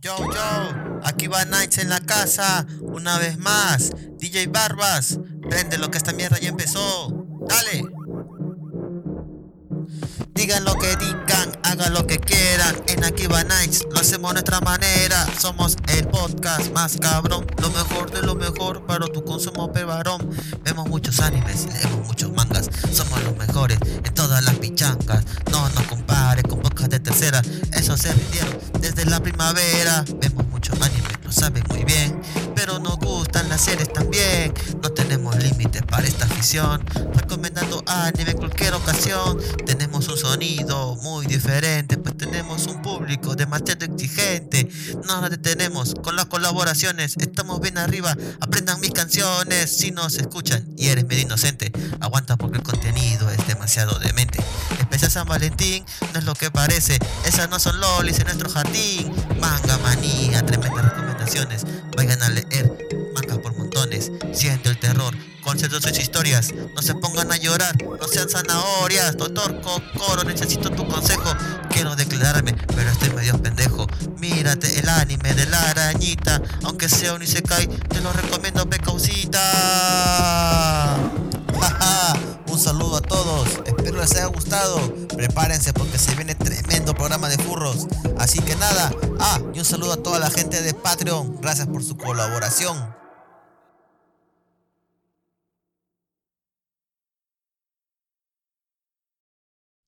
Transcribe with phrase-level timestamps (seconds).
[0.00, 3.90] Yo, yo, aquí va Nights en la casa, una vez más.
[4.18, 5.18] DJ Barbas,
[5.50, 7.26] prende lo que esta mierda ya empezó.
[7.48, 7.82] Dale.
[10.34, 12.76] Digan lo que digan, hagan lo que quieran.
[12.86, 15.26] En Akiba Nights lo hacemos a nuestra manera.
[15.38, 17.46] Somos el podcast más cabrón.
[17.60, 20.28] Lo mejor de lo mejor para tu consumo pevarón.
[20.64, 22.68] Vemos muchos animes, leemos muchos mangas.
[22.92, 25.24] Somos los mejores en todas las pichangas.
[25.50, 27.42] No nos compares con podcast de tercera.
[27.72, 30.04] Eso se vendieron desde la primavera.
[30.20, 32.20] Vemos muchos animes, lo saben muy bien.
[32.58, 34.52] Pero nos gustan las series también.
[34.82, 36.84] No tenemos límites para esta afición.
[37.14, 39.38] Recomendando anime en cualquier ocasión.
[39.64, 44.68] Tenemos un sonido muy diferente, pues tenemos un público demasiado exigente.
[45.06, 48.16] No nos detenemos con las colaboraciones, estamos bien arriba.
[48.40, 51.70] Aprendan mis canciones si nos escuchan y eres medio inocente.
[52.00, 54.42] Aguanta porque el contenido es demasiado demente.
[54.80, 59.12] Especial San Valentín no es lo que parece, esas no son lolis en nuestro jardín.
[59.40, 61.64] Manga manía, tremendas recomendaciones.
[61.96, 62.47] Vayan a leer
[63.14, 64.10] manga por montones.
[64.32, 65.14] Siente el terror
[65.48, 66.52] conceptos sus historias.
[66.74, 69.16] No se pongan a llorar, no sean zanahorias.
[69.16, 71.34] Doctor Kokoro, necesito tu consejo.
[71.70, 73.86] Quiero declararme, pero estoy medio pendejo.
[74.18, 76.42] Mírate el anime de la arañita.
[76.64, 79.40] Aunque sea un Isekai, te lo recomiendo, pecausita.
[82.53, 83.47] un saludo a todos.
[83.65, 84.79] Espero les haya gustado.
[85.15, 87.87] Prepárense porque se viene tremendo programa de furros.
[88.19, 88.91] Así que nada.
[89.19, 91.41] Ah, y un saludo a toda la gente de Patreon.
[91.41, 92.95] Gracias por su colaboración.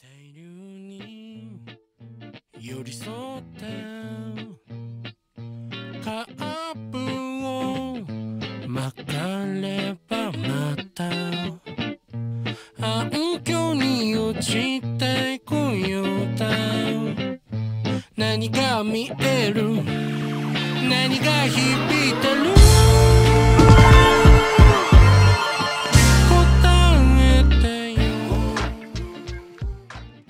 [0.02, 1.60] 大流に
[2.60, 3.66] 寄り添って
[6.04, 6.98] カープ
[7.46, 7.98] を
[8.68, 11.59] 巻かればまた暗渠に落
[14.40, 16.06] ちてこよう
[16.38, 16.48] だ
[18.16, 19.82] 何が見える
[20.88, 22.54] 何が響いてる
[26.30, 28.00] 答えてよ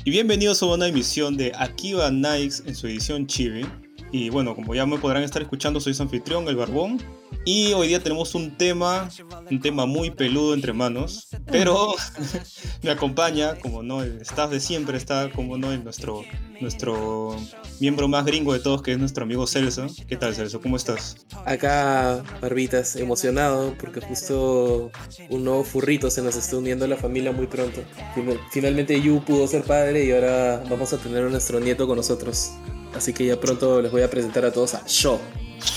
[0.05, 3.65] Y bienvenidos a una emisión de Akiba Nights en su edición Chibi.
[4.12, 7.00] Y bueno, como ya me podrán estar escuchando, soy su anfitrión, el Barbón.
[7.44, 9.08] Y hoy día tenemos un tema,
[9.50, 11.28] un tema muy peludo entre manos.
[11.46, 11.94] Pero
[12.82, 16.22] me acompaña, como no, staff de siempre está, como no, el nuestro,
[16.60, 17.36] nuestro
[17.78, 19.86] miembro más gringo de todos, que es nuestro amigo Celso.
[20.08, 20.60] ¿Qué tal, Celso?
[20.60, 21.16] ¿Cómo estás?
[21.46, 24.90] Acá, Barbitas, emocionado porque justo
[25.30, 27.80] un nuevo furrito se nos está uniendo a la familia muy pronto.
[28.16, 31.96] Final- Finalmente Yu pudo ser padre y ahora vamos a tener a nuestro nieto con
[31.96, 32.50] nosotros.
[32.94, 35.20] Así que ya pronto les voy a presentar a todos a Sho.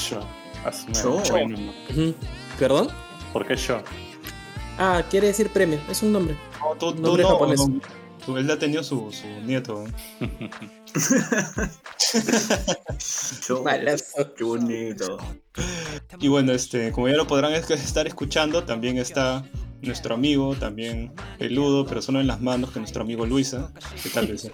[0.10, 0.20] Yo.
[0.66, 1.22] Así me- Yo.
[2.60, 2.90] ¿Perdón?
[3.32, 3.82] ¿Por qué yo?
[4.78, 6.36] Ah, quiere decir premio, es un nombre.
[6.60, 7.62] No, tú, tú Nombre no, japonés.
[8.28, 9.84] no, él ha tenido su, su nieto.
[13.48, 14.34] Yo- Malazo.
[14.36, 15.18] Qué bonito.
[16.20, 19.44] Y bueno, este, como ya lo podrán es- estar escuchando, también está
[19.84, 23.72] nuestro amigo, también peludo, pero solo en las manos, que nuestro amigo Luisa.
[24.02, 24.50] ¿Qué tal, Luisa?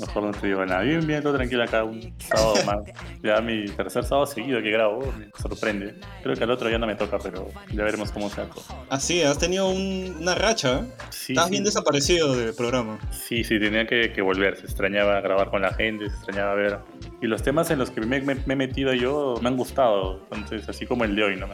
[0.00, 0.82] Mejor no te digo nada.
[0.82, 1.84] Bien, bien, todo tranquilo acá.
[1.84, 2.78] Un sábado más.
[3.22, 5.12] Ya mi tercer sábado seguido que grabo.
[5.18, 5.98] Me sorprende.
[6.22, 8.62] Creo que al otro ya no me toca, pero ya veremos cómo saco.
[8.90, 10.80] Ah, sí, has tenido un- una racha.
[10.80, 10.84] ¿eh?
[11.10, 11.50] Sí, Estás sí.
[11.52, 12.98] bien desaparecido del programa.
[13.10, 14.56] Sí, sí, tenía que, que volver.
[14.56, 16.78] Se extrañaba grabar con la gente, se extrañaba ver.
[17.20, 20.20] Y los temas en los que me, me- me he metido yo me han gustado.
[20.32, 21.46] Entonces, así como el de hoy, ¿no?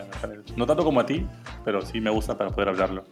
[0.57, 1.25] No tanto como a ti,
[1.65, 3.05] pero sí me gusta para poder hablarlo.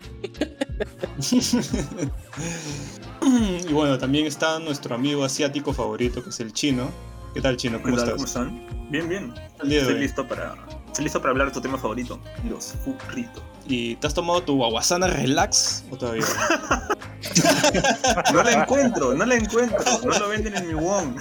[3.68, 6.90] y bueno, también está nuestro amigo asiático favorito, que es el chino.
[7.34, 7.80] ¿Qué tal, chino?
[7.82, 8.14] ¿Cómo estás?
[8.14, 8.88] ¿Cómo están?
[8.90, 9.34] Bien, bien.
[9.62, 10.54] Estoy listo para,
[10.86, 13.42] estoy listo para hablar de tu tema favorito, los furritos.
[13.66, 16.24] ¿Y te has tomado tu Awasana Relax o todavía?
[18.32, 19.78] No la encuentro, no la encuentro.
[20.04, 21.16] No lo venden en mi WOM.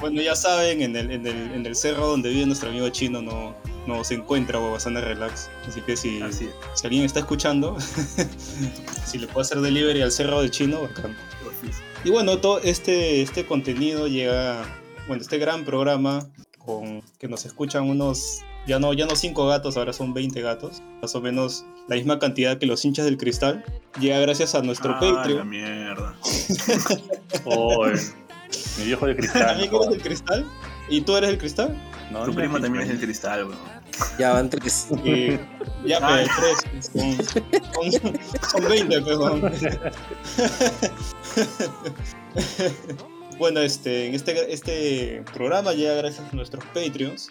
[0.00, 3.22] bueno, ya saben, en el, en, el, en el cerro donde vive nuestro amigo chino
[3.22, 3.54] no,
[3.86, 5.48] no se encuentra Awasana Relax.
[5.68, 6.50] Así que si, Así es.
[6.80, 7.76] si alguien está escuchando,
[9.06, 11.16] si le puede hacer delivery al cerro de chino, bacán.
[12.04, 14.62] Y bueno, todo este, este contenido llega,
[15.08, 16.28] bueno, este gran programa
[16.58, 20.82] con que nos escuchan unos, ya no, ya no cinco gatos, ahora son 20 gatos,
[21.02, 23.64] más o menos la misma cantidad que los hinchas del cristal,
[24.00, 25.48] llega gracias a nuestro Ah, la Patreon.
[25.48, 26.14] mierda.
[27.44, 27.84] Oh,
[28.78, 29.42] mi viejo de cristal.
[29.46, 30.46] ¿También eres del cristal?
[30.88, 31.76] ¿Y tú eres del cristal?
[32.10, 33.56] No, Tu no, también es el cristal, bro.
[34.18, 34.88] Ya van tres.
[35.04, 35.30] Y
[35.86, 36.26] ya, Ay.
[36.38, 38.20] pues, tres, son, son,
[38.50, 39.52] son 20, pues, weón.
[43.38, 47.28] Bueno, este, en este, este programa llega gracias a nuestros Patreons,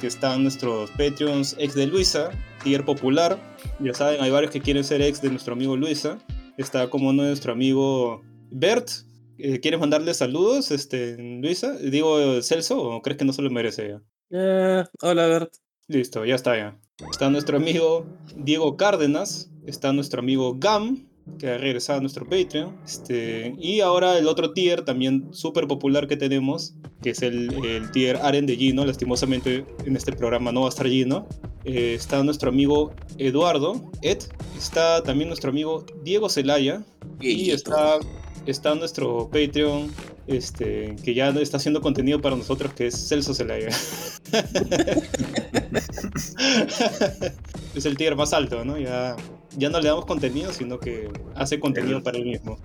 [0.00, 2.30] que están nuestros Patreons ex de Luisa,
[2.62, 3.36] tier popular.
[3.80, 6.18] Ya saben, hay varios que quieren ser ex de nuestro amigo Luisa.
[6.56, 8.22] Está como nuestro amigo
[8.52, 8.88] Bert,
[9.36, 11.76] ¿Quieres mandarle saludos, este, Luisa?
[11.78, 14.02] Digo, Celso, ¿o crees que no se lo merece ya?
[14.30, 15.54] Eh, hola, Bert.
[15.88, 16.78] Listo, ya está ya.
[17.10, 21.08] Está nuestro amigo Diego Cárdenas, está nuestro amigo Gam,
[21.38, 22.76] que ha regresado a nuestro Patreon.
[22.84, 27.90] Este, y ahora el otro tier también súper popular que tenemos, que es el, el
[27.90, 28.84] tier Aren de Gino.
[28.84, 31.26] Lastimosamente en este programa no va a estar Gino.
[31.64, 34.18] Eh, está nuestro amigo Eduardo, Ed.
[34.56, 36.84] Está también nuestro amigo Diego Celaya.
[37.20, 37.98] Y está,
[38.46, 39.90] está nuestro Patreon,
[40.26, 43.68] este, que ya está haciendo contenido para nosotros, que es Celso Celaya.
[47.74, 48.78] es el tier más alto, ¿no?
[48.78, 49.16] Ya,
[49.56, 52.58] ya no le damos contenido, sino que hace contenido para él mismo.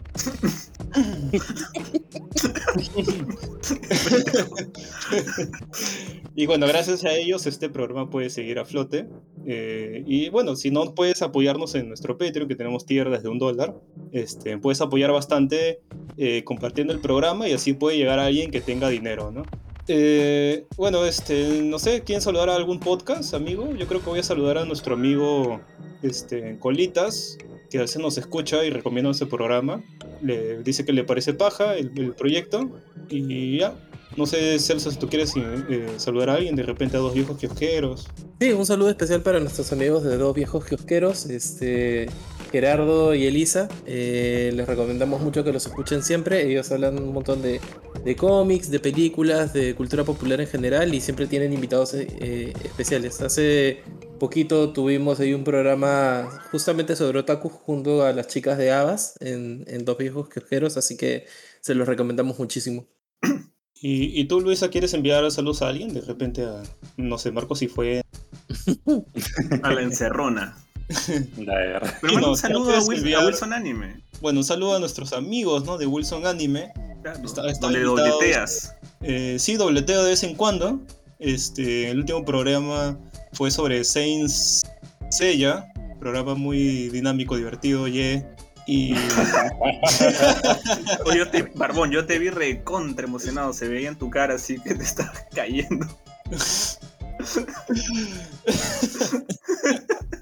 [6.36, 9.08] y bueno, gracias a ellos este programa puede seguir a flote.
[9.46, 13.40] Eh, y bueno, si no puedes apoyarnos en nuestro Patreon, que tenemos tier desde un
[13.40, 13.76] dólar,
[14.12, 15.82] este, puedes apoyar bastante
[16.18, 19.44] eh, compartiendo el programa y así puede llegar a alguien que tenga dinero, ¿no?
[19.88, 23.74] Eh, bueno, este, no sé, ¿quién saludar a algún podcast, amigo?
[23.76, 25.62] Yo creo que voy a saludar a nuestro amigo
[26.04, 27.40] este, Colitas,
[27.70, 29.84] que a veces nos escucha y recomienda ese programa.
[30.22, 32.70] Le dice que le parece paja el, proyecto
[33.10, 33.76] y ya.
[34.18, 37.38] No sé, Celso, si tú quieres eh, saludar a alguien, de repente a dos viejos
[37.38, 38.08] kiosqueros.
[38.40, 42.08] Sí, un saludo especial para nuestros amigos de dos viejos kiosqueros, este,
[42.52, 43.70] Gerardo y Elisa.
[43.86, 46.50] Eh, les recomendamos mucho que los escuchen siempre.
[46.50, 47.62] Ellos hablan un montón de,
[48.04, 53.22] de cómics, de películas, de cultura popular en general y siempre tienen invitados eh, especiales.
[53.22, 53.84] Hace
[54.20, 59.64] poquito tuvimos ahí un programa justamente sobre otaku junto a las chicas de Abas en,
[59.68, 61.26] en Dos Viejos Kiosqueros, así que
[61.62, 62.88] se los recomendamos muchísimo.
[63.82, 65.94] ¿Y, ¿Y, tú, Luisa, quieres enviar saludos a alguien?
[65.94, 66.64] De repente a,
[66.98, 68.02] no sé, Marcos si fue...
[69.64, 70.58] a la encerrona.
[71.38, 71.98] La verdad.
[72.02, 73.22] Pero bueno, un saludo a, Wilson, enviar...
[73.22, 74.04] a Wilson Anime.
[74.22, 75.78] Bueno, un saludo a nuestros amigos, ¿no?
[75.78, 76.74] De Wilson Anime.
[77.02, 78.76] Claro, está, está le dobleteas.
[79.02, 80.82] Eh, sí, dobleteo de vez en cuando.
[81.20, 82.98] Este, el último programa
[83.34, 84.64] fue sobre Saints
[85.10, 85.66] Seiya,
[86.00, 88.24] programa muy dinámico, divertido, y
[88.70, 88.94] y...
[91.06, 94.60] Oye, yo te, Barbón, yo te vi recontra emocionado, se veía en tu cara así
[94.60, 95.88] que te estaba cayendo.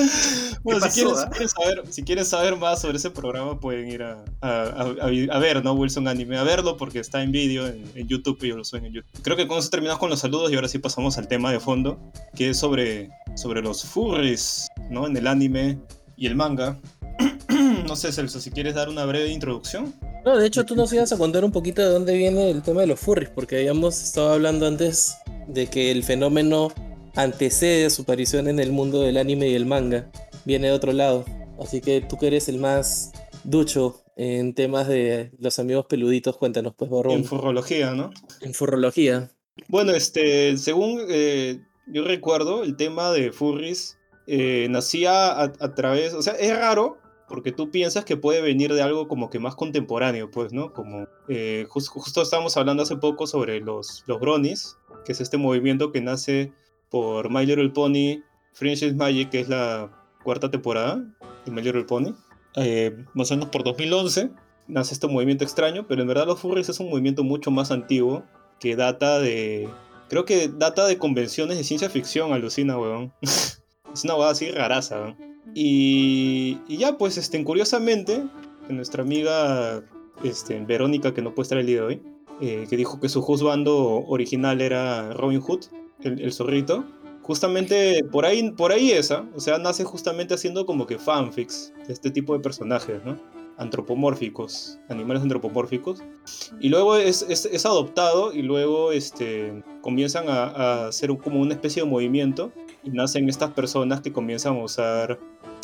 [0.62, 4.02] bueno, si, quieres, si, quieres saber, si, quieres, saber, más sobre ese programa, pueden ir
[4.02, 4.84] a, a, a,
[5.30, 5.72] a ver, ¿no?
[5.72, 8.84] Wilson Anime, a verlo porque está en vídeo en, en, YouTube y yo lo subo
[8.84, 9.22] en YouTube.
[9.22, 11.60] Creo que con eso terminamos con los saludos y ahora sí pasamos al tema de
[11.60, 11.98] fondo,
[12.34, 15.06] que es sobre, sobre los furries, ¿no?
[15.06, 15.78] En el anime
[16.16, 16.78] y el manga.
[17.86, 19.94] no sé, Celso, si quieres dar una breve introducción.
[20.24, 22.82] No, de hecho tú nos ibas a contar un poquito de dónde viene el tema
[22.82, 25.16] de los furries, porque habíamos estado hablando antes
[25.48, 26.72] de que el fenómeno
[27.14, 30.10] antecede su aparición en el mundo del anime y el manga.
[30.44, 31.24] Viene de otro lado.
[31.60, 33.12] Así que tú que eres el más
[33.44, 37.14] ducho en temas de los amigos peluditos, cuéntanos pues, Borrón.
[37.14, 38.10] En furrología, ¿no?
[38.40, 39.30] En furrología.
[39.68, 46.14] Bueno, este, según eh, yo recuerdo, el tema de furries eh, nacía a, a, través,
[46.14, 46.98] o sea, es raro
[47.30, 50.72] porque tú piensas que puede venir de algo como que más contemporáneo, pues, ¿no?
[50.72, 55.36] Como eh, just, justo estábamos hablando hace poco sobre los, los bronies, que es este
[55.36, 56.52] movimiento que nace
[56.90, 58.22] por My Little Pony,
[58.52, 59.90] Friendship Magic, que es la
[60.22, 61.02] cuarta temporada
[61.44, 62.14] de My Little Pony,
[63.14, 64.30] más o menos por 2011,
[64.70, 68.24] nace este movimiento extraño, pero en verdad los furries es un movimiento mucho más antiguo
[68.58, 69.68] que data de...
[70.08, 73.12] Creo que data de convenciones de ciencia ficción, alucina, weón.
[73.22, 75.16] es una weá así raraza, weón.
[75.54, 78.24] Y, y, ya, pues, este, curiosamente,
[78.68, 79.82] nuestra amiga
[80.22, 82.02] este, Verónica, que no puede estar el día de hoy,
[82.40, 85.66] eh, que dijo que su juzgando original era Robin Hood,
[86.02, 86.84] el, el, zorrito,
[87.22, 91.92] justamente por ahí, por ahí esa, o sea, nace justamente haciendo como que fanfics de
[91.92, 93.18] este tipo de personajes, ¿no?
[93.58, 96.02] Antropomórficos, animales antropomórficos.
[96.60, 101.82] Y luego es, es, adoptado y luego este, comienzan a, a hacer como una especie
[101.82, 102.52] de movimiento
[102.82, 105.18] y nacen estas personas que comienzan a usar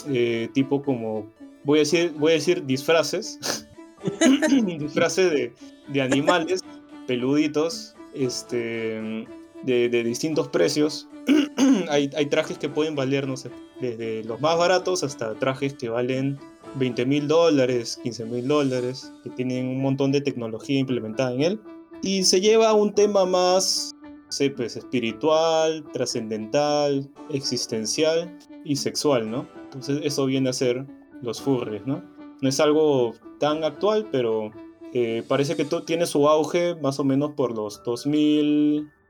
[0.08, 1.32] eh, tipo como,
[1.64, 3.66] voy a decir, voy a decir disfraces,
[4.64, 5.52] disfraces de,
[5.88, 6.60] de, animales
[7.06, 9.26] peluditos, este,
[9.66, 11.08] de, distintos precios.
[11.90, 15.88] hay, hay, trajes que pueden valer, no sé, desde los más baratos hasta trajes que
[15.88, 16.38] valen
[16.76, 21.60] 20 mil dólares, 15 mil dólares, que tienen un montón de tecnología implementada en él.
[22.02, 23.96] Y se lleva a un tema más
[24.28, 29.48] sé, pues espiritual, trascendental, existencial y sexual, ¿no?
[29.64, 30.86] Entonces eso viene a ser
[31.22, 32.02] los furries, ¿no?
[32.40, 34.50] No es algo tan actual, pero
[34.92, 37.82] eh, parece que tiene su auge más o menos por los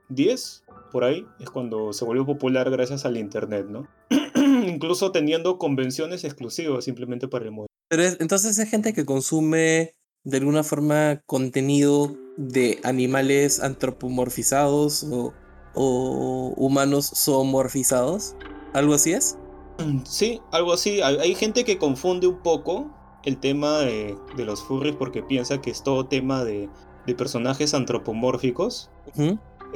[0.08, 3.86] 2010, por ahí, es cuando se volvió popular gracias al internet, ¿no?
[4.66, 7.72] Incluso teniendo convenciones exclusivas simplemente para el movimiento.
[7.88, 9.94] Pero es, entonces es gente que consume
[10.24, 15.32] de alguna forma contenido de animales antropomorfizados o,
[15.74, 18.34] o humanos zoomorfizados.
[18.72, 19.38] ¿Algo así es?
[19.78, 21.00] Mm, Sí, algo así.
[21.00, 22.90] Hay, hay gente que confunde un poco
[23.24, 26.68] el tema de, de los furries porque piensa que es todo tema de,
[27.06, 28.90] de personajes antropomórficos.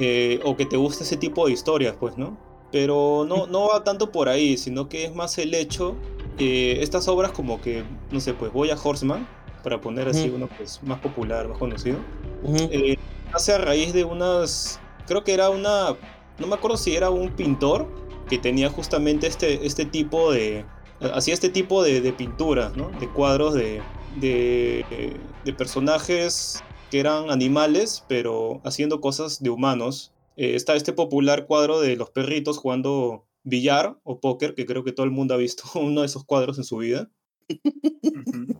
[0.03, 2.35] Eh, o que te gusta ese tipo de historias, pues, ¿no?
[2.71, 5.95] Pero no, no va tanto por ahí, sino que es más el hecho,
[6.39, 9.27] eh, estas obras como que, no sé, pues Boya Horseman,
[9.63, 11.99] para poner así uno pues, más popular, más conocido,
[12.41, 12.67] Ujú.
[12.71, 12.97] eh,
[13.31, 15.95] a raíz de unas, creo que era una,
[16.39, 17.87] no me acuerdo si era un pintor
[18.27, 20.65] que tenía justamente este, este tipo de,
[21.13, 22.89] hacía este tipo de, de pinturas, ¿no?
[22.99, 23.83] De cuadros de,
[24.15, 25.15] de,
[25.45, 30.13] de personajes que eran animales, pero haciendo cosas de humanos.
[30.35, 34.91] Eh, está este popular cuadro de los perritos jugando billar o póker, que creo que
[34.91, 37.09] todo el mundo ha visto uno de esos cuadros en su vida.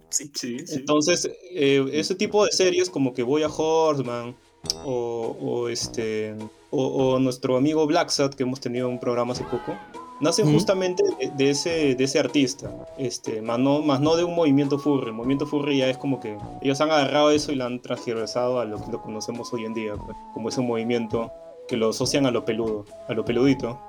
[0.09, 0.31] Sí.
[0.33, 0.75] Sí, sí.
[0.75, 4.35] Entonces, eh, ese tipo de series como que Boya Horseman
[4.83, 6.35] o, o este
[6.69, 9.77] o, o nuestro amigo Black Sat, que hemos tenido un programa hace poco,
[10.21, 10.55] nacen Ujú.
[10.55, 14.79] justamente de, de ese, de ese artista, este, más, no, más no de un movimiento
[14.79, 15.07] furry.
[15.07, 18.59] El movimiento furry ya es como que ellos han agarrado eso y lo han transversado
[18.59, 21.31] a lo que lo conocemos hoy en día, pues, como ese movimiento
[21.67, 23.79] que lo asocian a lo peludo, a lo peludito.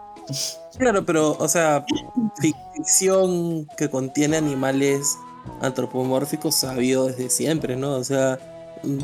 [0.78, 1.84] Claro, pero, o sea,
[2.40, 5.16] ficción que contiene animales
[5.60, 7.96] antropomórficos ha habido desde siempre, ¿no?
[7.96, 8.38] O sea,
[8.82, 8.98] mm,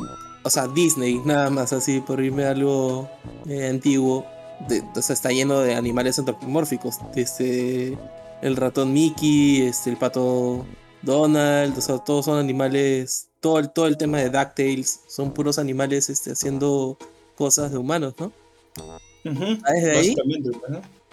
[0.45, 3.09] o sea, Disney, nada más así, por irme a algo
[3.47, 4.25] eh, antiguo,
[4.69, 6.97] de- o sea, está lleno de animales antropomórficos.
[7.15, 7.97] Este,
[8.43, 10.65] el ratón Mickey, este, el pato
[11.03, 15.59] Donald, o sea, todos son animales, todo el, todo el tema de DuckTales, son puros
[15.59, 16.99] animales este, haciendo
[17.37, 18.33] cosas de humanos, ¿no?
[19.25, 20.15] Ujú, ¿Ah, desde ahí?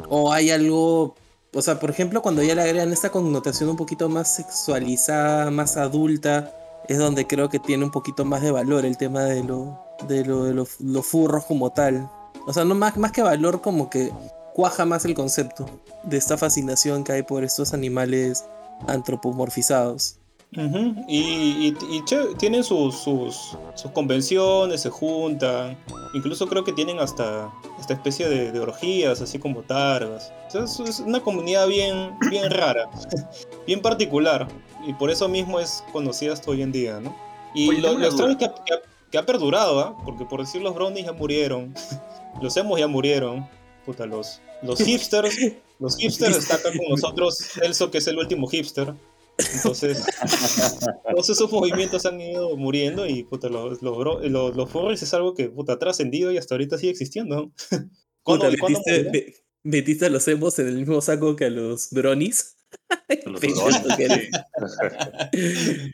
[0.10, 1.16] O hay algo,
[1.54, 5.78] o sea, por ejemplo, cuando ya le agregan esta connotación un poquito más sexualizada, más
[5.78, 6.54] adulta,
[6.88, 10.26] es donde creo que tiene un poquito más de valor el tema de lo de
[10.26, 12.10] lo, de lo- los furros como tal.
[12.46, 14.12] O sea, no más, más que valor, como que
[14.54, 15.66] cuaja más el concepto
[16.04, 18.46] de esta fascinación que hay por estos animales
[18.88, 20.18] antropomorfizados.
[20.52, 25.78] Y, y- y che- tienen sus, sus, sus convenciones, se juntan,
[26.14, 30.32] incluso creo que tienen hasta esta especie de, de orgías, así como targas.
[30.48, 32.90] O sea, es, es una comunidad bien, bien rara,
[33.68, 34.48] bien particular,
[34.88, 37.14] y por eso mismo es conocida hasta hoy en día, ¿no?
[37.54, 39.98] Y Oye, lo, extraño es que, ha- que ha- que ha perdurado, ¿ah?
[40.06, 41.74] Porque por decir los brownies ya murieron,
[42.42, 43.48] los emos ya murieron,
[43.86, 45.36] puta, los, los hipsters,
[45.80, 48.94] los hipsters están acá con nosotros, Elso que es el último hipster.
[49.54, 50.02] Entonces,
[51.12, 55.34] todos esos movimientos han ido muriendo y puta, los, los, bro- los, los es algo
[55.34, 57.52] que puta, ha trascendido y hasta ahorita sigue existiendo.
[58.24, 61.90] ¿Cuándo, Puta, cuándo metiste, metiste a los emos en el mismo saco que a los
[61.92, 62.56] bronies.
[63.26, 63.42] Los.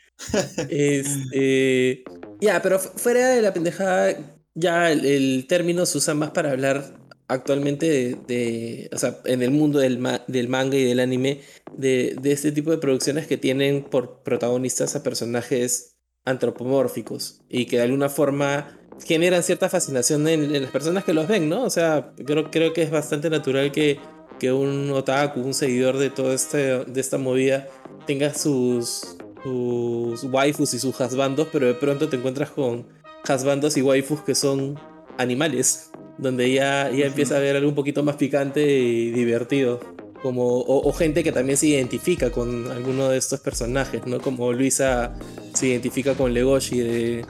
[0.68, 2.04] Este,
[2.40, 4.16] ya, pero fu- fuera de la pendejada,
[4.54, 6.94] ya el, término se usa más para hablar
[7.28, 11.40] actualmente de, o sea, en el mundo del, ma- del manga y del anime,
[11.76, 17.76] de, de este tipo de producciones que tienen por protagonistas a personajes antropomórficos y que
[17.76, 21.64] de alguna forma generan cierta fascinación en, en las personas que los ven, ¿no?
[21.64, 23.98] O sea, creo, creo que es bastante natural que,
[24.38, 27.68] que un otaku, un seguidor de toda este, de esta movida,
[28.06, 32.86] tenga sus, sus waifus y sus hasbandos, pero de pronto te encuentras con
[33.28, 34.78] hasbandos y waifus que son
[35.18, 39.80] animales, donde ya, ya empieza a haber algo un poquito más picante y divertido.
[40.22, 44.20] Como, o, o gente que también se identifica con alguno de estos personajes, ¿no?
[44.20, 45.12] Como Luisa
[45.52, 47.24] se identifica con Legoshi de,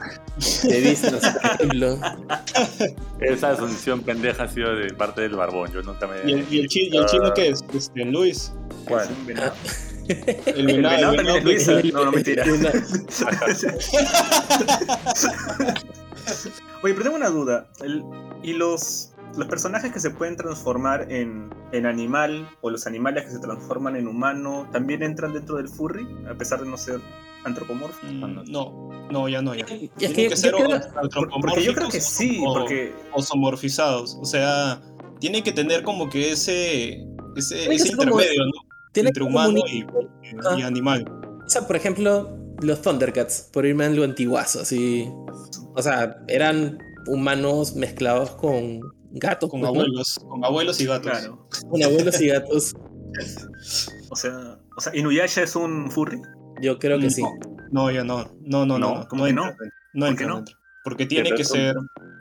[0.63, 1.99] de Disney, por ejemplo.
[3.19, 5.71] Esa asunción pendeja ha sido de parte del barbón.
[5.73, 6.17] Yo nunca me.
[6.29, 7.63] ¿Y el, y el chi- y el chino qué es?
[7.73, 8.53] Este, Luis.
[8.87, 9.07] ¿Cuál?
[10.09, 10.43] Un venado.
[10.45, 11.81] El El venado, el también es Luisa.
[11.93, 12.43] No, no, mentira.
[16.83, 17.67] Oye, pero tengo una duda.
[17.81, 18.03] El-
[18.43, 23.31] ¿Y los, los personajes que se pueden transformar en, en animal o los animales que
[23.31, 26.99] se transforman en humano también entran dentro del furry, a pesar de no ser
[27.45, 28.11] antropomórficos?
[28.13, 29.65] Mm, No, no, ya no, ya.
[29.65, 34.17] Es Tienen que ser creo- o- Porque yo creo que sí, o- porque o somorfizados.
[34.21, 34.81] O sea,
[35.19, 37.01] tienen que tener como que ese,
[37.37, 38.51] ese, Tiene ese como- intermedio, ¿no?
[38.93, 41.05] Tiene Entre que humano y, animal.
[41.45, 45.09] O sea, por ejemplo, los Thundercats, por irme a lo antiguazo, así.
[45.75, 48.79] O sea, eran humanos mezclados con
[49.11, 49.79] gatos, Con pues, ¿no?
[49.79, 51.11] abuelos, con abuelos y gatos.
[51.11, 51.47] claro.
[51.69, 52.73] Con abuelos y gatos.
[54.09, 56.21] O sea, o sea, Inuyasha es un furry.
[56.61, 57.23] Yo creo que No, sí.
[57.71, 58.25] No, ya no.
[58.41, 58.99] No, no, no.
[58.99, 59.55] No, ¿cómo que entra, no?
[59.93, 60.43] No ¿Por qué no?
[60.83, 61.75] Porque tiene que ser.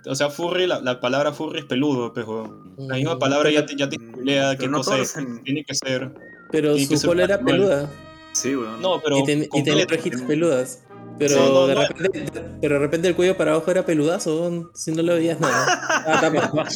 [0.07, 3.77] O sea, furry, la, la palabra furry es peludo, pero la misma palabra ya te,
[3.77, 4.25] ya te Mm,
[4.59, 5.17] qué no cosa es.
[5.17, 6.13] en- Tiene que ser.
[6.53, 7.91] Pero su cola era peluda.
[8.33, 8.81] Sí, weón.
[8.81, 9.19] No, pero.
[9.19, 10.81] y, ten- y tenía orejitas peludas.
[11.19, 11.83] Pero, Sí, no, de no.
[11.87, 12.25] repente,
[12.61, 15.67] pero de repente el cuello para abajo era peludazo, si no le veías nada.
[16.07, 16.67] Ah, tapa.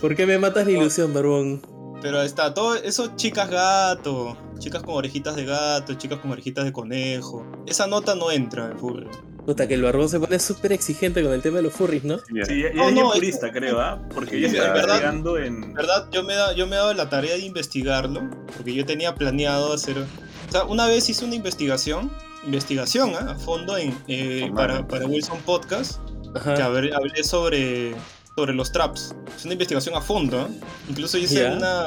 [0.00, 1.62] ¿Por qué me matas la ilusión, barbón?
[2.02, 6.72] Pero está, todo eso chicas gato, chicas con orejitas de gato, chicas con orejitas de
[6.72, 7.44] conejo.
[7.66, 9.08] Esa nota no entra en furry.
[9.46, 12.18] Puta, que el barbón se pone súper exigente con el tema de los furries, ¿no?
[12.18, 14.00] Sí, No, es no, bien es- purista, creo, ¿ah?
[14.14, 15.74] Porque ella Sí, verdad- investigando en...
[15.74, 18.22] Verdad, yo me, he da- yo me he dado la tarea de investigarlo,
[18.56, 19.98] porque yo tenía planeado hacer...
[19.98, 22.10] O sea, una vez hice una investigación,
[22.46, 23.32] investigación ¿ah?
[23.32, 25.98] a fondo en, eh, para, para Wilson Podcast,
[26.32, 26.64] que Ajá.
[26.64, 27.94] hablé, hablé sobre,
[28.36, 29.14] sobre los traps.
[29.36, 30.48] Es una investigación a fondo, ¿ah?
[30.88, 31.52] Incluso hice, Ya.
[31.52, 31.86] una,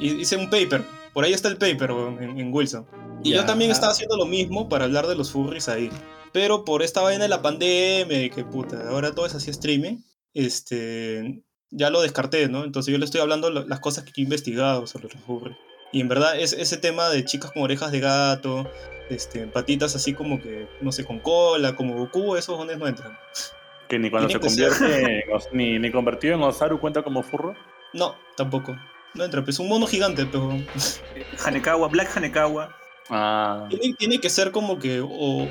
[0.00, 0.82] hi- hice un paper,
[1.14, 1.90] por ahí está el paper
[2.20, 2.84] en, en Wilson.
[3.24, 3.36] Y Ya.
[3.38, 5.90] yo también estaba haciendo lo mismo para hablar de los furries ahí.
[6.32, 9.98] Pero por esta vaina de la pandemia, y que puta, ahora todo es así streaming,
[10.34, 12.64] este, ya lo descarté, ¿no?
[12.64, 15.56] Entonces yo le estoy hablando lo- las cosas que he investigado sobre los furries.
[15.92, 18.70] Y en verdad es ese tema de chicas con orejas de gato,
[19.08, 23.18] este, patitas así como que, no sé, con cola, como Goku, esos dones no entran.
[23.88, 25.22] Que ni cuando se convierte en,
[25.52, 27.56] ni, ni convertido en Osaru cuenta como furro.
[27.92, 28.76] No, tampoco.
[29.14, 30.56] No entra, pues es un mono gigante, pero
[31.44, 32.76] Hanekawa, Black Hanekawa.
[33.10, 35.08] Ah, tiene, tiene que ser como que o,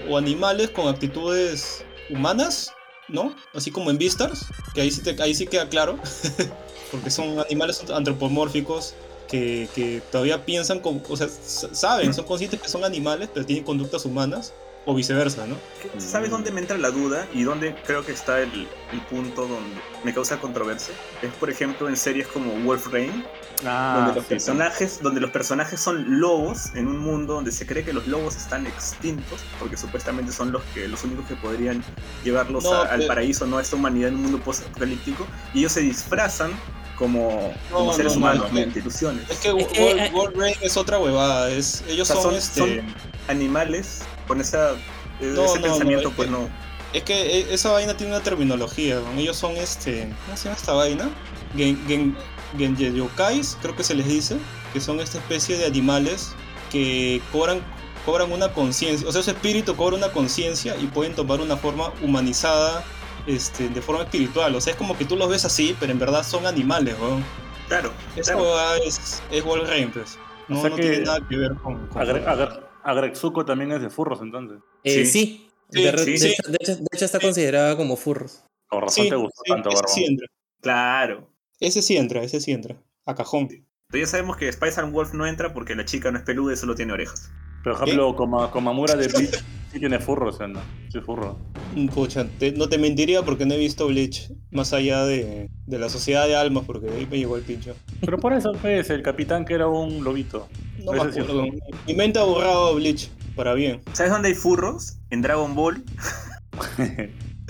[0.09, 2.73] o animales con actitudes humanas,
[3.09, 3.35] ¿no?
[3.53, 5.99] Así como en Beastars, que ahí sí, te- ahí sí queda claro,
[6.91, 8.95] porque son animales antropomórficos
[9.27, 13.63] que, que todavía piensan, como, o sea, saben, son conscientes que son animales, pero tienen
[13.63, 14.53] conductas humanas,
[14.85, 15.55] o viceversa, ¿no?
[15.99, 19.79] ¿Sabes dónde me entra la duda y dónde creo que está el, el punto donde
[20.03, 20.95] me causa controversia?
[21.21, 23.23] Es por ejemplo en series como Wolf Rain,
[23.65, 27.65] ah, donde los sí, personajes, donde los personajes son lobos en un mundo donde se
[27.65, 31.83] cree que los lobos están extintos, porque supuestamente son los que los únicos que podrían
[32.23, 35.59] llevarlos No, a- al pero- paraíso, no a esta humanidad en un mundo post-apocalíptico, y
[35.59, 36.51] ellos se disfrazan
[36.97, 38.53] como, No, como seres no, no, humanos, no.
[38.53, 39.23] mediante ilusiones.
[39.29, 42.21] Es que Es que, World, eh, World Rain es otra huevada, es, ellos O sea,
[42.21, 42.59] son, son- este...
[42.81, 46.49] son- Animales con esa, eh, No, ese pensamiento, es pues que- no.
[46.91, 49.19] Es que esa vaina tiene una terminología, ¿no?
[49.19, 51.07] ellos son este, ¿cómo se llama esta vaina?
[51.55, 52.15] Gen, gen,
[52.57, 54.37] Genjeyokais, creo que se les dice,
[54.73, 56.33] que son esta especie de animales
[56.71, 57.61] que cobran,
[58.05, 61.91] cobran una conciencia, o sea, su espíritu cobra una conciencia y pueden tomar una forma
[62.01, 62.83] humanizada
[63.27, 65.99] este, de forma espiritual, o sea, es como que tú los ves así, pero en
[65.99, 67.23] verdad son animales, weón.
[67.67, 68.47] Claro, Esa claro.
[68.47, 70.17] huevada es, es Rain, pues.
[70.47, 71.87] No, O sea no que- tiene nada que ver con...
[71.87, 74.57] con- Agre- Agre- Agretsuko también es de furros entonces.
[74.83, 75.11] Eh, Sí.
[75.11, 75.45] sí.
[75.71, 76.27] Sí, de, sí, de sí.
[76.29, 78.43] hecho, de hecho- de hecho está considerada como furros.
[78.67, 80.17] Con razón Sí, te gustó sí, tanto, Barbón.
[80.61, 81.29] Claro.
[81.59, 83.47] Ese sí entra, ese sí entra, a cajón.
[83.91, 86.53] Pero ya sabemos que Spice and Wolf no entra porque la chica no es peluda
[86.53, 87.29] y solo tiene orejas.
[87.63, 90.59] Por ejemplo, como Komamura de Bleach sí tiene furros, ¿no?
[90.91, 91.37] Sí es furro.
[91.75, 95.79] Mm, Pucha, te- no te mentiría porque no he visto Bleach más allá de, de
[95.79, 97.75] la sociedad de almas porque ahí me llegó el pincho.
[98.01, 100.47] Pero por eso, pues, el capitán que era un lobito.
[100.85, 101.45] No me sí es acuerdo.
[101.47, 101.57] furro.
[101.87, 103.81] Mi mente ha borrado Bleach, para bien.
[103.93, 104.97] ¿Sabes dónde hay furros?
[105.09, 105.83] En Dragon Ball.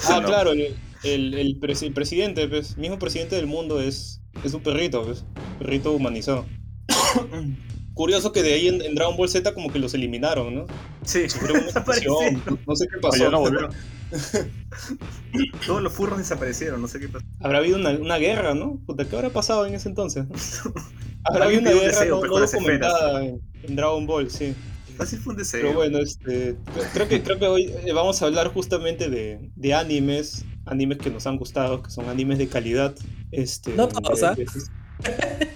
[0.07, 0.27] Ah, No.
[0.27, 4.61] claro, el, el, el pres- el presidente, pues, mismo presidente del mundo es, es un
[4.63, 5.25] perrito, pues,
[5.59, 6.45] perrito humanizado.
[7.93, 10.65] Curioso que de ahí en, en Dragon Ball Z como que los eliminaron, ¿no?
[11.03, 11.23] Sí,
[12.67, 13.29] no sé qué pasó.
[13.29, 13.71] no volvieron.
[15.65, 17.25] Todos los furros desaparecieron, no sé qué pasó.
[17.39, 18.79] Habrá habido una, una guerra, ¿no?
[18.85, 20.25] Puta, ¿qué habrá pasado en ese entonces?
[21.23, 24.55] Habrá habido una guerra deseo, no, no documentada en, en Dragon Ball, sí.
[24.95, 25.61] Fácil fue un deseo.
[25.61, 26.55] Pero bueno, este,
[26.93, 31.09] creo que, creo que hoy eh, vamos a hablar justamente de, de animes, animes que
[31.09, 32.95] nos han gustado, que son animes de calidad.
[33.31, 34.35] Este, No todos, ¿ah?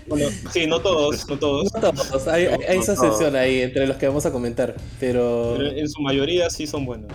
[0.07, 1.73] Bueno, sí, no todos, no todos.
[1.73, 3.07] No todos, hay, hay- hay No esa todos.
[3.07, 4.75] excepción ahí entre los que vamos a comentar.
[4.99, 5.55] Pero.
[5.57, 7.11] Pero en su mayoría sí son buenos.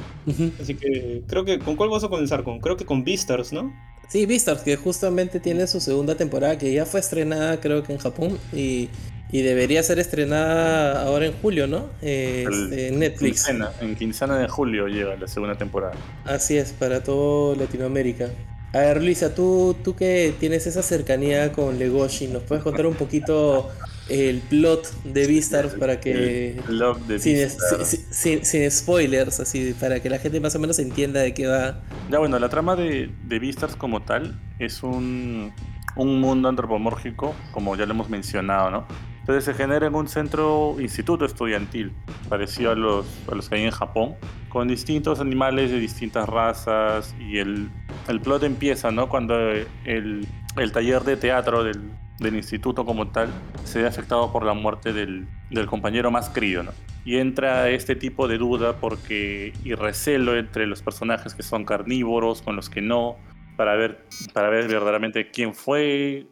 [0.61, 2.45] Así que creo que, ¿con cuál vamos a comenzar?
[2.45, 3.73] Con, creo que con Beastars, ¿no?
[4.11, 7.99] Sí, Beastars, que justamente tiene su segunda temporada, que ya fue estrenada creo que en
[7.99, 8.89] Japón y,
[9.31, 11.87] y debería ser estrenada ahora en julio, ¿no?
[12.03, 13.45] Eh, El- este, en Netflix.
[13.45, 15.95] Quincena, en quincena de julio llega la segunda temporada.
[16.25, 18.31] Así es, para todo Latinoamérica.
[18.75, 22.95] A ver, Luisa, tú, tú que tienes esa cercanía con Legoshi, ¿nos puedes contar un
[22.95, 23.71] poquito
[24.11, 26.59] el plot de Beastars para que...
[26.69, 27.89] El Love de Sin, Beastars.
[27.89, 31.47] sin- sin- sin spoilers, así, para que la gente más o menos entienda de qué
[31.47, 31.81] va.
[32.11, 35.51] Ya bueno, la trama de, de Beastars como tal es un,
[35.97, 38.87] un mundo antropomórfico, como ya lo hemos mencionado, ¿no?
[39.29, 41.93] Entonces se genera en un centro instituto estudiantil,
[42.31, 44.15] parecido a los, a los que hay en Japón,
[44.49, 47.69] con distintos animales de distintas razas y el,
[48.09, 49.11] el plot empieza, ¿no?
[49.11, 49.39] Cuando
[49.85, 53.29] el, el taller de teatro del, del instituto como tal
[53.65, 56.71] se ve afectado por la muerte del, del compañero más querido, ¿no?
[57.05, 62.41] Y entra este tipo de duda porque y recelo entre los personajes que son carnívoros
[62.41, 63.19] con los que no,
[63.59, 66.27] para ver, para ver verdaderamente quién fue,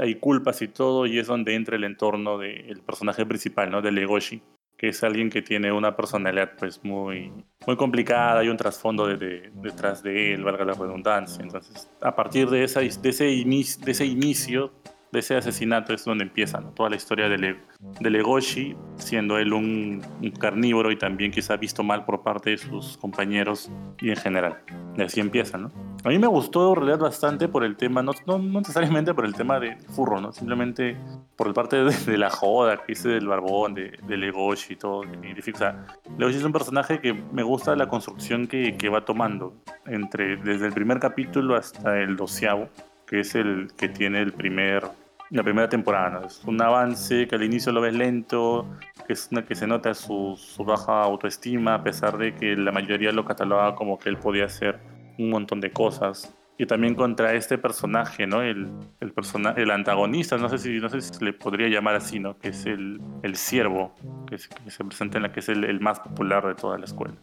[0.00, 3.80] hay culpas y todo, y es donde entra el entorno del personaje principal, ¿no?
[3.82, 4.42] De Legoshi,
[4.76, 7.32] que es alguien que tiene una personalidad pues muy,
[7.66, 11.42] muy complicada, hay un trasfondo de- de- detrás de él, valga la redundancia.
[11.42, 14.72] Entonces, a partir de, esa, de, de ese inicio,
[15.12, 16.70] de ese asesinato, es donde empieza ¿no?
[16.70, 17.56] toda la historia de, Le-
[18.00, 22.58] de Legoshi, siendo él un, un carnívoro y también quizá visto mal por parte de
[22.58, 23.70] sus compañeros
[24.00, 24.58] y en general.
[24.96, 25.70] Y así empieza, ¿no?
[26.04, 29.24] A mí me gustó en realidad bastante por el tema, no, no, no necesariamente por
[29.26, 30.32] el tema de furro, ¿no?
[30.32, 30.96] Simplemente
[31.36, 35.02] por parte de, de la joda que hice del barbón, de, de Legoshi y todo.
[35.02, 35.86] significa- O sea,
[36.18, 39.54] Legoshi es un personaje que me gusta la construcción que, que va tomando,
[39.86, 42.68] entre, desde el primer capítulo hasta el doceavo,
[43.10, 44.84] que es el que tiene el primer,
[45.30, 46.10] la primera temporada.
[46.20, 46.26] ¿no?
[46.28, 48.66] Es un avance que al inicio lo ves lento,
[49.06, 52.70] que, es una, que se nota su, su baja autoestima, a pesar de que la
[52.70, 54.78] mayoría lo catalogaba como que él podía hacer
[55.18, 56.32] un montón de cosas.
[56.56, 58.42] Y también contra este personaje, ¿no?
[58.42, 58.68] El,
[59.00, 62.20] el, persona, el antagonista, no sé, si, no sé si se le podría llamar así,
[62.20, 62.38] ¿no?
[62.38, 63.92] Que es el, el siervo,
[64.28, 66.76] que, es- que se presenta en la que es el, el más popular de toda
[66.78, 67.14] la escuela.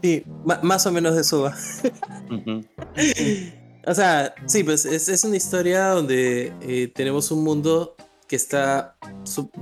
[0.00, 0.24] Sí,
[0.62, 1.52] más o menos de eso va.
[2.30, 2.64] Ujú.
[3.86, 7.96] O sea, sí, pues es, es una historia donde eh, tenemos un mundo
[8.28, 8.96] que está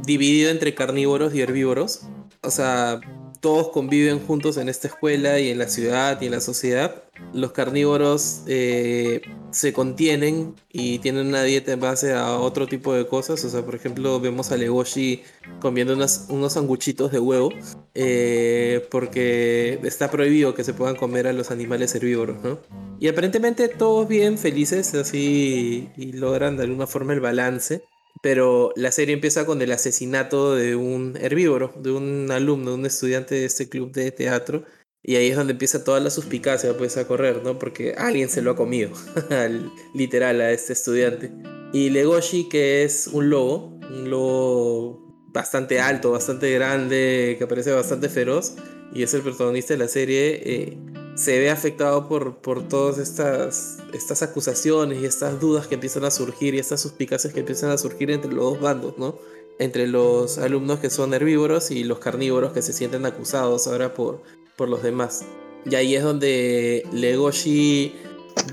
[0.04, 2.02] dividido entre carnívoros y herbívoros.
[2.42, 3.00] O sea,
[3.40, 7.02] todos conviven juntos en esta escuela y en la ciudad y en la sociedad.
[7.32, 13.06] Los carnívoros eh, se contienen y tienen una dieta en base a otro tipo de
[13.06, 13.44] cosas.
[13.44, 15.22] O sea, por ejemplo, vemos a Legoshi
[15.60, 17.50] comiendo unas- unos sanguchitos de huevo
[17.94, 22.58] eh, porque está prohibido que se puedan comer a los animales herbívoros, ¿no?
[23.00, 27.82] Y aparentemente todos bien felices así y logran de alguna forma el balance.
[28.22, 32.86] Pero la serie empieza con el asesinato de un herbívoro, de un alumno, de un
[32.86, 34.64] estudiante de este club de teatro.
[35.02, 37.58] Y ahí es donde empieza toda la suspicacia pues a correr, ¿no?
[37.58, 38.90] Porque alguien se lo ha comido,
[39.30, 41.30] al- literal, a este estudiante.
[41.72, 48.08] Y Legoshi, que es un lobo, un lobo bastante alto, bastante grande, que parece bastante
[48.08, 48.56] feroz,
[48.92, 50.78] y es el protagonista de la serie, eh,
[51.18, 56.12] se ve afectado por, por todas estas, estas acusaciones y estas dudas que empiezan a
[56.12, 59.18] surgir y estas suspicacias que empiezan a surgir entre los dos bandos, ¿no?
[59.58, 64.22] Entre los alumnos que son herbívoros y los carnívoros que se sienten acusados ahora por,
[64.54, 65.24] por los demás.
[65.68, 67.96] Y ahí es donde Legoshi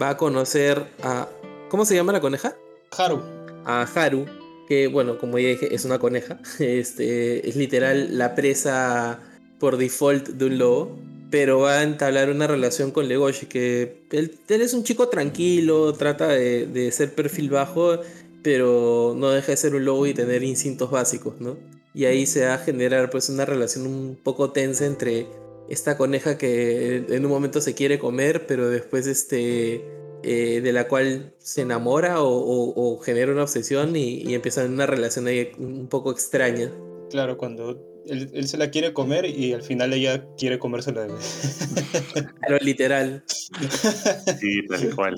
[0.02, 1.30] va a conocer a...
[1.70, 2.56] ¿Cómo se llama la coneja?
[2.98, 3.22] Haru.
[3.64, 4.26] a Haru,
[4.68, 6.40] que bueno, como ya dije, es una coneja.
[6.60, 9.20] Este, es literal la presa
[9.60, 11.15] por default de un lobo.
[11.32, 16.28] Pero va a entablar una relación con Legoshi, que él, es un chico tranquilo, trata
[16.28, 18.00] de, de ser perfil bajo,
[18.44, 21.58] pero no deja de ser un lobo y tener instintos básicos, ¿no?
[21.96, 25.28] Y ahí se va a generar pues una relación un poco tensa entre
[25.70, 29.84] esta coneja que en un momento se quiere comer, pero después este,
[30.22, 35.28] eh, de la cual se enamora o genera una obsesión y, y empiezan una relación
[35.28, 36.72] ahí un poco extraña.
[37.10, 41.04] Claro, cuando él, él se la quiere comer y al final ella quiere comérsela.
[41.04, 41.08] a.
[42.42, 43.24] Pero literal.
[43.28, 45.16] Sí, tal cual.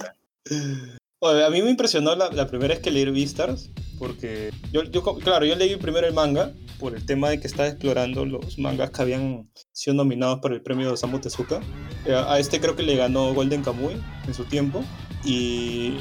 [1.19, 4.84] Oye, a mí me impresionó la, la primera vez que leí Beastars, porque yo,
[5.23, 8.91] claro, yo leí primero el manga por el tema de que estaba explorando los mangas
[8.91, 11.60] que habían sido nominados para el premio de Osamu Tezuka.
[12.06, 13.95] Eh, A este creo que le ganó Golden Kamuy
[14.28, 14.84] en su tiempo.
[15.26, 15.97] Y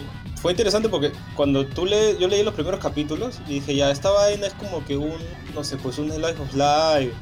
[0.46, 4.10] fue interesante porque cuando tú lees, yo leí los primeros capítulos y dije, ya, esta
[4.10, 5.10] vaina es como que un,
[5.56, 7.12] no sé, pues un Life of Life.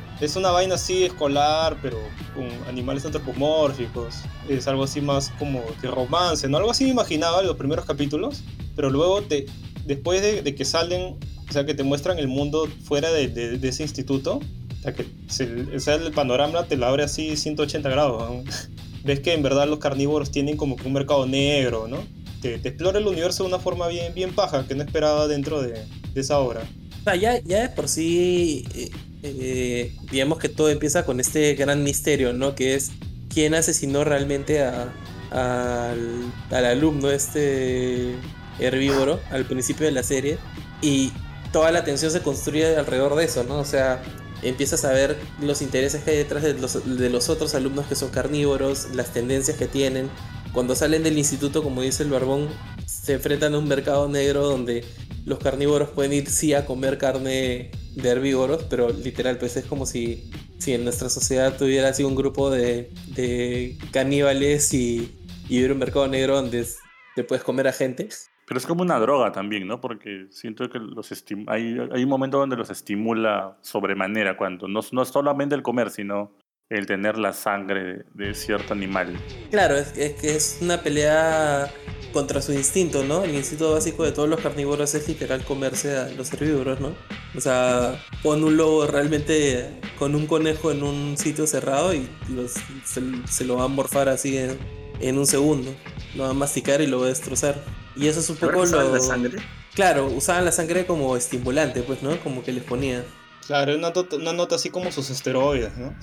[0.20, 1.96] es una vaina así escolar, pero
[2.34, 4.16] con animales antropomórficos.
[4.50, 6.58] Es algo así más como que romance, ¿no?
[6.58, 8.42] Algo así imaginaba en los primeros capítulos,
[8.76, 9.46] pero luego te,
[9.86, 11.16] después de, de que salen,
[11.48, 14.40] o sea, que te muestran el mundo fuera de, de- de ese instituto,
[14.78, 18.30] o sea, que se- o sea, el panorama te lo abre así 180 grados.
[18.30, 18.42] ¿no?
[19.04, 21.96] Ves que en verdad los carnívoros tienen como que un mercado negro, ¿no?
[22.42, 25.86] Te, explora el universo de una forma bien, bien paja que no esperaba dentro de,
[26.14, 26.62] esa obra.
[27.06, 28.90] Ya, ya de por sí, eh,
[29.22, 32.54] eh, digamos que todo empieza con este gran misterio, ¿no?
[32.54, 32.90] Que es
[33.32, 34.92] quién asesinó realmente a-
[35.30, 38.14] al, al alumno este
[38.58, 40.38] herbívoro al principio de la serie.
[40.82, 41.12] Y
[41.52, 43.58] toda la tensión se construye alrededor de eso, ¿no?
[43.58, 44.02] O sea,
[44.42, 47.94] empiezas a ver los intereses que hay detrás de los, de los otros alumnos que
[47.94, 50.10] son carnívoros, las tendencias que tienen.
[50.52, 52.48] Cuando salen del instituto, como dice el barbón,
[52.86, 54.84] se enfrentan a un mercado negro donde
[55.24, 59.86] los carnívoros pueden ir sí a comer carne de herbívoros, pero literal, pues es como
[59.86, 65.16] si, si en nuestra sociedad tuviera así un grupo de, de caníbales y,
[65.48, 66.66] y hubiera un mercado negro donde
[67.14, 68.08] te puedes comer a gente.
[68.46, 69.80] Pero es como una droga también, ¿no?
[69.80, 71.10] Porque siento que los
[71.46, 76.32] hay, hay un momento donde los estimula sobremanera, cuando no, no solamente el comer, sino
[76.76, 79.16] el tener la sangre de, cierto animal.
[79.50, 81.70] Claro, es, es que es una pelea
[82.12, 83.24] contra su instinto, ¿no?
[83.24, 86.94] El instinto básico de todos los carnívoros es literal comerse a los herbívoros, ¿no?
[87.34, 92.54] O sea, pon un lobo realmente con un conejo en un sitio cerrado y los-
[92.84, 94.58] se, se lo va a morfar así en,
[95.00, 95.74] en un segundo.
[96.14, 97.56] Lo va a masticar y lo va a destrozar.
[97.96, 98.92] Y eso es un ¿Habrá poco lo...
[98.92, 99.38] la sangre?
[99.74, 102.18] Claro, usaban la sangre como estimulante, pues, ¿no?
[102.20, 103.04] Como que les ponía.
[103.46, 105.96] Claro, una nota, una nota así como sus esteroides, ¿no?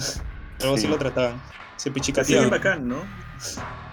[0.59, 0.87] Algo así Sí.
[0.87, 1.43] lo trataban.
[1.75, 1.91] Se
[2.23, 2.49] Sí, bien pichicateaban.
[2.49, 3.13] bacán, ¿no?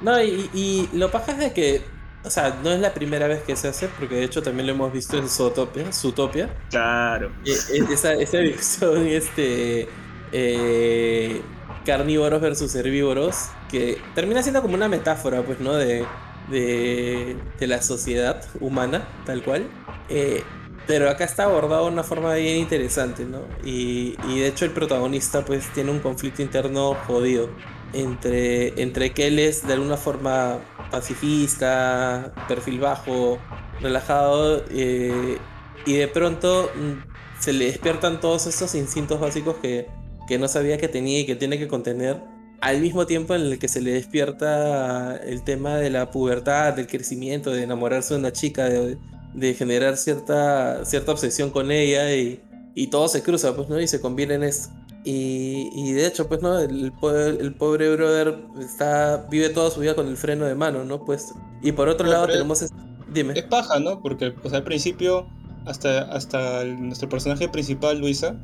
[0.00, 1.84] No, y, y lo paja es de que,
[2.24, 4.72] o sea, no es la primera vez que se hace, porque de hecho también lo
[4.72, 6.58] hemos visto en Zootopia, Zootopia.
[6.70, 7.38] Claro.
[7.44, 9.94] Eh, eh, esa, esa división, este,
[10.32, 11.42] eh,
[11.84, 15.74] carnívoros versus herbívoros, que termina siendo como una metáfora, pues, ¿no?
[15.74, 16.12] De,
[16.46, 19.72] de, de la sociedad humana, tal cual.
[20.08, 20.42] Eh,
[20.86, 23.40] pero acá está abordado de una forma bien interesante, ¿no?
[23.64, 27.50] Y, y de hecho el protagonista, pues, tiene un conflicto interno jodido
[27.92, 30.58] entre, entre que él es de alguna forma
[30.90, 33.38] pacifista, perfil bajo,
[33.80, 35.38] relajado, eh,
[35.86, 39.86] y de pronto mm, se le despiertan todos estos instintos básicos que,
[40.28, 42.20] que no sabía que tenía y que tiene que contener,
[42.60, 46.86] al mismo tiempo en el que se le despierta el tema de la pubertad, del
[46.86, 48.98] crecimiento, de enamorarse de una chica, de,
[49.36, 52.40] de generar cierta, cierta obsesión con ella y,
[52.74, 53.80] y todo se cruza, pues, ¿no?
[53.80, 54.70] Y se conviene en esto.
[55.04, 56.58] Y, y de hecho, pues, ¿no?
[56.58, 60.84] El, po- el pobre brother está, vive toda su vida con el freno de mano,
[60.84, 61.04] ¿no?
[61.04, 62.62] Pues, y por otro No, lado tenemos...
[62.62, 62.72] es-
[63.12, 63.34] Dime.
[63.38, 64.02] Es paja, ¿no?
[64.02, 65.28] Porque o sea, al principio,
[65.64, 68.36] hasta, hasta el- nuestro personaje principal, Luisa,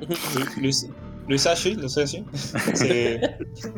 [0.00, 0.86] Lu- Luis,
[1.26, 3.20] Luisashi, lo sé se,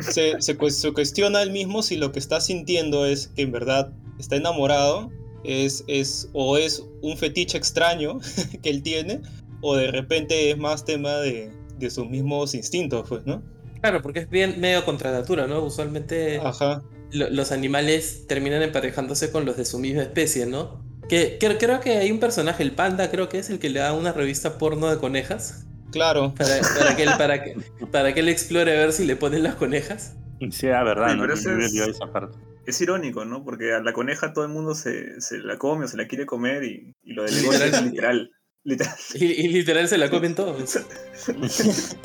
[0.00, 4.36] se, se cuestiona él mismo si lo que está sintiendo es que en verdad está
[4.36, 5.10] enamorado,
[5.46, 8.18] es, es, o es un fetiche extraño
[8.62, 9.20] que él tiene,
[9.62, 13.42] o de repente es más tema de, de sus mismos instintos, pues, ¿no?
[13.80, 15.62] Claro, porque es bien medio contra natura, ¿no?
[15.62, 16.82] Usualmente Ajá.
[17.12, 20.84] lo- los animales terminan emparejándose con los de su misma especie, ¿no?
[21.08, 23.78] Que, que- creo que hay un personaje, el panda, creo que es el que le
[23.80, 25.66] da una revista porno de conejas.
[25.92, 27.56] Claro, Para, para que, él, para, que,
[27.90, 30.14] para que él explore a ver si le ponen las conejas.
[30.50, 31.22] Sí, verdad, ¿no?
[31.22, 32.36] pero es- esa parte.
[32.66, 33.44] Es irónico, ¿no?
[33.44, 36.26] Porque a la coneja todo el mundo se, se la come o se la quiere
[36.26, 38.30] comer y, y lo del negocio es literal.
[38.64, 38.94] Literal.
[39.14, 40.60] Y, y literal se la comen todos.
[40.60, 40.84] Ese,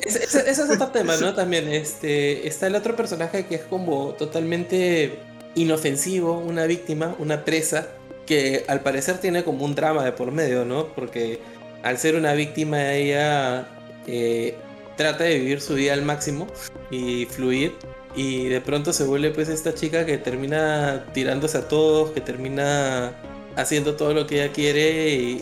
[0.04, 1.34] ese es otro tema, ¿no?
[1.34, 5.18] También este, está el otro personaje que es como totalmente
[5.56, 7.88] inofensivo, una víctima, una presa,
[8.26, 10.86] que al parecer tiene como un drama de por medio, ¿no?
[10.94, 11.40] Porque
[11.82, 13.66] al ser una víctima ella
[14.06, 14.54] eh,
[14.96, 16.46] trata de vivir su vida al máximo
[16.90, 17.74] y fluir.
[18.14, 23.12] Y de pronto se vuelve pues esta chica que termina tirándose a todos, que termina
[23.56, 25.40] haciendo todo lo que ella quiere y,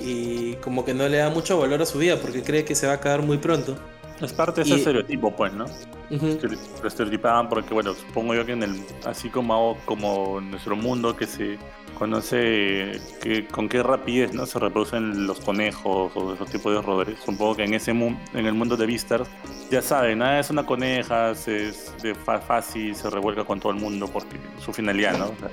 [0.52, 2.86] y como que no le da mucho valor a su vida porque cree que se
[2.86, 3.76] va a acabar muy pronto.
[4.20, 5.64] Es parte de ese Y- estereotipo, pues, ¿no?
[6.10, 6.38] Ujú.
[6.38, 11.16] que lo estereotipaban porque bueno supongo yo que en el así como como nuestro mundo
[11.16, 11.56] que se
[11.92, 17.18] conoce que con qué rapidez no se reproducen los conejos o esos tipos de roedores
[17.24, 19.24] supongo que en ese mu- en el mundo de Vistar
[19.70, 23.72] ya saben nada es una coneja se, es de fa- fácil se revuelca con todo
[23.72, 25.50] el mundo porque su finalidad no O sea,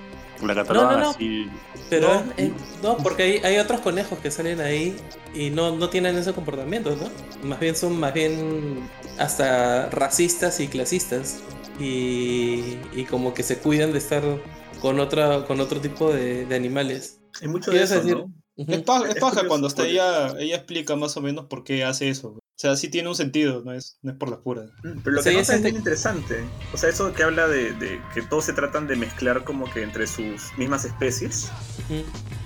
[0.47, 1.09] la catalogan no.
[1.11, 1.47] así
[1.89, 2.33] Pero No.
[2.37, 2.51] eh,
[2.83, 4.95] no, porque hay, hay otros conejos que salen ahí
[5.33, 7.47] y no, no tienen ese comportamiento, ¿no?
[7.47, 11.39] Más bien son más bien hasta racistas y clasistas.
[11.79, 14.23] Y, y como que se cuidan de estar
[14.79, 17.19] con otra, con otro tipo de, de animales.
[17.41, 18.17] Hay mucho ¿Qué de eso, decir?
[18.17, 18.33] ¿no?
[18.55, 18.71] Ujú.
[18.71, 21.63] Es, pa- es Es paja curioso, cuando porque- ella, ella explica más o menos por
[21.63, 22.39] qué hace eso.
[22.57, 24.71] O sea, sí tiene un sentido, no es, no es por las puras.
[24.83, 26.43] Mm, Pero lo Sí, que hay pasa es bien interesante.
[26.73, 29.83] O sea, eso que habla de, de que todos se tratan de mezclar como que
[29.83, 31.51] entre sus mismas especies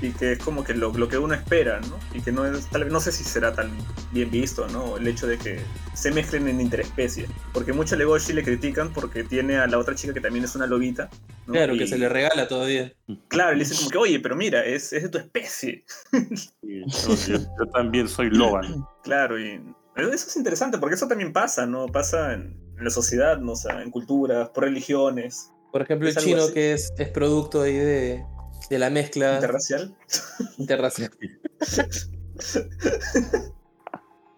[0.02, 1.98] y que es como que lo, lo que uno espera, ¿no?
[2.14, 3.72] Y que no es, tal vez, no sé si será tan
[4.12, 4.98] bien visto, ¿no?
[4.98, 5.62] El hecho de que
[5.94, 7.28] se mezclen en interespecie.
[7.54, 10.54] Porque mucho a Legoshi le critican porque tiene a la otra chica que también es
[10.58, 11.10] una lobita.
[11.48, 11.54] ¿no?
[11.54, 12.92] Claro, Y- que se le regala todavía.
[13.30, 15.86] Claro, y le dicen como que, oye, pero mira, es, es de tu especie.
[16.62, 18.90] y yo, yo- yo también soy loba ¿no?
[19.04, 19.62] Claro, y
[19.96, 21.88] eso es interesante porque eso también pasa, ¿no?
[21.88, 23.54] Pasa en, en la sociedad, ¿no?
[23.54, 26.54] O sea, en culturas, por religiones, Por ejemplo, el chino así.
[26.54, 28.26] que es, es producto ahí de,
[28.70, 29.96] de la mezcla interracial.
[30.58, 31.12] interracial.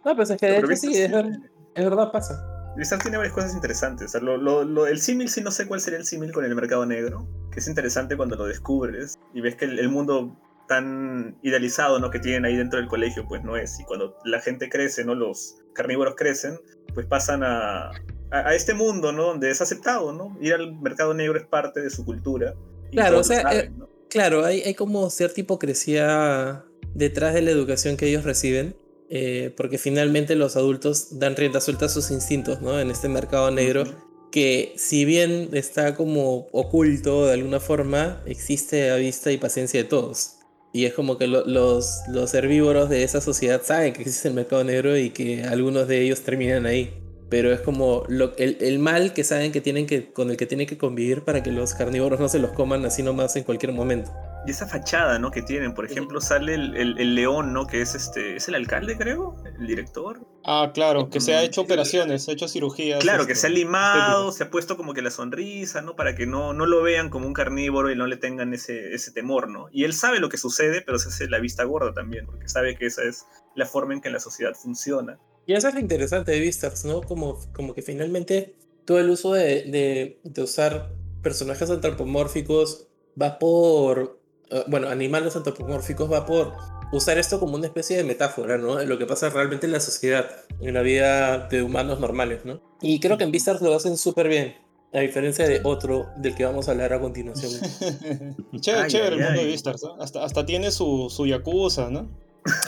[0.05, 1.39] No, pues es que de Pero hecho sí, es, ver-
[1.75, 2.45] es verdad, pasa.
[2.75, 4.07] Blizzard tiene varias cosas interesantes.
[4.07, 6.43] O sea, lo, lo- lo- el símil, sí no sé cuál sería el símil con
[6.43, 10.35] el mercado negro, que es interesante cuando lo descubres y ves que el, el mundo
[10.73, 12.09] tan idealizado ¿no?
[12.09, 13.79] que tienen ahí dentro del colegio, pues no es.
[13.79, 15.13] Y cuando la gente crece, ¿no?
[15.13, 16.59] los carnívoros crecen,
[16.93, 17.91] pues pasan a, a,
[18.31, 19.25] a este mundo ¿no?
[19.25, 20.13] donde es aceptado.
[20.13, 20.35] ¿no?
[20.41, 22.55] Ir al mercado negro es parte de su cultura.
[22.91, 23.89] y Claro, o sea, saben, ¿no?
[24.09, 28.75] Claro, hay, hay como cierta hipocresía detrás de la educación que ellos reciben,
[29.09, 32.79] eh, porque finalmente los adultos dan rienda suelta a sus instintos, ¿no?
[32.79, 33.85] En este mercado negro.
[34.31, 39.87] que si bien está como oculto de alguna forma, existe a vista y paciencia de
[39.87, 40.37] todos.
[40.73, 44.33] Y es como que lo- los, los herbívoros de esa sociedad saben que existe el
[44.33, 46.93] mercado negro y que algunos de ellos terminan ahí.
[47.29, 48.05] Pero es como
[48.37, 51.43] el, el mal que saben que tienen que, con el que tienen que convivir para
[51.43, 54.11] que los carnívoros no se los coman así nomás en cualquier momento.
[54.45, 55.31] Y esa fachada, ¿no?
[55.31, 55.73] Que tienen.
[55.73, 57.65] Por ejemplo, sale el, el- el león, ¿no?
[57.65, 58.35] Que es este.
[58.35, 59.35] ¿Es el alcalde, creo?
[59.57, 60.27] ¿El director?
[60.43, 62.99] Ah, claro, que se ha hecho operaciones, ha hecho cirugías.
[62.99, 65.95] Claro, que este, se ha limado, se ha puesto como que la sonrisa, ¿no?
[65.95, 69.11] Para que no, no lo vean como un carnívoro y no le tengan ese, ese
[69.13, 69.67] temor, ¿no?
[69.71, 72.75] Y él sabe lo que sucede, pero se hace la vista gorda también, porque sabe
[72.75, 73.25] que esa es
[73.55, 75.17] la forma en que la sociedad funciona.
[75.45, 77.01] Y eso es lo interesante de Beastars, ¿no?
[77.01, 82.89] Como, como que finalmente todo el uso de, de, de usar personajes antropomórficos
[83.21, 84.19] va por.
[84.49, 86.53] Eh, bueno, animales antropomórficos va por
[86.91, 88.75] usar esto como una especie de metáfora, ¿no?
[88.75, 90.27] De lo que pasa realmente en la sociedad,
[90.59, 92.61] en la vida de humanos normales, ¿no?
[92.81, 94.55] Y creo que en Beastars lo hacen súper bien,
[94.93, 97.51] a diferencia de otro del que vamos a hablar a continuación.
[98.59, 99.39] chévere, Ay, chévere ay, el mundo ay.
[99.39, 100.01] de Beastars, ¿no?
[100.01, 102.07] Hasta, hasta tiene su, su yakuza, ¿no?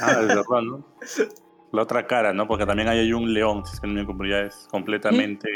[0.01, 0.85] Ah, es verdad, ¿no?
[1.71, 2.47] La otra cara, ¿no?
[2.47, 5.49] Porque también hay un león, si no me ya es completamente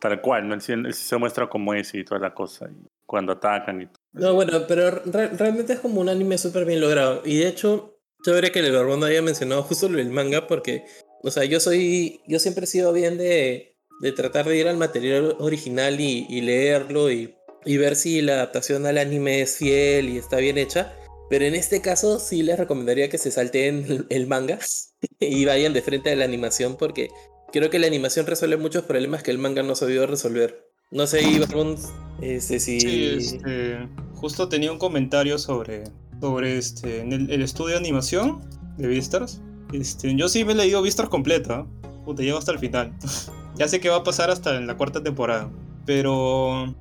[0.00, 0.58] tal cual, ¿no?
[0.60, 2.68] Se muestra como es y toda la cosa.
[2.70, 3.96] Y cuando atacan y todo.
[4.12, 7.22] No, bueno, pero re- realmente es como un anime súper bien logrado.
[7.24, 10.84] Y de hecho, chévere que el Barbón haya mencionado justo del manga, porque,
[11.22, 14.76] o sea, yo soy, yo siempre he sido bien de, de tratar de ir al
[14.78, 20.08] material original y, y leerlo y, y ver si la adaptación al anime es fiel
[20.08, 20.94] y está bien hecha.
[21.28, 24.58] Pero en este caso sí les recomendaría que se salteen el, manga
[25.20, 27.08] y vayan de frente a la animación, porque
[27.52, 30.68] creo que la animación resuelve muchos problemas que el manga no ha sabido resolver.
[30.90, 31.76] No sé, Barbón,
[32.22, 32.80] este, si...
[32.80, 35.84] Sí, este, justo tenía un comentario sobre,
[36.18, 38.40] sobre este, el, estudio de animación
[38.78, 39.42] de Beastars.
[39.74, 41.66] Este, yo sí me he leído Beastars completa,
[42.06, 42.94] puta, llego hasta el final.
[43.56, 45.50] ya sé que va a pasar hasta en la cuarta temporada,
[45.84, 46.74] pero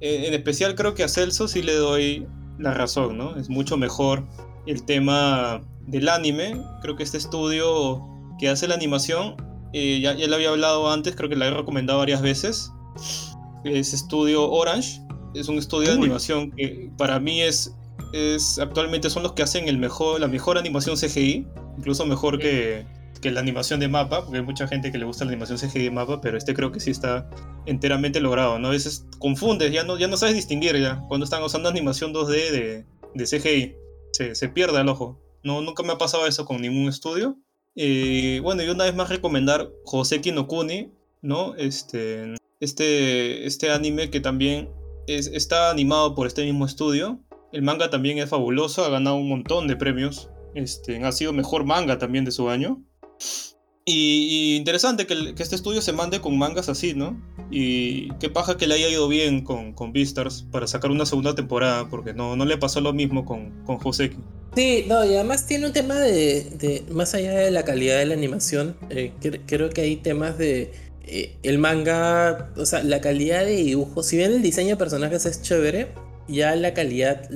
[0.00, 3.36] eh, en especial creo que a Celso sí le doy la razón, ¿no?
[3.36, 4.26] Es mucho mejor
[4.66, 6.60] el tema del anime.
[6.82, 8.02] Creo que este estudio
[8.38, 9.36] que hace la animación,
[9.72, 12.70] eh, ya, ya lo había hablado antes, creo que la he recomendado varias veces.
[13.64, 15.00] Es estudio Orange.
[15.34, 17.74] Es un estudio de animación que para mí es,
[18.12, 21.46] es actualmente son los que hacen el mejor, la mejor animación CGI,
[21.78, 22.84] incluso mejor que,
[23.22, 25.84] que la animación de mapa, porque hay mucha gente que le gusta la animación CGI
[25.84, 27.30] de mapa, pero este creo que sí está
[27.64, 28.68] enteramente logrado, ¿no?
[28.68, 32.84] A veces confundes, ya no, ya no sabes distinguir ya cuando están usando animación 2D
[33.14, 33.76] de, CGI,
[34.12, 35.18] se, se pierde el ojo.
[35.42, 37.38] No, nunca me ha pasado eso con ningún estudio.
[37.74, 41.54] Eh, bueno, y una vez más recomendar Joseki no Kuni, ¿no?
[41.54, 44.68] Este, este, este anime que también
[45.06, 47.20] es- está animado por este mismo estudio.
[47.52, 50.28] El manga también es fabuloso, ha ganado un montón de premios.
[50.54, 52.82] Este, ha sido mejor manga también de su año.
[53.84, 57.20] Y, interesante que, este estudio se mande con mangas así, ¿no?
[57.50, 61.34] Y qué paja que le haya ido bien con, con Beastars para sacar una segunda
[61.34, 64.18] temporada, porque no, no le pasó lo mismo con, con Joseki.
[64.54, 68.14] Sí, no, y además tiene un tema de, más allá de la calidad de la
[68.14, 70.72] animación, eh, cre- creo que hay temas de
[71.04, 75.26] eh, el manga, o sea, la calidad de dibujo, si bien el diseño de personajes
[75.26, 75.94] es chévere,
[76.28, 77.28] ya la calidad,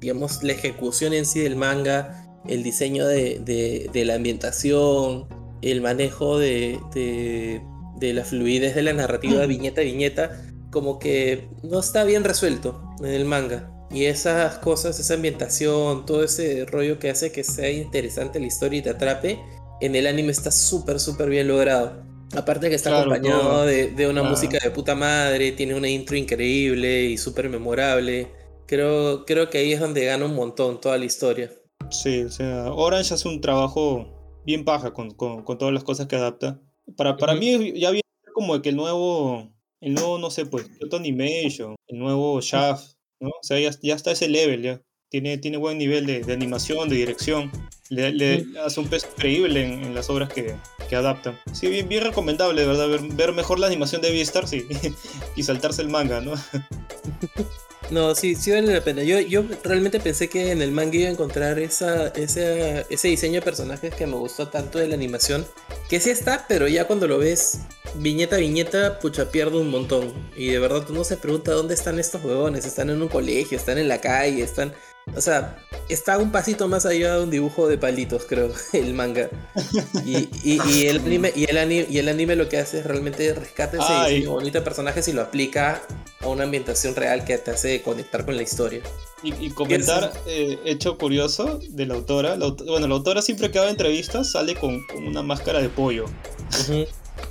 [0.00, 5.26] digamos, la ejecución en sí del manga, el diseño de, de- de la ambientación,
[5.62, 7.62] el manejo de, de,
[7.98, 12.82] de la fluidez de la narrativa viñeta a viñeta, como que no está bien resuelto
[13.00, 13.68] en el manga.
[13.90, 18.78] Y esas cosas, esa ambientación, todo ese rollo que hace que sea interesante la historia
[18.78, 19.38] y te atrape,
[19.82, 22.02] en el anime está súper, súper bien logrado.
[22.34, 23.66] Aparte que está Claro, acompañado todo.
[23.66, 24.30] de, de una Claro.
[24.30, 28.28] música de puta madre, tiene una intro increíble y súper memorable.
[28.66, 31.52] Creo, creo que ahí es donde gana un montón toda la historia.
[31.92, 36.06] Sí, o sea, Orange hace un trabajo bien paja con, con- con todas las cosas
[36.06, 36.60] que adapta.
[36.96, 38.02] Para, para mí ya viene
[38.34, 43.28] como que el nuevo, el nuevo, no sé, pues, Kyoto Animation, el nuevo Shaft, ¿no?
[43.28, 44.82] O sea, ya, ya está ese level, ya.
[45.10, 47.52] Tiene, tiene buen nivel de, de animación, de dirección.
[47.90, 50.56] Le, le hace un peso increíble en, en las obras que,
[50.88, 51.38] que adaptan.
[51.52, 54.64] Sí, bien, bien recomendable, de verdad, ver, ver mejor la animación de Beastars y,
[55.36, 56.32] y saltarse el manga, ¿no?
[57.92, 59.02] No, sí, sí vale la pena.
[59.02, 63.42] Yo, yo realmente pensé que en el manga iba a encontrar esa, ese diseño de
[63.42, 65.46] personajes que me gustó tanto de la animación.
[65.90, 67.58] Que sí está, pero ya cuando lo ves
[67.96, 70.10] viñeta a viñeta, pucha, pierde un montón.
[70.34, 72.64] Y de verdad uno se pregunta dónde están estos huevones.
[72.64, 74.72] Están en un colegio, están en la calle, están...
[75.16, 79.28] O sea, está un pasito más allá de un dibujo de palitos, creo, el manga.
[80.04, 82.86] Y, y- y el, anime, y, el anime, y el anime lo que hace es
[82.86, 85.82] realmente rescata ese diseño bonito de personajes y lo aplica
[86.20, 88.80] a una ambientación real que te hace conectar con la historia.
[89.24, 92.36] Y, y comentar, eh, hecho curioso de la autora.
[92.36, 96.06] La bueno, la autora siempre que da entrevistas sale con, con una máscara de pollo.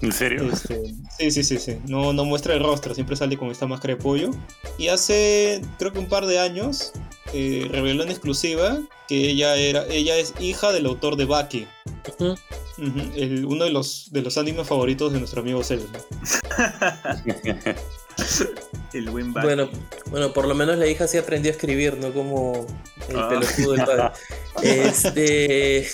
[0.01, 0.49] ¿En serio?
[0.51, 0.81] Este,
[1.17, 1.77] sí, sí, sí, sí.
[1.87, 4.31] No, no muestra el rostro, siempre sale con esta máscara de pollo.
[4.77, 6.91] Y hace, creo que un par de años,
[7.33, 11.67] eh, reveló en exclusiva que ella era, ella es hija del autor de Baki.
[13.15, 15.99] El- uno de los, de los animes favoritos de nuestro amigo Zelda.
[18.93, 19.45] El buen Baki.
[19.47, 19.69] Bueno,
[20.09, 22.65] bueno, por lo menos la hija sí aprendió a escribir, no como
[23.09, 23.29] el Ah.
[23.29, 24.09] pelotudo del padre.
[24.63, 25.87] Este,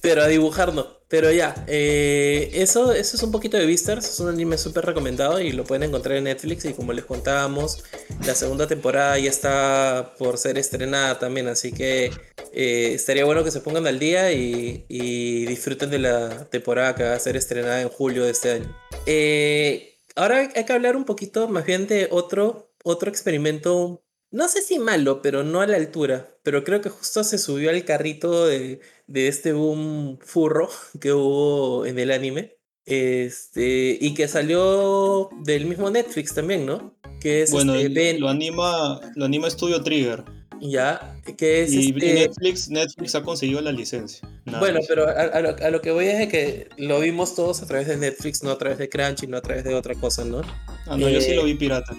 [0.00, 0.86] pero a dibujar no.
[1.08, 5.38] Pero ya, eh, eso, eso es un poquito de Beastars, es un anime súper recomendado
[5.40, 7.84] y lo pueden encontrar en Netflix y como les contábamos,
[8.26, 12.10] la segunda temporada ya está por ser estrenada también, así que
[12.52, 17.14] eh, estaría bueno que se pongan al día y, disfruten de la temporada que va
[17.14, 18.76] a ser estrenada en julio de este año.
[19.06, 24.03] Eh, ahora hay hay que hablar un poquito más bien de otro, otro experimento,
[24.34, 27.70] no sé si malo, pero no a la altura, pero creo que justo se subió
[27.70, 30.68] al carrito de, de este boom furro
[31.00, 32.56] que hubo en el anime.
[32.86, 36.98] Este, y que salió del mismo Netflix también, ¿no?
[37.20, 40.24] Que es Bueno, este, el- Ben- lo anima, lo anima Studio Trigger.
[40.60, 44.26] Ya, que es Y este- Netflix, Netflix ha conseguido la licencia.
[44.44, 44.86] Nada Bueno, más.
[44.88, 47.66] pero a, a lo, a lo que voy es de que lo vimos todos a
[47.66, 50.42] través de Netflix, no a través de Crunchy, no a través de otra cosa, ¿no?
[50.86, 51.94] Ah, no, yo sí eh, lo vi pirata.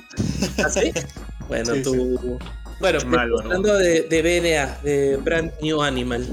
[0.64, 0.92] ¿Ah, sí?
[1.48, 2.40] Bueno, Sí, tú.
[2.80, 3.42] Bueno, Malo, ¿no?
[3.44, 6.26] hablando de, de BNA, de Brand New Animal.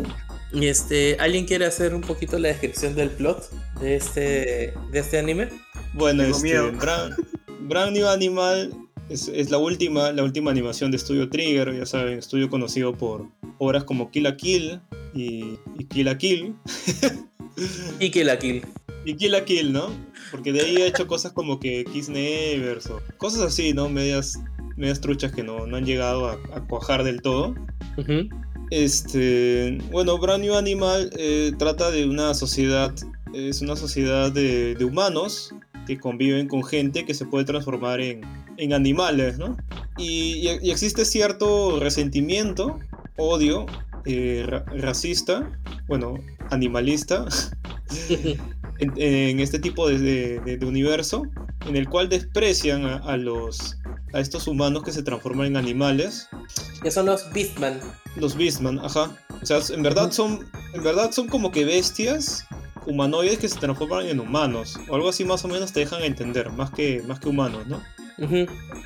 [0.52, 3.48] y Este, ¿Alguien quiere hacer un poquito la descripción del plot
[3.80, 5.48] de este, de este anime?
[5.94, 6.72] Bueno, Tengo este, miedo.
[6.72, 7.14] Brand,
[7.60, 8.72] Brand New Animal
[9.12, 13.28] es, es la última, la última animación de Studio Trigger, ya saben, estudio conocido por
[13.58, 14.80] obras como Kill la Kill
[15.14, 16.54] y, y Kill la Kill.
[18.00, 18.62] Y Kill la Kill.
[19.04, 19.90] Y Kill la Kill, ¿no?
[20.30, 23.88] Porque de ahí ha hecho cosas como que Kiss Nevers o cosas así, ¿no?
[23.88, 24.38] Medias,
[24.76, 27.52] medias truchas que no, no han llegado a, a cuajar del todo.
[28.70, 32.94] Este, bueno, Brand New Animal eh, trata de una sociedad,
[33.34, 35.52] es una sociedad de, de humanos
[35.84, 38.20] que conviven con gente que se puede transformar en,
[38.62, 39.56] en animales, ¿no?
[39.96, 42.78] Y, y- y existe cierto resentimiento,
[43.16, 43.66] odio,
[44.04, 45.58] eh, ra- racista,
[45.88, 46.14] bueno,
[46.50, 47.26] animalista,
[48.78, 51.22] en, en este tipo de, de- universo,
[51.66, 53.78] en el cual desprecian a, a los
[54.14, 56.28] a estos humanos que se transforman en animales
[56.82, 57.80] Que son los Beastman.
[58.16, 59.10] los Beastman, ajá.
[59.40, 62.44] O sea, en verdad son, en verdad son como que bestias
[62.86, 64.78] humanoides que se transforman en humanos.
[64.90, 67.80] O algo así más o menos te dejan entender, más que, más que humanos, ¿no?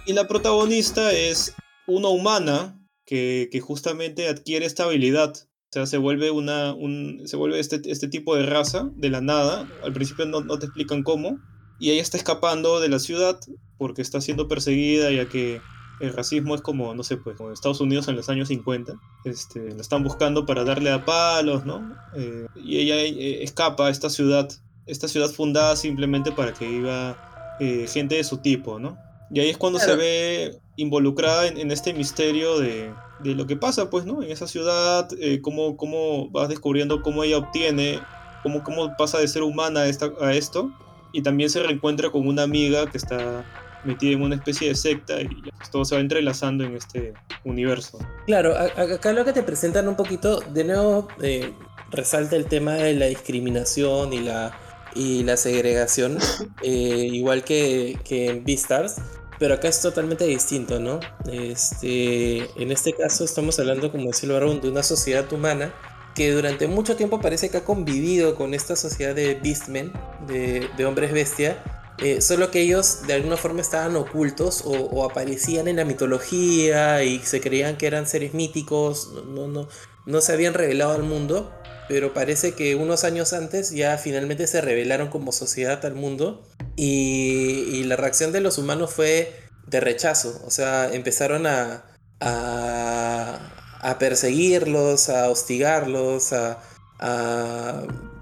[0.06, 1.54] Y la protagonista es
[1.86, 5.34] una humana que, justamente adquiere esta habilidad.
[5.34, 6.74] O sea, se vuelve una.
[6.74, 9.68] Un, se vuelve este, este tipo de raza de la nada.
[9.82, 11.38] Al principio no, te explican cómo.
[11.78, 13.38] Y ella está escapando de la ciudad
[13.78, 15.60] porque está siendo perseguida, ya que
[16.00, 18.94] el racismo es como, no sé, pues, como Estados Unidos en los años 50.
[19.24, 21.94] Este, la están buscando para darle a palos, ¿no?
[22.14, 24.48] Eh, y ella eh, escapa a esta ciudad.
[24.86, 28.96] Esta ciudad fundada simplemente para que viva eh, gente de su tipo, ¿no?
[29.30, 29.92] Y ahí es cuando Claro.
[29.94, 34.22] se ve involucrada en, en este misterio de, de lo que pasa, pues, ¿no?
[34.22, 38.00] En esa ciudad, eh, cómo, cómo vas descubriendo cómo ella obtiene,
[38.42, 40.70] cómo, cómo pasa de ser humana a, esta- a esto,
[41.12, 43.44] y también se reencuentra con una amiga que está
[43.84, 47.14] metida en una especie de secta y pues, todo se va entrelazando en este
[47.44, 47.98] universo.
[48.26, 51.52] Claro, acá lo que te presentan un poquito, de nuevo, eh,
[51.90, 54.58] resalta el tema de la discriminación y la,
[54.96, 56.18] y la segregación,
[56.62, 58.96] eh, igual que, que en Beastars,
[59.38, 61.00] pero acá es totalmente distinto, ¿no?
[61.30, 65.74] Este, en este caso estamos hablando, como decía Barón, de una sociedad humana
[66.14, 69.92] que durante mucho tiempo parece que ha convivido con esta sociedad de Beastmen,
[70.26, 71.62] de, de hombres bestia,
[71.98, 77.02] eh, solo que ellos de alguna forma estaban ocultos o, o aparecían en la mitología
[77.04, 79.68] y se creían que eran seres míticos, no, no, no,
[80.06, 81.52] no se habían revelado al mundo,
[81.88, 86.42] pero parece que unos años antes ya finalmente se revelaron como sociedad al mundo
[86.76, 89.32] y, la reacción de los humanos fue
[89.66, 91.84] de rechazo, o sea, empezaron a,
[92.20, 96.58] a, perseguirlos, a hostigarlos, a,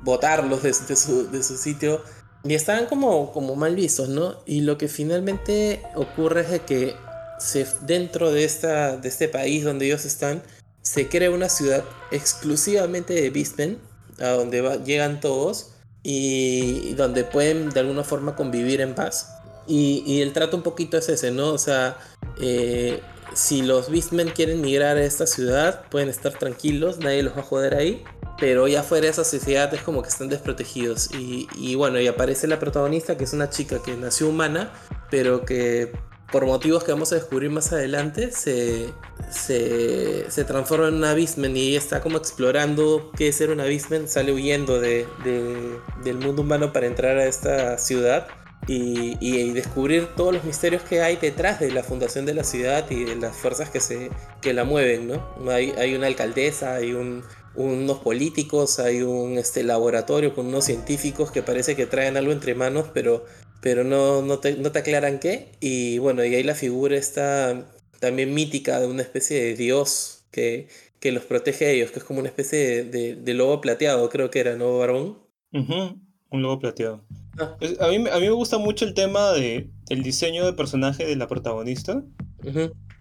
[0.03, 2.03] botarlos de, su, de su sitio
[2.45, 4.37] y estaban como, como mal vistos, ¿no?
[4.45, 6.95] Y lo que finalmente ocurre es que
[7.39, 10.43] se, dentro de, esta, de este país donde ellos están,
[10.85, 13.79] se crea una ciudad exclusivamente de Beastmen,
[14.21, 15.71] a donde llegan todos
[16.03, 19.31] y, y donde pueden de alguna forma convivir en paz.
[19.67, 21.49] Y, y el trato un poquito es ese, ¿no?
[21.49, 21.97] O sea,
[22.39, 23.01] eh,
[23.35, 27.45] si los Beastmen quieren migrar a esta ciudad, pueden estar tranquilos, nadie los va a
[27.45, 28.05] joder ahí.
[28.39, 31.11] Pero ya fuera de esa sociedad es como que están desprotegidos.
[31.15, 34.71] Y, y bueno, y aparece la protagonista, que es una chica que nació humana,
[35.11, 35.93] pero que
[36.31, 38.93] por motivos que vamos a descubrir más adelante, se,
[39.31, 44.09] se, se transforma en una Beastman y está como explorando qué es ser una Beastman,
[44.09, 48.27] sale huyendo de, de- del mundo humano para entrar a esta ciudad
[48.67, 52.91] y, y- descubrir todos los misterios que hay detrás de la fundación de la ciudad
[52.91, 54.11] y de las fuerzas que, se,
[54.41, 55.51] que la mueven, ¿no?
[55.51, 61.31] Hay, hay una alcaldesa, hay un, unos políticos, hay un este, laboratorio con unos científicos
[61.31, 63.25] que parece que traen algo entre manos, pero,
[63.61, 65.53] pero no, no, te, no te aclaran qué.
[65.61, 67.67] Y bueno, y ahí la figura está
[68.05, 70.69] también mítica de una especie de dios que,
[71.01, 74.09] que los protege a ellos, que es como una especie de, de- de lobo plateado,
[74.11, 75.19] creo que era, ¿no, Barbón?
[75.53, 75.99] Ujú,
[76.31, 77.05] Un logo plateado.
[77.39, 77.57] Ah.
[77.61, 81.05] Es- A mí, a mí me gusta mucho el tema de, del diseño de personaje
[81.07, 82.03] de la protagonista,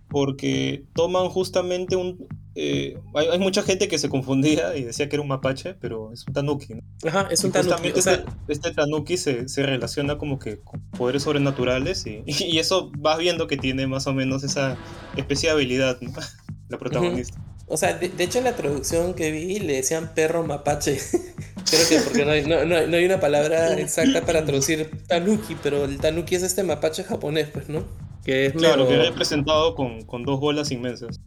[0.09, 2.27] porque toman justamente un...
[2.55, 6.11] eh, hay, hay mucha gente que se confundía y decía que era un mapache, pero
[6.13, 6.75] es un tanuki.
[6.75, 6.81] ¿no?
[7.09, 7.91] Ajá, es un Y tanuki.
[7.91, 12.23] justamente o sea, este, este tanuki se, se relaciona como que con poderes sobrenaturales y,
[12.25, 14.77] y eso vas viendo que tiene más o menos esa
[15.17, 16.11] especie de habilidad, ¿no?
[16.69, 17.39] La protagonista.
[17.67, 20.97] O sea, de, de hecho en la traducción que vi le decían perro mapache.
[21.69, 25.55] Creo que porque no hay, no, no- no hay una palabra exacta para traducir tanuki,
[25.63, 27.83] pero el tanuki es este mapache japonés, pues, ¿no?
[28.23, 31.19] Que es Claro, que era representado con, con dos bolas inmensas.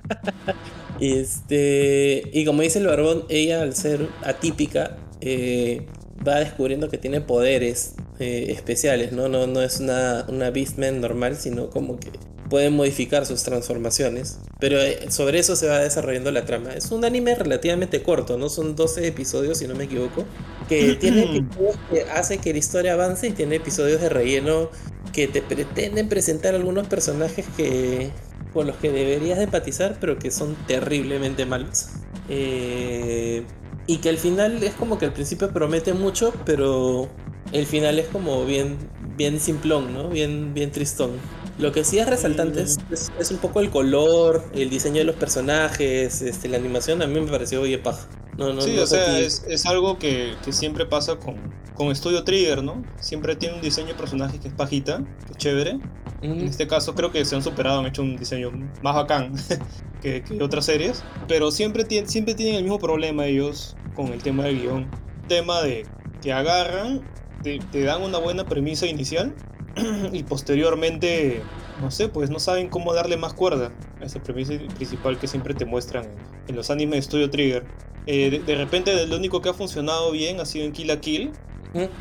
[1.00, 5.86] Este, y como dice el barbón, ella al ser atípica eh,
[6.26, 9.28] va descubriendo que tiene poderes eh, especiales, ¿no?
[9.28, 12.10] No, no es una, una Beastman normal, sino como que
[12.48, 14.38] puede modificar sus transformaciones.
[14.58, 16.72] Pero eh, sobre eso se va desarrollando la trama.
[16.72, 18.48] Es un anime relativamente corto, ¿no?
[18.48, 20.24] Son 12 episodios, si no me equivoco.
[20.68, 24.70] Que tiene episodios que hace que la historia avance y tiene episodios de relleno
[25.12, 28.10] que te pretenden presentar algunos personajes que
[28.56, 31.88] con los que deberías de empatizar, pero que son terriblemente malos.
[32.28, 33.44] Eh,
[33.86, 37.08] y que al final es como que al principio promete mucho, pero
[37.52, 38.78] el final es como bien,
[39.16, 40.08] bien simplón, ¿no?
[40.08, 41.12] Bien, bien tristón.
[41.58, 45.04] Lo que sí es resaltante es, es- es un poco el color, el diseño de
[45.04, 48.08] los personajes, este, la animación a mí me pareció bien paja.
[48.36, 51.36] No, no, sí, no o sea, es, es algo que, que siempre pasa con,
[51.74, 52.82] con Studio Trigger, ¿no?
[53.00, 55.78] Siempre tiene un diseño de personaje que es pajita, que es chévere.
[56.22, 58.50] En este caso creo que se han superado, han hecho un diseño
[58.82, 59.34] más bacán
[60.02, 61.04] que, que otras series.
[61.28, 64.86] Pero siempre, siempre tienen el mismo problema ellos con el tema del guion.
[65.28, 65.86] Tema de
[66.22, 67.02] que agarran,
[67.42, 69.34] te, te dan una buena premisa inicial
[70.12, 71.42] y posteriormente,
[71.80, 75.54] no sé, pues no saben cómo darle más cuerda a esa premisa principal que siempre
[75.54, 76.06] te muestran
[76.48, 77.64] en, los animes de Studio Trigger.
[78.06, 81.00] Eh, de, de repente lo único que ha funcionado bien ha sido en Kill la
[81.00, 81.32] Kill,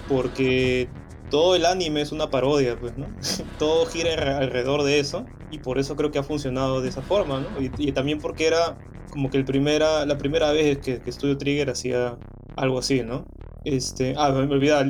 [0.07, 0.87] porque
[1.29, 3.15] todo el anime es una parodia, pues, ¿no?
[3.57, 7.03] todo gira alre- alrededor de eso y por eso creo que ha funcionado de esa
[7.03, 7.61] forma, ¿no?
[7.61, 8.77] Y, y también porque era
[9.11, 12.17] como que el primera, la primera vez que, que Studio Trigger hacía
[12.55, 13.25] algo así, ¿no?
[13.63, 14.89] Este, ah, me, olvidaba,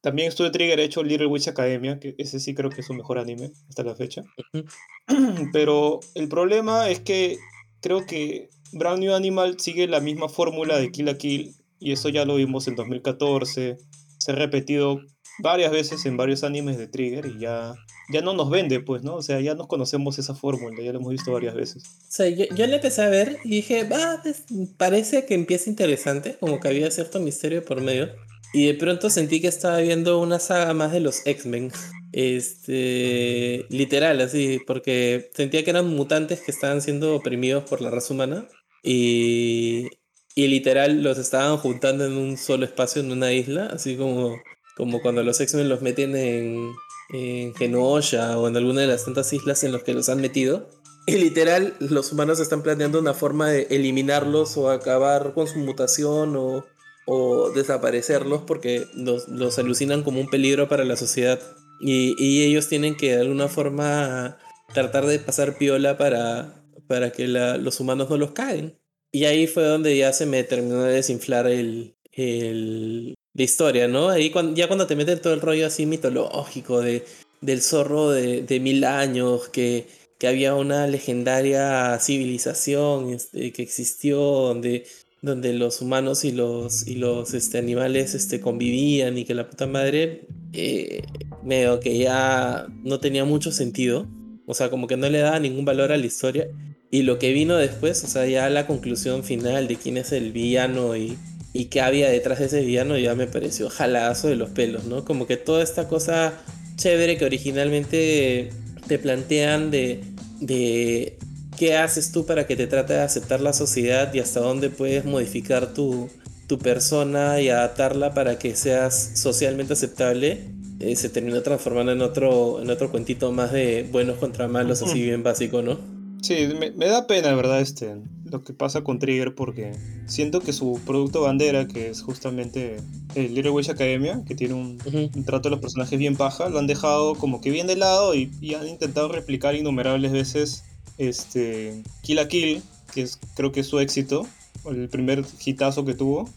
[0.00, 2.94] también Studio Trigger ha hecho Little Witch Academia, que ese sí creo que es su
[2.94, 4.22] mejor anime hasta la fecha.
[5.52, 7.38] Pero el problema es que
[7.80, 12.08] creo que Brand New Animal sigue la misma fórmula de Kill la Kill y eso
[12.08, 13.76] ya lo vimos en 2014.
[14.18, 15.00] Se ha repetido
[15.38, 17.74] varias veces en varios animes de Trigger y ya,
[18.12, 19.16] ya no nos vende, pues, ¿no?
[19.16, 21.84] O sea, ya nos conocemos esa fórmula, ya lo hemos visto varias veces.
[21.84, 24.44] O sea, yo, yo le empecé a ver y dije, va, pues,
[24.76, 28.10] parece que empieza interesante, como que había cierto misterio por medio.
[28.52, 31.72] Y de pronto sentí que estaba viendo una saga más de los X-Men.
[32.12, 38.12] Este, literal, así, porque sentía que eran mutantes que estaban siendo oprimidos por la raza
[38.12, 38.46] humana.
[38.82, 39.88] Y,
[40.34, 44.36] y literal los estaban juntando en un solo espacio, en una isla, así como,
[44.82, 46.72] como cuando los X-Men los meten en,
[47.12, 48.00] en o
[48.48, 50.68] en alguna de las tantas islas en las que los han metido.
[51.06, 56.34] Y literal, los humanos están planeando una forma de eliminarlos o acabar con su mutación
[56.34, 56.64] o,
[57.06, 61.38] o desaparecerlos porque los, los alucinan como un peligro para la sociedad.
[61.80, 64.36] Y, y ellos tienen que de alguna forma
[64.74, 68.80] tratar de pasar piola para, para que los humanos no los caguen.
[69.12, 74.10] Y ahí fue donde ya se me terminó de desinflar el, el, la historia, ¿no?
[74.10, 77.04] Ahí cuando, ya cuando te meten todo el rollo así mitológico de,
[77.40, 79.86] del zorro de, de mil años, que,
[80.22, 84.86] que había una legendaria civilización este, que existió donde,
[85.20, 89.66] donde los humanos y los, y los este, animales este, convivían y que la puta
[89.66, 91.02] madre, eh,
[91.42, 94.06] medio que ya no tenía mucho sentido.
[94.46, 96.48] O sea, como que no le daba ningún valor a la historia.
[96.90, 100.30] Y lo que vino después, o sea, ya la conclusión final de quién es el
[100.30, 101.16] villano y,
[101.52, 105.04] y qué había detrás de ese villano, ya me pareció jaladazo de los pelos, ¿no?
[105.04, 106.34] Como que toda esta cosa
[106.76, 108.50] chévere que originalmente
[108.88, 110.02] te plantean de,
[110.40, 111.18] de
[111.58, 115.04] qué haces tú para que te trate de aceptar la sociedad y hasta dónde puedes
[115.04, 116.08] modificar tu,
[116.46, 120.40] tu persona y adaptarla para que seas socialmente aceptable,
[120.80, 125.02] eh, se terminó transformando en otro, en otro cuentito más de buenos contra malos, así
[125.02, 125.78] bien básico, ¿no?
[126.22, 127.60] Sí, me, me da pena, ¿verdad?
[127.60, 127.96] Este,
[128.32, 129.72] lo que pasa con Trigger porque
[130.06, 132.78] siento que su producto bandera, que es justamente
[133.14, 134.78] el Little Witch Academia, que tiene un,
[135.24, 138.30] trato de los personajes bien paja, lo han dejado como que bien de lado y,
[138.40, 140.64] y han intentado replicar innumerables veces
[140.96, 142.62] este, Kill a Kill,
[142.94, 144.26] que es, creo que es su éxito,
[144.64, 146.28] el primer hitazo que tuvo.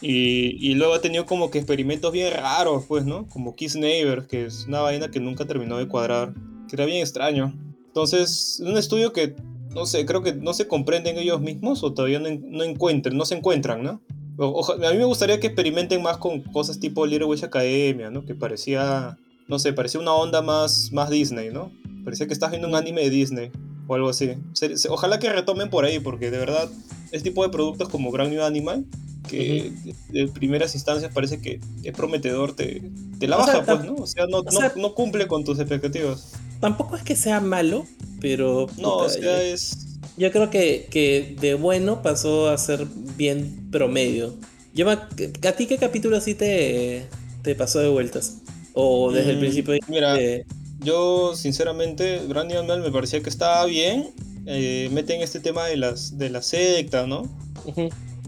[0.00, 3.28] Y, y luego ha tenido como que experimentos bien raros, pues, ¿no?
[3.28, 6.34] Como Kiss Neighbor, que es una vaina que nunca terminó de cuadrar,
[6.68, 7.54] que era bien extraño.
[7.92, 9.36] Entonces, un estudio que,
[9.74, 13.26] no sé, creo que no se comprenden ellos mismos o todavía no, no encuentran, no
[13.26, 14.00] se encuentran, ¿no?
[14.38, 18.24] O- a mí me gustaría que experimenten más con cosas tipo Little Witch Academia, ¿no?
[18.24, 21.70] Que parecía, no sé, parecía una onda más, más Disney, ¿no?
[22.02, 23.50] Parecía que estás viendo un anime de Disney
[23.86, 24.30] o algo así.
[24.54, 26.70] Se- se- ojalá que retomen por ahí, porque de verdad,
[27.12, 28.86] este tipo de productos como Brand New Animal,
[29.28, 29.70] que
[30.10, 32.90] de, de primeras instancias parece que es prometedor, te,
[33.20, 33.94] te la O sea, baja, pues, ¿no?
[34.02, 36.32] O sea, no, o no, sea- no cumple con tus expectativas.
[36.62, 37.86] Tampoco es que sea malo,
[38.20, 38.66] pero.
[38.78, 39.76] No, puta, o sea, es...
[40.16, 42.86] Yo creo que, que de bueno pasó a ser
[43.16, 44.34] bien promedio.
[44.72, 47.06] Yo me- ¿A ti qué capítulo así te,
[47.42, 48.38] te pasó de vueltas?
[48.74, 50.16] O desde el Mm, principio mira,
[50.80, 54.10] Yo, sinceramente, Brand New Animal me parecía que estaba bien.
[54.46, 57.28] Eh, meten este tema de, las, de la secta, ¿no?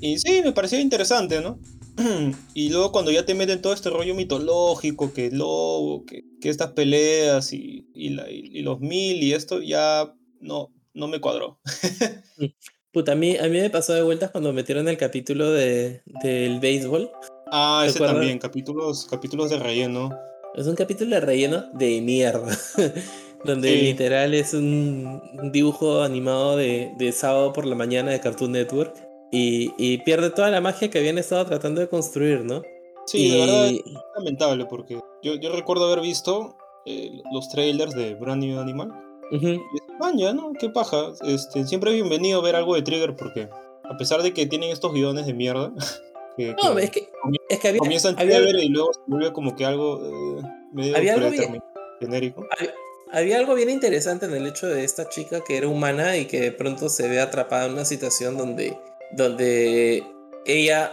[0.00, 1.58] Y sí, me parecía interesante, ¿no?
[2.54, 6.48] y luego cuando ya te meten todo este rollo mitológico, que el lobo, que, que
[6.48, 11.20] estas peleas y, y, la- y- y los mil y esto, ya no, no me
[11.20, 11.58] cuadró.
[12.92, 16.60] Puta, a mí, a mí me pasó de vueltas cuando metieron el capítulo de, del
[16.60, 17.10] béisbol.
[17.50, 18.16] Ah, ¿Te ese acuerdas?
[18.18, 20.16] también, capítulos, capítulos de relleno.
[20.54, 22.56] Es un capítulo de relleno de mierda.
[23.44, 23.82] donde Sí.
[23.82, 28.94] literal es un un dibujo animado de, de sábado por la mañana de Cartoon Network.
[29.30, 32.62] Y, y pierde toda la magia que habían estado tratando de construir, ¿no?
[33.06, 33.80] Sí, y, de verdad es
[34.16, 36.56] lamentable porque yo, yo recuerdo haber visto
[36.86, 38.92] eh, los trailers de Brand New Animal.
[39.32, 39.48] Ujú.
[39.48, 40.52] Y es, "Man, ya, ¿no?
[40.58, 41.12] Qué paja.
[41.26, 43.48] Este, siempre es bienvenido ver algo de Trigger porque
[43.82, 45.72] a pesar de que tienen estos guiones de mierda,
[46.36, 47.08] que, No, que es que,
[47.48, 50.00] es que había, comienzan había- chévere y luego se vuelve como que algo
[50.40, 51.60] eh, medio Había algo bien-
[52.00, 52.42] genérico.
[52.42, 52.72] Hab-
[53.12, 56.40] Había algo bien interesante en el hecho de esta chica que era humana y que
[56.40, 58.76] de pronto se ve atrapada en una situación donde,
[59.16, 60.04] donde
[60.46, 60.92] ella,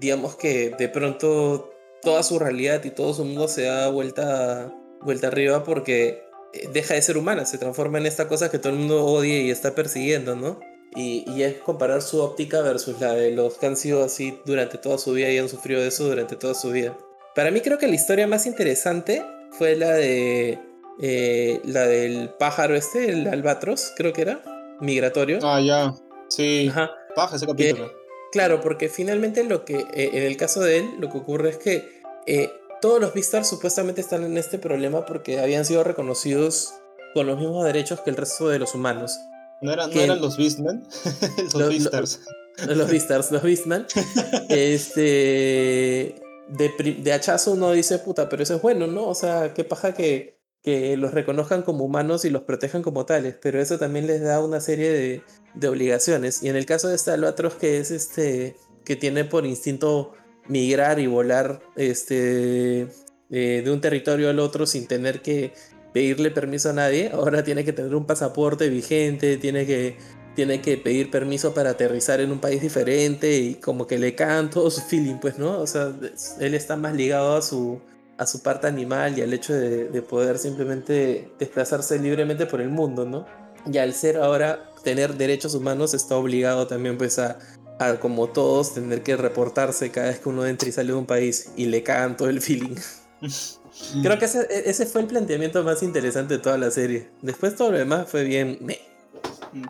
[0.00, 1.70] digamos que de pronto
[2.02, 6.94] toda su realidad y todo su mundo se da vuelta, vuelta arriba porque eh, deja
[6.94, 9.74] de ser humana, se transforma en esta cosa que todo el mundo odia y está
[9.74, 10.60] persiguiendo, ¿no?
[10.94, 14.78] Y, y es comparar su óptica versus la de los que han sido así durante
[14.78, 16.96] toda su vida y han sufrido de eso durante toda su vida.
[17.34, 20.58] Para mí creo que la historia más interesante fue la de
[20.98, 24.40] eh, la del pájaro este, el albatros, creo que era,
[24.80, 25.40] migratorio.
[25.42, 25.92] Ah, ya.
[26.28, 26.90] Sí, Ajá.
[27.16, 27.90] Paja ese capítulo.
[28.30, 31.56] Claro, porque finalmente lo que, eh, en el caso de él, lo que ocurre es
[31.58, 31.88] que
[32.26, 36.74] eh, todos los Beastars supuestamente están en este problema porque habían sido reconocidos
[37.14, 39.18] con los mismos derechos que el resto de los humanos.
[39.62, 40.84] ¿No, eran, ¿No que- eran los Beastmen?
[41.38, 42.20] los Lo- lo- Beastars.
[42.68, 43.86] Los Beastars, los Beastman.
[44.48, 46.14] este.
[46.48, 46.70] De,
[47.02, 49.06] de hachazo uno dice, puta, pero eso es bueno, ¿no?
[49.08, 50.35] O sea, qué paja que,
[50.66, 54.44] que los reconozcan como humanos y los protejan como tales, pero eso también les da
[54.44, 55.22] una serie de,
[55.54, 56.42] de obligaciones.
[56.42, 58.56] Y en el caso de este albatros, que es este.
[58.84, 60.14] que tiene por instinto
[60.48, 62.88] migrar y volar este,
[63.30, 65.52] eh, de un territorio al otro sin tener que
[65.92, 69.96] pedirle permiso a nadie, ahora tiene que tener un pasaporte vigente, tiene que
[70.34, 74.50] tiene que pedir permiso para aterrizar en un país diferente y como que le cagan
[74.50, 75.60] todo su feeling, pues, ¿no?
[75.60, 75.94] O sea,
[76.40, 77.80] él está más ligado a su,
[78.18, 82.68] a su parte animal y al hecho de, de poder simplemente desplazarse libremente por el
[82.68, 83.26] mundo, ¿no?
[83.70, 87.38] Y al ser ahora tener derechos humanos está obligado también pues a,
[87.78, 91.06] a, como todos tener que reportarse cada vez que uno entra y sale de un
[91.06, 92.76] país y le cagan todo el feeling.
[94.02, 97.10] Creo que ese, e, ese fue el planteamiento más interesante de toda la serie.
[97.22, 98.58] Después todo lo demás fue bien...
[98.60, 98.80] meh.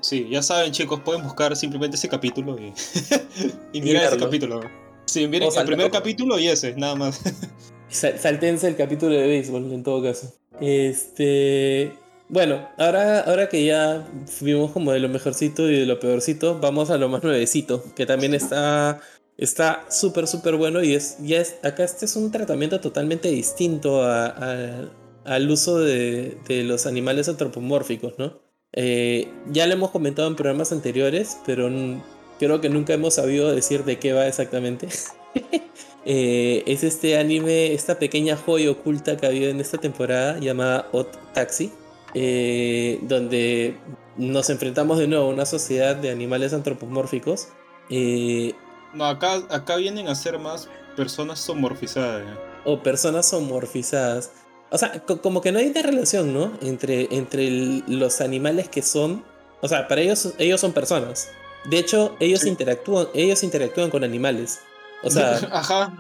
[0.00, 2.72] Sí, ya saben, chicos, pueden buscar simplemente ese capítulo y,
[3.72, 4.60] y mirar ese capítulo.
[5.06, 7.20] Sí, miren el primer capítulo y ese, nada más.
[7.88, 10.32] Sal- Saltense el capítulo de béisbol, en todo caso.
[10.60, 11.92] Este.
[12.28, 14.04] Bueno, ahora, ahora que ya
[14.40, 18.04] vimos como de lo mejorcito y de lo peorcito, vamos a lo más nuevecito, que
[18.06, 19.00] también está
[19.38, 24.02] está súper, súper bueno y es, ya es, acá este es un tratamiento totalmente distinto
[24.02, 24.90] a- a-
[25.24, 28.40] al uso de, de los animales antropomórficos, ¿no?
[28.72, 31.70] Eh, ya lo hemos comentado en programas anteriores, pero
[32.38, 34.88] creo que nunca hemos sabido decir de qué va exactamente.
[36.08, 40.88] Eh, es este anime, esta pequeña joya oculta que ha habido en esta temporada llamada
[40.92, 41.72] Hot Taxi,
[42.14, 43.76] eh, donde
[44.16, 47.48] nos enfrentamos de nuevo a una sociedad de animales antropomórficos.
[47.90, 48.54] eh,
[48.94, 52.24] No, acá, acá vienen a ser más personas somorfizadas.
[52.64, 54.30] o personas somorfizadas.
[54.70, 56.52] O sea, co- como que no hay una relación, ¿no?
[56.62, 59.24] Entre, entre el- los animales que son
[59.62, 61.30] O sea, para ellos, ellos son personas.
[61.64, 62.48] De hecho, ellos Sí.
[62.50, 64.60] interactúan, ellos interactúan con animales.
[65.02, 65.96] O sea, Ajá.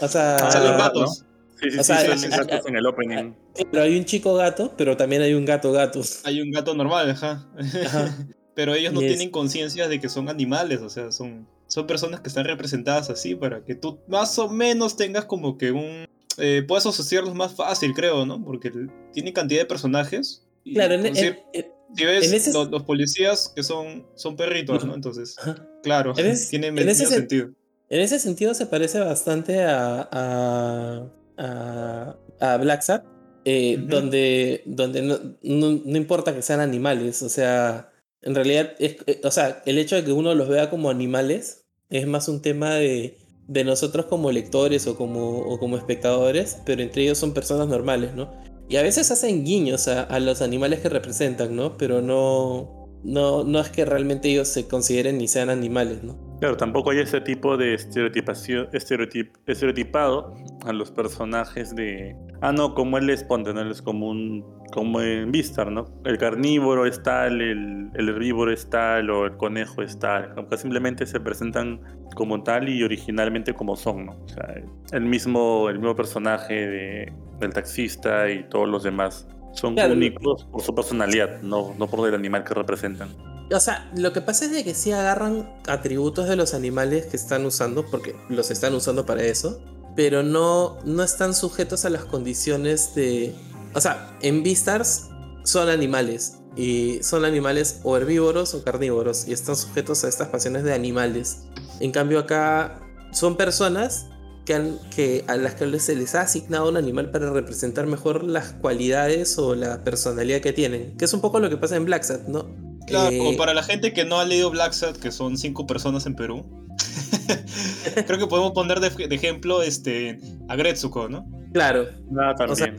[0.00, 1.24] o sea, Ah, Salen ¿verdad, gatos.
[1.60, 2.28] Sí, sí, O sí, sea, sí, sí,
[2.66, 3.32] en el opening.
[3.70, 6.00] pero hay un chico gato, pero también hay un gato gato.
[6.24, 7.48] Hay un gato normal, ajá.
[7.86, 8.14] Ajá.
[8.56, 12.28] Pero ellos no tienen conciencia de que son animales, o sea, son, son personas que
[12.28, 16.06] están representadas así para que tú más o menos tengas como que un...
[16.38, 18.40] Eh, puedas asociarlos más fácil, creo, ¿no?
[18.44, 18.70] Porque
[19.12, 20.44] tiene cantidad de personajes.
[20.62, 24.06] y Claro, en, cier- en- en- si ves en ese- los, los policías que son,
[24.14, 24.94] son perritos, ¿no?
[24.94, 25.56] Entonces, ajá.
[25.82, 26.30] claro, tiene
[26.68, 27.50] en tiene ese sen- sentido.
[27.88, 33.06] En ese sentido se parece bastante a, a, a, a Black Sabbath,
[33.44, 37.90] eh, donde, donde no, no- no importa que sean animales, o sea,
[38.22, 41.66] en realidad, es, eh, o sea, el hecho de que uno los vea como animales
[41.90, 46.82] es más un tema de, de nosotros como lectores o como, o como espectadores, pero
[46.82, 48.32] entre ellos son personas normales, ¿no?
[48.66, 51.76] Y a veces hacen guiños a, a los animales que representan, ¿no?
[51.76, 56.33] Pero no, no, no es que realmente ellos se consideren ni sean animales, ¿no?
[56.44, 60.34] Claro, tampoco hay ese tipo de estereotipación, estereotip- estereotipado
[60.66, 62.14] a los personajes de...
[62.42, 63.62] Ah, no, como él ponte, ¿no?
[63.62, 64.44] Él es como un...
[64.70, 65.86] como en Vistar, ¿no?
[66.04, 70.34] El carnívoro es tal, el, el herbívoro es tal, o el conejo es tal.
[70.34, 71.80] Como que simplemente se presentan
[72.14, 74.12] como tal y originalmente como son, ¿no?
[74.12, 74.54] O sea,
[74.92, 79.94] el mismo, el mismo personaje de- del taxista y todos los demás son Claro.
[79.94, 83.08] únicos por su personalidad, no, no por el animal que representan.
[83.52, 87.16] O sea, lo que pasa es de que sí agarran atributos de los animales que
[87.16, 89.60] están usando, porque los están usando para eso,
[89.96, 93.34] pero no, no están sujetos a las condiciones de...
[93.74, 95.08] O sea, en Beastars
[95.44, 100.64] son animales, y son animales o herbívoros o carnívoros, y están sujetos a estas pasiones
[100.64, 101.40] de animales.
[101.80, 102.80] En cambio acá
[103.12, 104.06] son personas
[104.44, 108.22] que, han- que a las que se les ha asignado un animal para representar mejor
[108.24, 111.84] las cualidades o la personalidad que tienen, que es un poco lo que pasa en
[111.84, 112.46] Black Sat, ¿no?
[112.86, 115.66] Claro, Eh, como para la gente que no ha leído Black Sad, que son cinco
[115.66, 116.44] personas en Perú,
[118.06, 121.26] creo que podemos poner de, de ejemplo este, a Gretsuko, ¿no?
[121.52, 121.86] Claro.
[122.18, 122.74] Ah, O sea,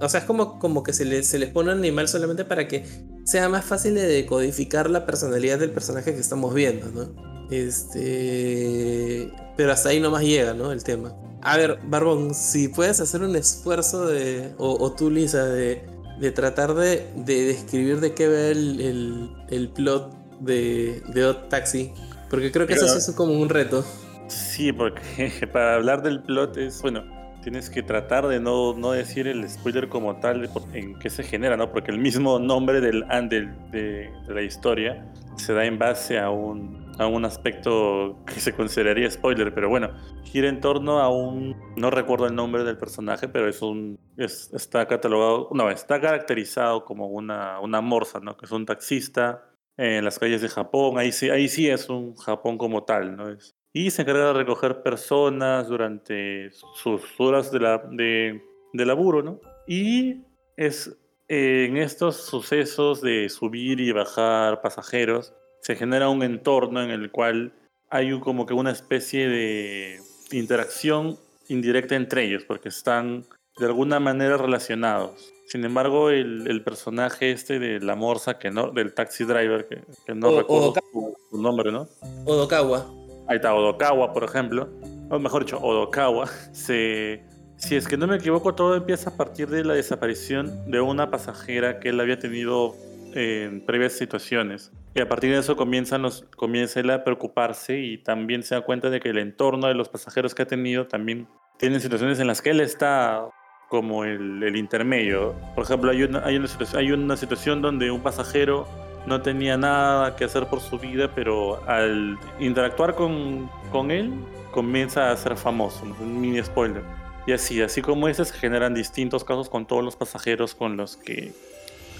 [0.00, 2.68] o sea, es como, como que se, le- se les pone un animal solamente para
[2.68, 2.84] que
[3.24, 7.31] sea más fácil de decodificar la personalidad del personaje que estamos viendo, ¿no?
[7.52, 9.30] Este.
[9.56, 10.72] Pero hasta ahí nomás llega, ¿no?
[10.72, 11.12] El tema.
[11.42, 14.52] A ver, Barbón, si puedes hacer un esfuerzo de.
[14.58, 15.82] O, o tú, Lisa, de,
[16.20, 21.48] de tratar de, de describir de qué va el, el, el plot de, de Odd
[21.48, 21.92] Taxi.
[22.30, 23.00] Porque creo que eso Claro.
[23.00, 23.84] sí es como un reto.
[24.28, 27.02] Sí, porque para hablar del plot es, bueno,
[27.42, 31.56] tienes que tratar de no, no decir el spoiler como tal en qué se genera,
[31.56, 31.70] ¿no?
[31.72, 35.04] Porque el mismo nombre del, del- de, de la historia
[35.36, 39.90] se da en base a un, a un aspecto que se consideraría spoiler, pero bueno,
[40.24, 44.50] gira en torno a un, no recuerdo el nombre del personaje, pero es un, es-
[44.54, 48.36] está catalogado, no, está caracterizado como una, una morsa, ¿no?
[48.36, 49.44] Que es un taxista
[49.76, 53.28] en las calles de Japón, ahí sí, ahí sí es un Japón como tal, ¿no?
[53.30, 58.42] Es, y se encarga de recoger personas durante sus horas de, la, de,
[58.74, 59.40] de laburo, ¿no?
[59.66, 60.22] Y
[60.56, 60.98] es
[61.28, 65.32] en estos sucesos de subir y bajar pasajeros,
[65.62, 67.52] se genera un entorno en el cual
[67.88, 69.98] hay un- como que una especie de
[70.32, 71.16] interacción
[71.48, 73.24] indirecta entre ellos, porque están
[73.58, 75.32] de alguna manera relacionados.
[75.46, 79.82] Sin embargo, el, el personaje este de la morsa, que no, del taxi driver, que,
[80.06, 81.86] que no O- recuerdo su, su nombre, ¿no?
[82.24, 82.86] Odokawa.
[83.28, 84.68] Ahí está Odokawa, por ejemplo.
[85.10, 86.26] O mejor dicho, Odokawa.
[86.52, 87.22] Se,
[87.56, 91.10] si es que no me equivoco, todo empieza a partir de la desaparición de una
[91.10, 92.74] pasajera que él había tenido
[93.14, 94.72] en previas situaciones.
[94.94, 95.56] Y a partir de eso
[95.98, 99.74] los, comienza él a preocuparse y también se da cuenta de que el entorno de
[99.74, 103.26] los pasajeros que ha tenido también tienen situaciones en las que él está
[103.68, 105.34] como el, el intermedio.
[105.54, 108.68] Por ejemplo, hay una, hay, una hay una situación donde un pasajero
[109.06, 114.12] no tenía nada que hacer por su vida, pero al interactuar con, con él,
[114.50, 115.84] comienza a ser famoso.
[115.86, 115.94] ¿no?
[116.00, 116.82] Un mini spoiler.
[117.26, 120.96] Y así, así como ese, se generan distintos casos con todos los pasajeros con los
[120.96, 121.32] que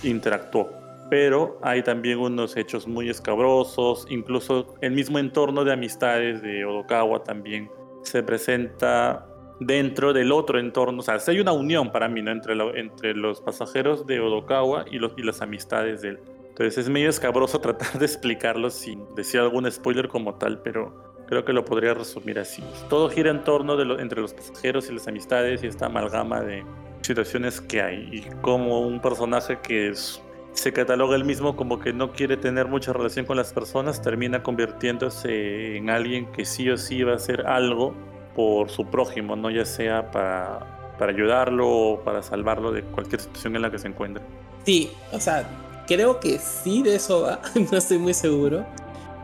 [0.03, 0.82] interactuó.
[1.12, 7.22] Pero hay también unos hechos muy escabrosos, incluso el mismo entorno de amistades de Odokawa
[7.22, 9.26] también se presenta
[9.60, 11.00] dentro del otro entorno.
[11.00, 12.30] O sea, hay una unión para mí ¿no?
[12.30, 16.20] entre, entre los pasajeros de Odokawa y, los, y las amistades de él.
[16.48, 20.94] Entonces es medio escabroso tratar de explicarlo sin decir algún spoiler como tal, pero
[21.26, 22.64] creo que lo podría resumir así.
[22.88, 26.64] Todo gira en torno de entre los pasajeros y las amistades y esta amalgama de
[27.02, 28.08] situaciones que hay.
[28.10, 30.22] Y como un personaje que es-
[30.53, 34.42] se cataloga él mismo como que no quiere tener mucha relación con las personas, termina
[34.42, 37.94] convirtiéndose en alguien que sí o sí va a hacer algo
[38.34, 43.57] por su prójimo, no ya sea para, para ayudarlo o para salvarlo de cualquier situación
[43.57, 44.22] en la que se encuentre.
[44.64, 45.48] Sí, o sea,
[45.86, 47.40] creo que sí de eso va,
[47.72, 48.64] no estoy muy seguro.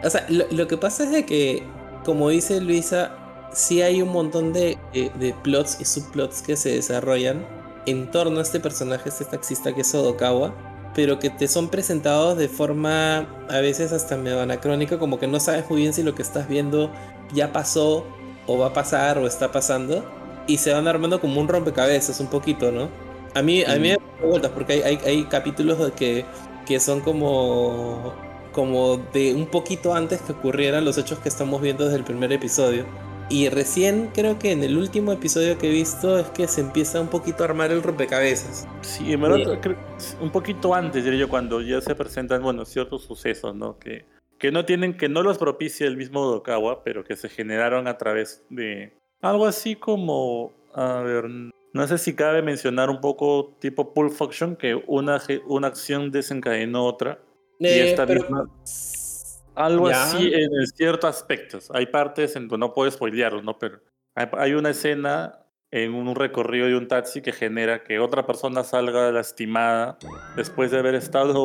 [0.02, 1.62] O sea, lo, lo que pasa es de que,
[2.04, 3.12] como dice Luisa,
[3.52, 7.44] sí hay un montón de, de- de plots y subplots que se desarrollan
[7.86, 10.52] en torno a este personaje, este taxista que es Odokawa,
[10.94, 15.40] pero que te son presentados de forma a veces hasta medio anacrónica, como que no
[15.40, 16.90] sabes muy bien si lo que estás viendo
[17.32, 18.06] ya pasó
[18.46, 20.04] o va a pasar o está pasando,
[20.46, 22.88] y se van armando como un rompecabezas un poquito, ¿no?
[23.34, 26.24] A mí, a mí me da vueltas porque hay, hay, hay capítulos que,
[26.66, 28.14] que son como,
[28.52, 32.32] como de un poquito antes que ocurrieran los hechos que estamos viendo desde el primer
[32.32, 32.86] episodio.
[33.30, 36.98] Y recién creo que en el último episodio que he visto es que se empieza
[37.00, 38.66] un poquito a armar el rompecabezas.
[38.80, 39.76] Sí, en verdad, creo-
[40.20, 43.78] un poquito antes, diría yo, cuando ya se presentan, bueno, ciertos sucesos, ¿no?
[43.78, 44.06] Que,
[44.38, 47.98] que no tienen, que no los propicia el mismo Dokawa, pero que se generaron a
[47.98, 53.92] través de algo así como, a ver, no sé si cabe mencionar un poco tipo
[53.92, 57.18] Pulp Fiction, que una, una acción desencadenó otra.
[57.60, 58.48] y Eh, esta pero- misma-
[59.66, 60.04] algo Ya.
[60.04, 61.70] así en ciertos aspectos.
[61.72, 63.58] Hay partes en donde no puedo spoilearlo, ¿no?
[63.58, 63.80] Pero
[64.14, 65.40] hay, hay una escena
[65.70, 69.98] en un recorrido de un taxi que genera que otra persona salga lastimada
[70.34, 71.42] después de haber estado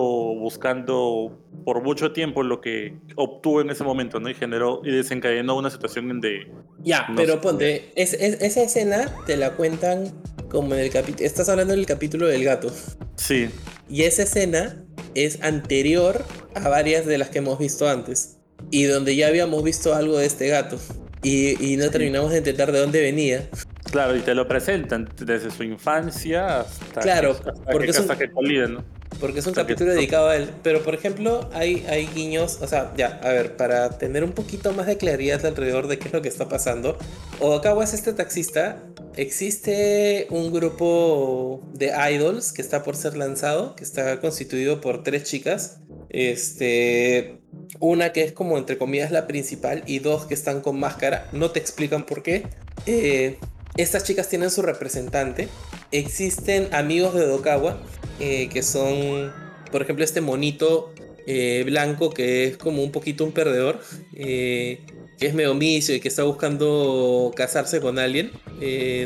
[0.53, 4.29] buscando por mucho tiempo lo que obtuvo en ese momento, ¿no?
[4.29, 6.47] Y generó y desencadenó una situación en de
[6.83, 7.39] Ya, No pero sé.
[7.39, 10.05] ponte, es, es- esa escena te la cuentan
[10.49, 11.25] como en el capítulo.
[11.25, 12.69] Estás hablando del capítulo del gato.
[13.17, 13.49] sí,
[13.89, 14.82] Y esa escena
[15.15, 16.23] es anterior
[16.55, 18.37] a varias de las que hemos visto antes.
[18.71, 20.77] Y donde ya habíamos visto algo de este gato.
[21.21, 23.49] Y, y no terminamos de entender de dónde venía.
[23.91, 27.97] claro, y te lo presentan desde su infancia hasta Claro, que, hasta porque que, es
[27.97, 28.83] un- hasta que coliden, ¿no?
[29.19, 30.49] Porque es un capítulo dedicado a él.
[30.63, 32.59] Pero por ejemplo, hay, hay guiños.
[32.61, 36.07] O sea, ya, a ver, para tener un poquito más de claridad alrededor de qué
[36.07, 36.97] es lo que está pasando.
[37.39, 38.83] Odokawa es este taxista.
[39.15, 43.75] Existe un grupo de idols que está por ser lanzado.
[43.75, 45.77] Que está constituido por tres chicas.
[46.09, 47.39] Este.
[47.79, 49.83] Una que es como entre comillas la principal.
[49.85, 51.27] Y dos que están con máscara.
[51.31, 52.47] No te explican por qué.
[52.85, 53.37] Eh,
[53.75, 55.47] estas chicas tienen su representante.
[55.91, 57.79] Existen amigos de Odokawa
[58.23, 59.31] eh, que son,
[59.71, 60.93] por ejemplo, este monito
[61.27, 63.79] eh, blanco que es como un poquito un perdedor,
[64.15, 64.79] eh,
[65.19, 68.31] que es medio y que está buscando casarse con alguien.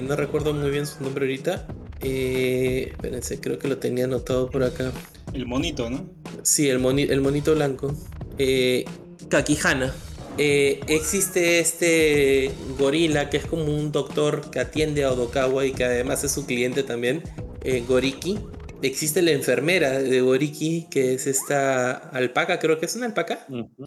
[0.07, 1.67] No recuerdo muy bien su nombre ahorita.
[2.01, 4.91] Espérense, creo que lo tenía anotado por acá.
[5.33, 6.09] El monito, ¿no?
[6.43, 7.93] Sí, el, moni- el monito blanco.
[9.29, 9.93] Kakihana.
[10.39, 15.83] Eh, existe este gorila que es como un doctor que atiende a Odokawa y que
[15.83, 17.23] además es su cliente también,
[17.63, 18.37] eh, Goriki.
[18.81, 23.45] Existe la enfermera de Goriki que es esta alpaca, creo que es una alpaca.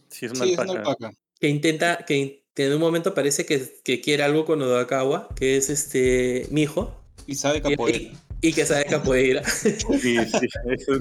[0.09, 1.11] Sí, es una Sí, es una alpaca.
[1.39, 5.71] que intenta, que, en un momento parece que, que quiere algo con Odokawa, que es
[5.71, 6.95] este Mijo,
[7.27, 7.99] Y sabe capoeira.
[7.99, 9.43] y, y que sabe capoeira.
[9.55, 10.93] Sí, sí, eso,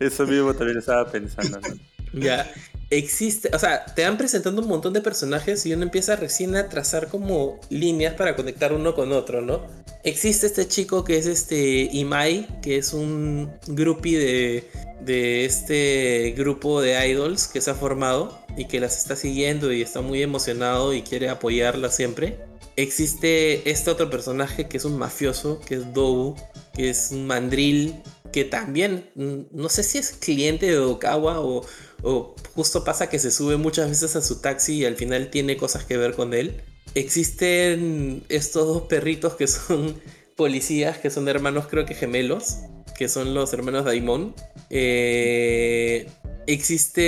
[0.00, 1.60] eso mismo también estaba pensando.
[1.60, 2.20] ¿no?
[2.20, 2.50] Ya,
[2.90, 6.68] existe, o sea, te van presentando un montón de personajes y uno empieza recién a
[6.68, 9.66] trazar como líneas para conectar uno con otro, ¿no?
[10.02, 14.70] Existe este chico que es este Imai, que es un groupie de,
[15.00, 19.82] de este grupo de idols que se ha formado y que las está siguiendo y
[19.82, 22.38] está muy emocionado y quiere apoyarla siempre.
[22.76, 26.34] Existe este otro personaje que es un mafioso, que es Dobu,
[26.74, 31.64] que es un mandril, que también, mm, no sé si es cliente de Okawa o,
[32.04, 35.56] o justo pasa que se sube muchas veces a su taxi y al final tiene
[35.56, 36.60] cosas que ver con él.
[36.94, 40.00] Existen estos dos perritos que son
[40.36, 42.58] policías, que son hermanos creo que gemelos,
[42.96, 44.34] que son los hermanos Daimon.
[44.70, 46.06] Eh,
[46.46, 47.00] existe,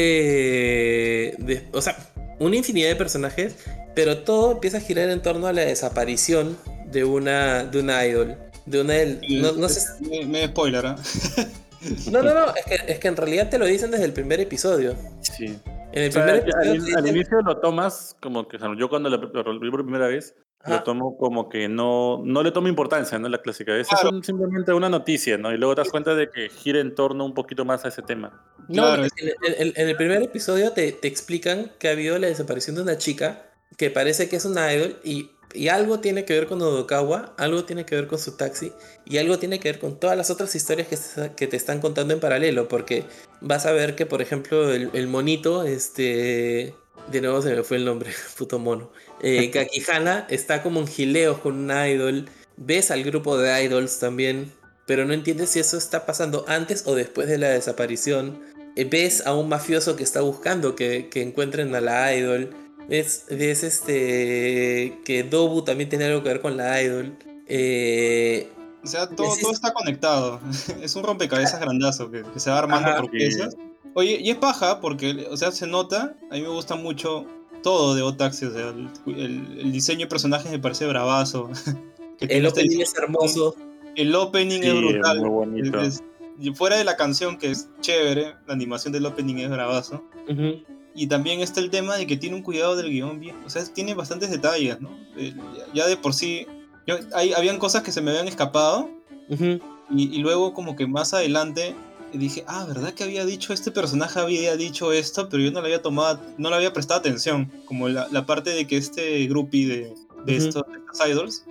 [1.38, 1.96] de- o sea,
[2.38, 3.54] una infinidad de personajes,
[3.94, 6.56] pero todo empieza a girar en torno a la desaparición
[6.90, 8.36] de una, de una idol.
[8.66, 10.96] De una del- no, no sé Me, me spoiler, ¿ah?
[12.10, 14.40] no, no, no, es que, es que en realidad te lo dicen desde el primer
[14.40, 14.94] episodio.
[15.20, 15.58] Sí.
[15.92, 18.68] En el O sea, primer al, episodio al- inicio lo tomas como que, o sea,
[18.78, 20.76] yo cuando lo, lo- lo vi por primera vez, Ajá.
[20.76, 23.28] lo tomo como que no, no le tomo importancia, ¿no?
[23.28, 23.76] La clásica.
[23.76, 24.22] Es Claro.
[24.22, 25.52] simplemente una noticia, ¿no?
[25.52, 28.02] Y luego te das cuenta de que gira en torno un poquito más a ese
[28.02, 28.42] tema.
[28.68, 32.18] No, Claro, en, en- en- en el primer episodio te, te explican que ha habido
[32.18, 33.42] la desaparición de una chica
[33.76, 37.64] que parece que es una idol y, y algo tiene que ver con Odokawa, algo
[37.64, 38.72] tiene que ver con su taxi
[39.04, 41.80] y algo tiene que ver con todas las otras historias que, se- que te están
[41.80, 43.04] contando en paralelo, porque
[43.40, 46.74] vas a ver que, por ejemplo, el, el monito, este...
[47.10, 48.90] De nuevo se me fue el nombre, puto mono.
[49.22, 52.28] Eh, Kakihana está como en gileos con una idol.
[52.56, 54.52] Ves al grupo de idols también,
[54.86, 58.40] pero no entiendes si eso está pasando antes o después de la desaparición.
[58.74, 62.50] Eh, ves a un mafioso que está buscando que, que encuentren a la idol.
[62.88, 67.16] Ves, ves este que Dobu también tiene algo que ver con la idol.
[67.48, 68.48] Eh,
[68.82, 69.56] O sea, todo, todo es.
[69.56, 70.40] está conectado.
[70.82, 73.00] Es un rompecabezas grandazo que, que se va armando Ajá.
[73.02, 73.56] por piezas.
[73.94, 77.24] Oye, y es paja porque, o sea, se nota, a mí me gusta mucho
[77.62, 81.50] todo de Otaxi, o sea, el, el- el diseño de personajes me parece bravazo.
[82.18, 83.54] Que tiene El este opening es hermoso.
[83.94, 85.20] El opening Sí, es brutal.
[85.20, 85.80] muy bonito.
[85.82, 86.02] Es-
[86.40, 90.02] y fuera de la canción, que es chévere, la animación del opening es bravazo.
[90.26, 90.62] Ujú.
[90.96, 93.36] Y también está el tema de que tiene un cuidado del guion bien.
[93.44, 94.90] O sea, tiene bastantes detalles, ¿no?
[95.16, 95.34] Eh,
[95.74, 96.46] ya- de por sí.
[96.86, 98.88] Yo, hay, habían cosas que se me habían escapado.
[99.28, 99.60] Ujú.
[99.90, 101.74] Y, y luego, como que más adelante,
[102.12, 104.18] dije, ah, ¿verdad que había dicho este personaje?
[104.18, 107.50] Había dicho esto, pero yo no le había tomado, no le había prestado atención.
[107.66, 109.94] Como la, la parte de que este groupie de,
[110.24, 110.64] de, estos,
[111.08, 111.44] idols,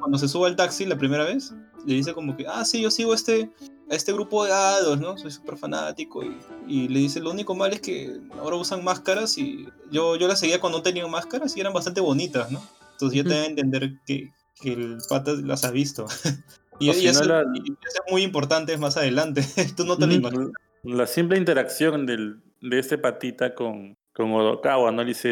[0.00, 1.52] cuando se sube al taxi la primera vez,
[1.84, 3.50] le dice como que, ah, sí, yo sigo este,
[3.92, 5.18] a este grupo de idols, ¿no?
[5.18, 6.24] Soy súper fanático.
[6.24, 6.36] Y,
[6.66, 10.40] y le dice, lo único mal es que ahora usan máscaras y yo, yo las
[10.40, 12.62] seguía cuando no tenían máscaras y eran bastante bonitas, ¿no?
[12.92, 14.30] Entonces ya te da a entender que,
[14.60, 16.06] que el pata las ha visto.
[16.80, 19.44] y, O y si no eso, la- y eso es muy importante más adelante.
[19.76, 20.48] Tú no te lo imaginas.
[20.84, 25.02] La simple interacción del, de este patita con, con Odokawa, ¿no?
[25.02, 25.28] Le dice,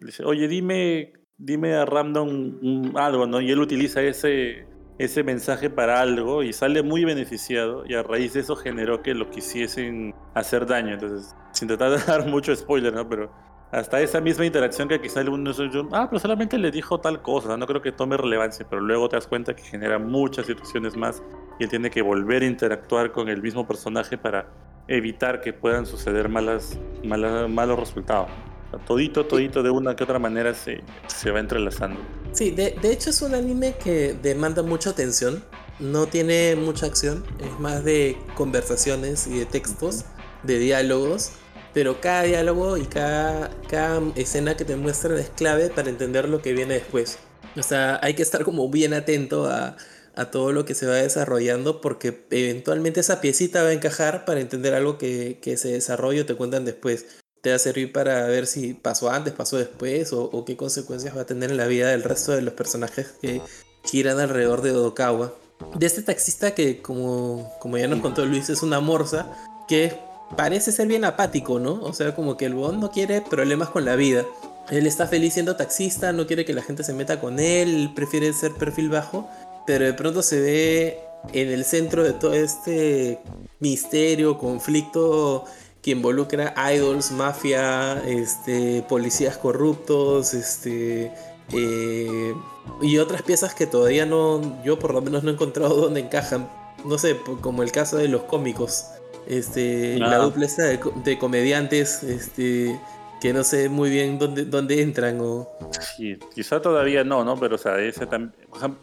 [0.00, 3.40] le dice, oye, dime, dime a Random un- algo, ¿no?
[3.40, 4.66] Y él utiliza ese,
[4.98, 9.14] ese mensaje para algo y sale muy beneficiado y a raíz de eso generó que
[9.14, 10.94] lo quisiesen hacer daño.
[10.94, 13.08] Entonces, sin tratar de dar mucho spoiler, ¿no?
[13.08, 13.30] Pero
[13.72, 15.50] hasta esa misma interacción que quizá uno
[15.92, 19.16] ah, pero solamente le dijo tal cosa, no creo que tome relevancia, pero luego te
[19.16, 21.22] das cuenta que genera muchas situaciones más
[21.58, 24.46] y él tiene que volver a interactuar con el mismo personaje para
[24.86, 28.28] evitar que puedan suceder malas, malas, malos resultados.
[28.76, 32.00] Sea, todito, todito de una que otra manera se, se va entrelazando.
[32.32, 35.44] Sí, de, de hecho es un anime que demanda mucha atención.
[35.80, 40.04] No tiene mucha acción, es más de conversaciones y de textos,
[40.42, 41.32] de diálogos.
[41.72, 46.40] Pero cada diálogo y cada, cada escena que te muestran es clave para entender lo
[46.40, 47.18] que viene después.
[47.56, 49.76] O sea, hay que estar como bien atento a,
[50.14, 54.40] a todo lo que se va desarrollando porque eventualmente esa piecita va a encajar para
[54.40, 57.06] entender algo que, que se desarrolla o te cuentan después.
[57.44, 61.16] Te va a servir para ver si pasó antes, pasó después o, o qué consecuencias
[61.16, 63.40] va a tener en la vida del resto de los personajes que
[63.84, 65.34] giran alrededor de Odokawa.
[65.76, 69.30] De este taxista que, como, como ya nos contó Luis, es una morsa
[69.68, 69.96] que
[70.38, 71.74] parece ser bien apático, ¿no?
[71.82, 74.24] O sea, como que el bon no quiere problemas con la vida.
[74.70, 78.32] Él está feliz siendo taxista, no quiere que la gente se meta con él, prefiere
[78.32, 79.28] ser perfil bajo,
[79.66, 80.98] pero de pronto se ve
[81.34, 83.18] en el centro de todo este
[83.60, 85.44] misterio, conflicto
[85.84, 91.12] que involucra idols, mafia, este, policías corruptos, este,
[91.52, 92.34] eh,
[92.80, 96.48] y otras piezas que todavía no, yo por lo menos no he encontrado dónde encajan.
[96.86, 98.86] No sé, como el caso de los cómicos.
[99.26, 100.18] Este, la Ah.
[100.18, 102.78] dupla de, de comediantes, este,
[103.20, 105.48] que no sé muy bien dónde, dónde entran o...
[105.96, 107.38] Sí, quizá todavía no, ¿no?
[107.38, 108.34] Pero, o sea, ese también.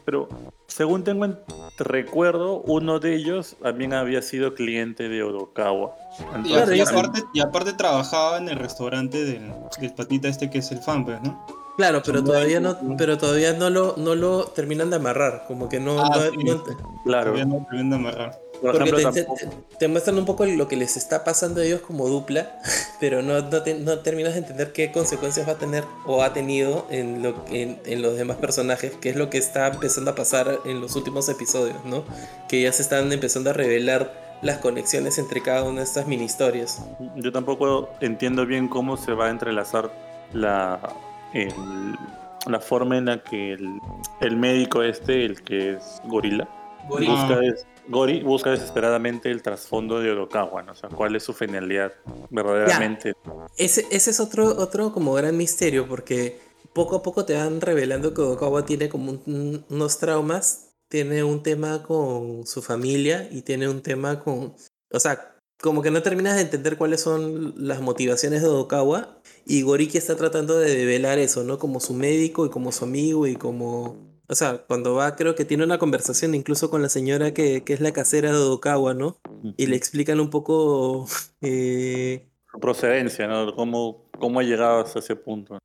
[0.06, 0.28] Pero,
[0.68, 1.38] según tengo en
[1.78, 5.96] recuerdo, uno de ellos también había sido cliente de Odokawa.
[6.44, 10.72] Y, Entonces, aparte, y aparte trabajaba en el restaurante del, del patita este que es
[10.72, 11.46] el fan, pues, ¿no?
[11.78, 15.70] Claro, pero Son todavía no, pero todavía no lo, no lo terminan de amarrar, como
[15.70, 16.38] que no, Ah, no- sí.
[16.44, 16.64] no-
[17.06, 17.32] claro.
[17.32, 18.42] Todavía no terminan de amarrar.
[18.62, 21.62] Por Porque ejemplo, te, te- tampoco- te muestran un poco lo que les está pasando
[21.62, 22.60] a ellos como dupla,
[23.00, 26.32] pero no, no, te- no terminas de entender qué consecuencias va a tener o ha
[26.34, 30.16] tenido en, lo, en, en los demás personajes, que es lo que está empezando a
[30.16, 32.04] pasar en los últimos episodios, ¿no?
[32.48, 36.26] Que ya se están empezando a revelar las conexiones entre cada una de estas mini
[36.26, 36.82] historias.
[37.16, 39.92] Yo tampoco entiendo bien cómo se va a entrelazar
[40.34, 40.80] la,
[41.34, 41.96] el-
[42.48, 43.80] la forma en la que el,
[44.22, 46.48] el médico este, el que es gorila,
[46.88, 50.72] busca, des- Gori busca desesperadamente el trasfondo de Odokawa, ¿no?
[50.72, 51.94] O sea, cuál es su finalidad
[52.30, 53.14] verdaderamente.
[53.58, 56.40] Ese, ese es otro, otro como gran misterio, porque
[56.74, 61.44] poco a poco te van revelando que Odokawa tiene como un- unos traumas, tiene un
[61.44, 64.54] tema con su familia y tiene un tema con...
[64.94, 69.62] O sea, como que no terminas de entender cuáles son las motivaciones de Odokawa y
[69.62, 71.60] Goriki está tratando de develar eso, ¿no?
[71.60, 74.11] Como su médico y como su amigo y como...
[74.32, 77.74] O sea, cuando va creo que tiene una conversación incluso con la señora que, que
[77.74, 79.20] es la casera de Odokawa, ¿no?
[79.58, 81.06] Y le explican un poco...
[81.42, 83.54] eh, Su procedencia, ¿no?
[83.54, 85.60] Cómo, cómo ha llegado hasta ese punto.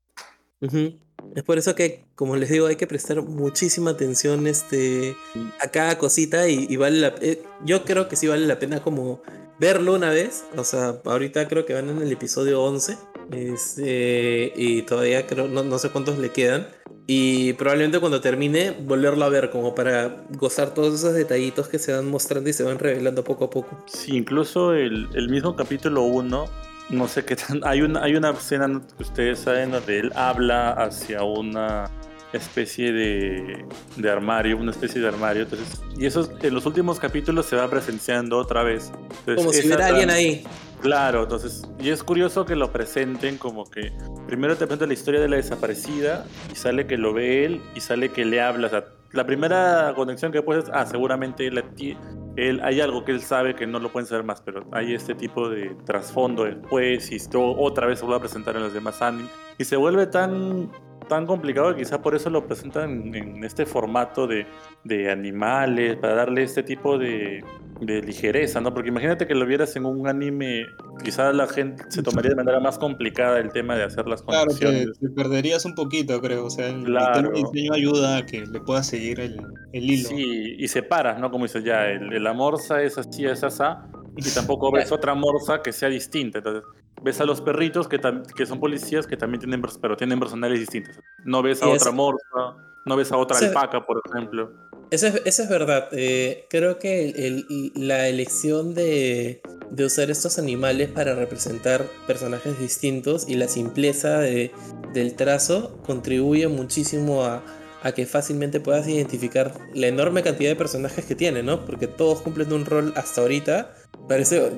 [0.60, 5.16] Es por eso que, como les digo, hay que prestar muchísima atención este,
[5.60, 8.82] a cada cosita y, y vale la eh, Yo creo que sí vale la pena
[8.82, 9.22] como
[9.60, 10.44] verlo una vez.
[10.56, 12.98] O sea, ahorita creo que van en el episodio 11.
[13.32, 16.68] Este, y todavía creo, no, no sé cuántos le quedan.
[17.06, 21.92] Y probablemente cuando termine, volverlo a ver como para gozar todos esos detallitos que se
[21.92, 23.84] van mostrando y se van revelando poco a poco.
[23.86, 26.44] Sí, incluso el, el mismo capítulo 1,
[26.90, 27.60] no sé qué tan.
[27.64, 31.90] Hay una, hay una escena que ustedes saben donde él habla hacia una
[32.32, 33.64] especie de,
[33.96, 35.44] de armario, una especie de armario.
[35.44, 38.92] Entonces, y eso en los últimos capítulos se va presenciando otra vez.
[39.20, 40.44] Entonces, Como si hubiera alguien ahí.
[40.80, 43.92] Claro, entonces, y es curioso que lo presenten como que
[44.26, 47.80] primero te cuenta la historia de la desaparecida y sale que lo ve él y
[47.80, 48.66] sale que le habla.
[48.66, 53.54] O sea, la primera conexión que puedes, ah, seguramente él, hay algo que él sabe
[53.54, 57.42] que no lo pueden saber más, pero hay este tipo de trasfondo después y esto
[57.56, 60.70] otra vez se vuelve a presentar en los demás animes y se vuelve tan
[61.08, 64.44] tan complicado que quizá por eso lo presentan en este formato de,
[64.82, 67.44] de animales, para darle este tipo de,
[67.80, 68.72] de ligereza, ¿no?
[68.72, 70.64] Porque imagínate que lo vieras en un anime,
[71.04, 74.46] quizá la gente se tomaría de manera más complicada el tema de hacer las Claro,
[74.46, 74.98] conexiones.
[74.98, 76.46] te perderías un poquito, creo.
[76.46, 77.30] O sea, el, Claro.
[77.32, 79.36] diseño ayuda a que le puedas seguir el,
[79.72, 80.08] el hilo.
[80.08, 81.30] Sí, y separas, ¿no?
[81.30, 85.14] Como dices, ya, el, el- la morsa es así, es asá, y tampoco ves otra
[85.14, 86.38] morsa que sea distinta.
[86.38, 86.64] Entonces,
[87.02, 88.00] ves a los perritos que,
[88.34, 90.98] que son policías que también tienen, pero tienen personales distintos.
[91.24, 92.56] No ves a otra es- morsa,
[92.86, 93.44] no ves a otra Sí.
[93.46, 94.50] alpaca, por ejemplo.
[94.90, 95.88] Eso es, eso es verdad.
[95.92, 102.58] Eh, creo que el- el- la elección de, de usar estos animales para representar personajes
[102.58, 104.52] distintos y la simpleza de-
[104.92, 107.44] del trazo contribuye muchísimo a,
[107.82, 111.64] a que fácilmente puedas identificar la enorme cantidad de personajes que tiene, ¿no?
[111.66, 113.74] Porque todos cumplen un rol hasta ahorita.
[114.08, 114.50] Parece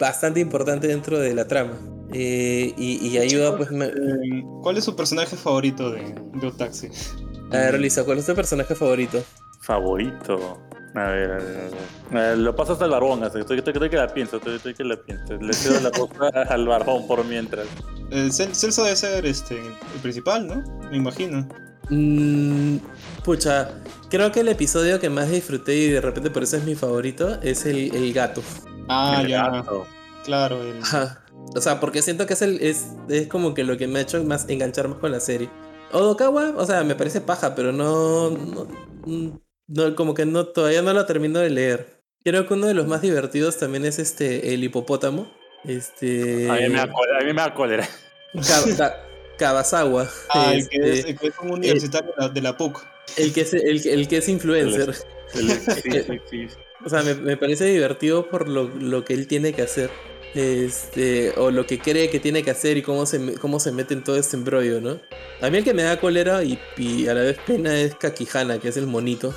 [0.00, 1.78] bastante importante dentro de la trama.
[2.12, 3.70] Eh, y, y ayuda, pues.
[3.70, 3.90] me-
[4.62, 6.88] ¿Cuál es su personaje favorito de, de Otaxi?
[7.50, 9.22] A ver, Lisa, ¿cuál es tu personaje favorito?
[9.64, 10.58] Favorito.
[10.94, 11.70] A ver, a ver,
[12.12, 12.34] a ver.
[12.34, 14.74] Eh, lo paso hasta el barbón, que estoy, estoy- estoy que la pienso, estoy, estoy
[14.74, 15.34] que la pienso.
[15.36, 17.66] Le cedo la cosa al barbón por mientras.
[18.10, 20.62] El Cel- Celso debe ser este, el principal, ¿no?
[20.90, 21.48] Me imagino.
[21.90, 22.76] Mm,
[23.24, 23.70] pucha,
[24.08, 27.40] creo que el episodio que más disfruté y de repente por eso es mi favorito
[27.42, 28.42] es el, el gato.
[28.88, 29.48] Ah, El ya.
[29.50, 29.86] gato.
[30.24, 31.24] Claro, el, Ajá.
[31.56, 34.02] O sea, porque siento que es, el, es, es como que lo que me ha
[34.02, 35.50] hecho más enganchar más con la serie.
[35.92, 38.66] Odokawa, o sea, me parece paja, pero no, no,
[39.06, 39.28] mm,
[39.66, 42.00] no, como que no, todavía no lo termino de leer.
[42.24, 45.30] Creo que uno de los más divertidos también es este, el hipopótamo.
[45.64, 46.48] Este.
[46.50, 47.18] A mí me da cólera.
[47.18, 47.88] A mí me da cólera.
[48.34, 49.04] Ka- Ka-
[49.38, 50.08] Kawasawa.
[50.30, 52.86] Ah, el que, es, este, el que es un universitario de la- de la PUC.
[53.16, 54.94] el que es, el, el que es influencer.
[55.34, 55.50] El-
[55.82, 56.46] sí, sí, sí.
[56.84, 59.90] O sea, me, me parece divertido por lo, lo que él tiene que hacer.
[60.34, 63.94] Este, o lo que cree que tiene que hacer y cómo se, cómo se mete
[63.94, 64.98] en todo este embrollo, ¿no?
[65.40, 68.58] A mí el que me da cólera y, y a la vez pena es Kakihana,
[68.58, 69.32] que es el monito,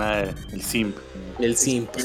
[0.00, 0.96] Ah, el simp.
[1.38, 1.90] el simp.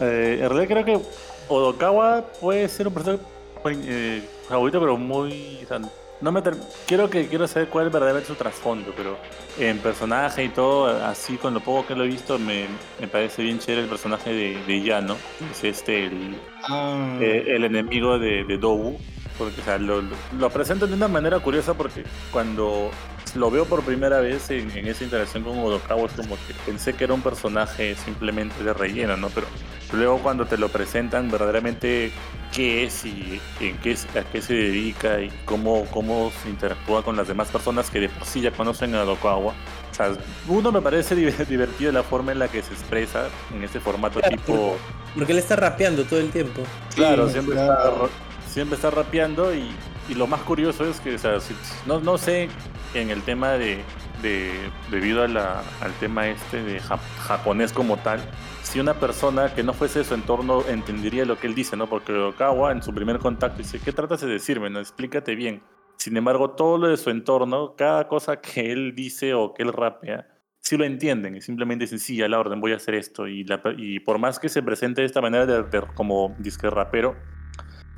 [0.00, 1.04] Eh, en realidad creo que
[1.48, 3.20] Odokawa puede ser un personaje
[3.66, 5.58] eh, favorito, pero muy.
[5.64, 5.80] o sea,
[6.20, 6.42] no me
[6.86, 9.16] quiero que quiero saber cuál es verdaderamente su trasfondo, pero
[9.58, 12.66] en personaje y todo, así con lo poco que lo he visto, me,
[13.00, 16.36] me parece bien chévere el personaje de, de Yano, que es este el,
[16.70, 18.98] Ah, eh, el enemigo de, de Dobu.
[19.38, 22.02] Porque o sea, lo, lo- lo presentan de una manera curiosa porque
[22.32, 22.90] cuando
[23.36, 26.94] lo veo por primera vez en, en esa interacción con Odokawa es como que pensé
[26.94, 29.28] que era un personaje simplemente de relleno, ¿no?
[29.28, 29.46] Pero
[29.92, 32.10] luego cuando te lo presentan verdaderamente
[32.54, 37.02] qué es y en qué, es- a qué se dedica y cómo, cómo se interactúa
[37.04, 39.52] con las demás personas que de por sí ya conocen a Odokawa.
[39.90, 40.12] O sea,
[40.46, 44.20] uno me parece div- divertido la forma en la que se expresa en este formato
[44.20, 44.76] Claro, tipo...
[45.16, 46.62] Porque él está rapeando todo el tiempo.
[46.94, 48.06] Claro, Sí, siempre, claro.
[48.06, 49.70] Está, siempre está rapeando y,
[50.08, 51.54] y lo más curioso es que, o sea, si-
[51.86, 52.48] no, no sé
[52.94, 53.82] en el tema de,
[54.22, 54.52] de-
[54.90, 58.20] debido a la- al tema este de jap- japonés como tal,
[58.68, 61.88] si una persona que no fuese de su entorno entendería lo que él dice, ¿no?
[61.88, 64.68] Porque Okawa en su primer contacto dice, ¿qué tratas de decirme?
[64.68, 65.62] No, explícate bien.
[65.96, 69.72] Sin embargo, todo lo de su entorno, cada cosa que él dice o que él
[69.72, 70.28] rapea,
[70.60, 73.26] sí lo entienden y simplemente dicen, sí, a la orden voy a hacer esto.
[73.26, 77.16] Y, por más que se presente de esta manera como disque rapero,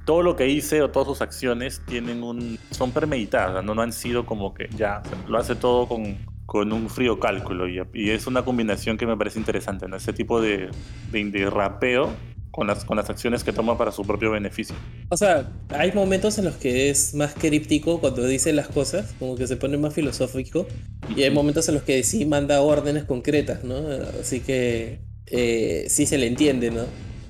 [0.05, 3.75] todo lo que hice o todas sus acciones tienen un, son premeditadas, ¿no?
[3.75, 6.17] no han sido como que ya, lo hace todo con,
[6.51, 9.95] con un frío cálculo y, y es una combinación que me parece interesante, ¿no?
[9.95, 10.69] ese tipo de,
[11.13, 12.11] de, de rapeo
[12.51, 14.75] con las, con las acciones que toma para su propio beneficio.
[15.11, 19.37] O sea, hay momentos en los que es más críptico cuando dice las cosas, como
[19.37, 20.67] que se pone más filosófico,
[21.15, 23.77] y hay momentos en los que sí manda órdenes concretas, ¿no?
[24.21, 26.83] Así que eh, sí se le entiende, ¿no?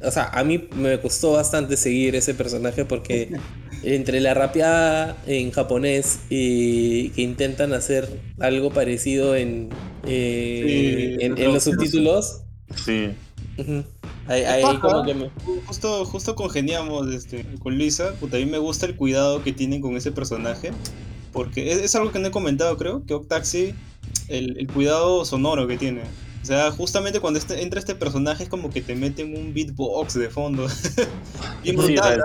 [0.03, 3.31] O sea, a mí me costó bastante seguir ese personaje porque
[3.83, 8.09] entre la rapeada en japonés y que intentan hacer
[8.39, 9.71] algo parecido en,
[10.07, 12.43] eh, Sí, en, en lo- los subtítulos,
[12.77, 13.11] Sí,
[14.27, 15.31] ahí, ahí como que me...
[15.67, 18.13] Justo, justo congeniamos este, con Luisa.
[18.21, 20.71] Puta, a mí me gusta el cuidado que tienen con ese personaje.
[21.33, 23.75] Porque es, es algo que no he comentado, creo, que Octaxi,
[24.29, 26.03] el, el cuidado sonoro que tiene.
[26.43, 30.15] O sea, justamente cuando este- entra este personaje es como que te meten un beatbox
[30.15, 30.67] de fondo.
[31.63, 32.21] Bien brutal.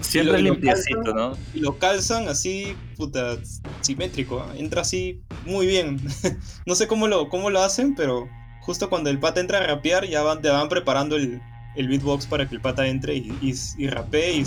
[0.00, 1.36] Siempre es limpiecito, ¿no?
[1.54, 3.38] Y lo calzan así, puta,
[3.80, 4.40] simétrico.
[4.40, 4.52] ¿ah?
[4.56, 6.00] Entra así muy bien.
[6.66, 8.28] no sé cómo lo, cómo lo hacen, pero
[8.60, 11.40] justo cuando el pata entra a rapear, ya van, te van preparando el,
[11.76, 14.44] el beatbox para que el pata entre y, y, y rapee y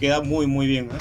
[0.00, 0.88] queda muy, muy bien.
[0.92, 0.98] ¿ah?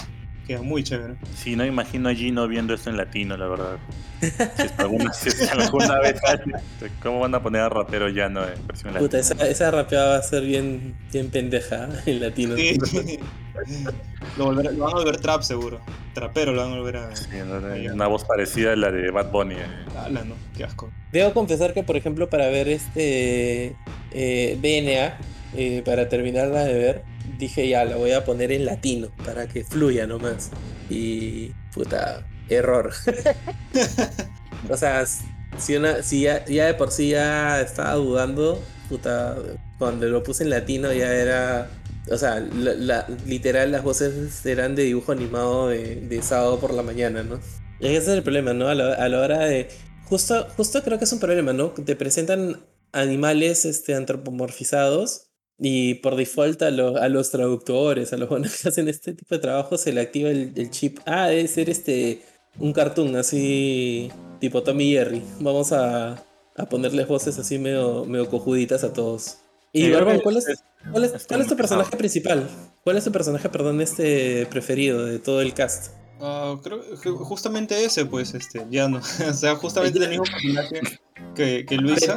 [0.48, 1.16] Queda muy chévere.
[1.36, 3.78] Sí, no imagino a Gino viendo esto en latino, la verdad.
[4.20, 6.22] Si es que alguna, si es que alguna vez
[7.02, 10.18] ¿Cómo van a poner a rapero ya no en versión Puta, esa, esa rapeada va
[10.18, 12.56] a ser bien, bien pendeja en latino.
[12.56, 12.78] Sí.
[14.38, 15.80] lo, van a volver trap seguro.
[16.14, 17.16] Trapero lo van a volver a...
[17.16, 17.94] Sí, ¿no?
[17.94, 19.56] Una voz parecida a la de Bad Bunny.
[19.56, 19.66] eh.
[19.98, 20.36] Ala, ¿no?
[20.56, 20.92] Qué asco.
[21.12, 23.76] Debo confesar que, por ejemplo, para ver este
[24.12, 25.18] eh, BNA,
[25.56, 27.04] eh, para terminarla de ver,
[27.38, 30.52] dije ya, la voy a poner en latino, para que fluya nomás.
[30.90, 32.92] Y, puta, error.
[34.70, 35.06] o sea,
[35.58, 39.38] si, una, si ya, de por sí ya estaba dudando, puta,
[39.78, 41.70] cuando lo puse en latino ya era...
[42.12, 42.42] O sea,
[43.26, 47.40] literal las voces eran de dibujo animado de, sábado por la mañana, ¿no?
[47.80, 48.68] Ese es el problema, ¿no?
[48.68, 49.70] A la, a la hora de...
[50.04, 51.70] Justo, justo creo que es un problema, ¿no?
[51.72, 58.30] Te presentan animales este, antropomorfizados y por default a, lo- a los traductores, a los
[58.62, 61.00] que hacen este tipo de trabajo, se le activa el, el chip.
[61.06, 62.22] Ah, debe ser este
[62.60, 65.24] un cartoon así tipo Tommy y Jerry.
[65.40, 66.24] Vamos a,
[66.56, 69.38] a ponerles voces así medio, medio cojuditas a todos.
[69.72, 70.46] Y Sí, Barbón, ¿cuál es,
[70.92, 71.98] cuál es, cuál es tu personaje pesado.
[71.98, 72.50] principal?
[72.84, 75.94] ¿Cuál es tu personaje, perdón, este preferido de todo el cast?
[76.22, 78.98] Ah, creo que justamente ese, pues, este, ya no.
[79.30, 81.00] o sea, justamente el mismo personaje
[81.36, 82.16] que, que Luisa.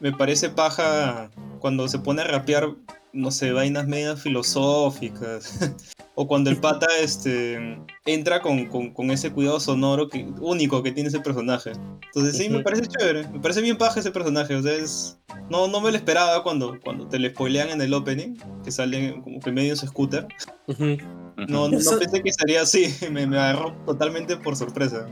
[0.00, 2.74] Me parece paja cuando se pone a rapear,
[3.12, 5.58] no sé, vainas medias filosóficas.
[6.14, 10.92] o cuando el pata este, entra con, con- con ese cuidado sonoro que, único que
[10.92, 11.72] tiene ese personaje.
[12.06, 13.28] Entonces sí, me parece chévere.
[13.28, 14.54] Me parece bien paja ese personaje.
[14.54, 15.18] O sea, es...
[15.48, 18.34] No, no me lo esperaba cuando, cuando te lo spoilean en el opening,
[18.64, 20.26] que sale como que medio en su scooter.
[20.66, 20.96] Ujú.
[21.36, 22.86] No, no, no Eso- pensé que sería así.
[23.10, 25.06] Me, me agarró totalmente por sorpresa.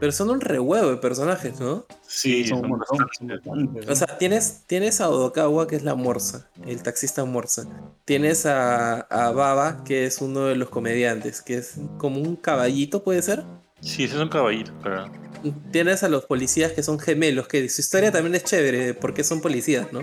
[0.00, 1.86] Pero son un rehuevo de personajes, ¿no?
[2.06, 2.62] Sí, son
[3.44, 3.78] son.
[3.88, 7.66] O sea, tienes, tienes a Odokawa, que es la morsa, el taxista morsa.
[8.04, 13.02] Tienes a, a Baba, que es uno de los comediantes, que es como un caballito,
[13.02, 13.44] ¿puede ser?
[13.80, 15.06] Sí, ese es un caballito, pero.
[15.70, 19.40] Tienes a los policías que son gemelos, que su historia también es chévere, porque son
[19.40, 20.02] policías, ¿no?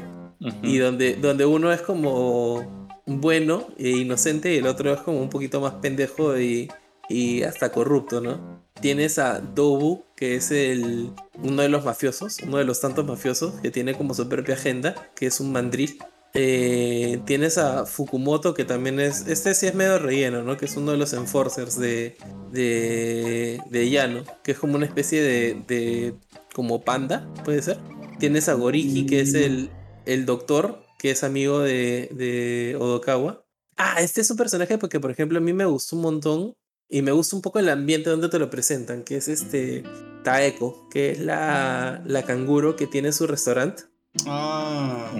[0.61, 5.29] Y donde, donde uno es como bueno e inocente y el otro es como un
[5.29, 6.71] poquito más pendejo y,
[7.09, 8.64] y hasta corrupto, ¿no?
[8.81, 11.11] Tienes a Dobu, que es el,
[11.41, 14.95] uno de los mafiosos, uno de los tantos mafiosos que tiene como su propia agenda,
[15.15, 15.97] que es un mandril.
[16.33, 20.57] Eh, tienes a Fukumoto, que también es, este sí es medio relleno, ¿no?
[20.57, 22.17] Que es uno de los enforcers de,
[22.51, 26.15] de, de Yano, que es como una especie de, de
[26.53, 27.79] como panda, puede ser.
[28.19, 29.69] Tienes a Goriki, que es el,
[30.05, 33.45] el doctor, que es amigo de, de Odokawa.
[33.77, 36.55] Ah, este es un personaje porque, por ejemplo, a mí me gustó un montón
[36.89, 39.83] y me gusta un poco el ambiente donde te lo presentan, que es este
[40.23, 43.83] Taeko, que es la, la canguro que tiene su restaurante.
[44.25, 45.11] Ah,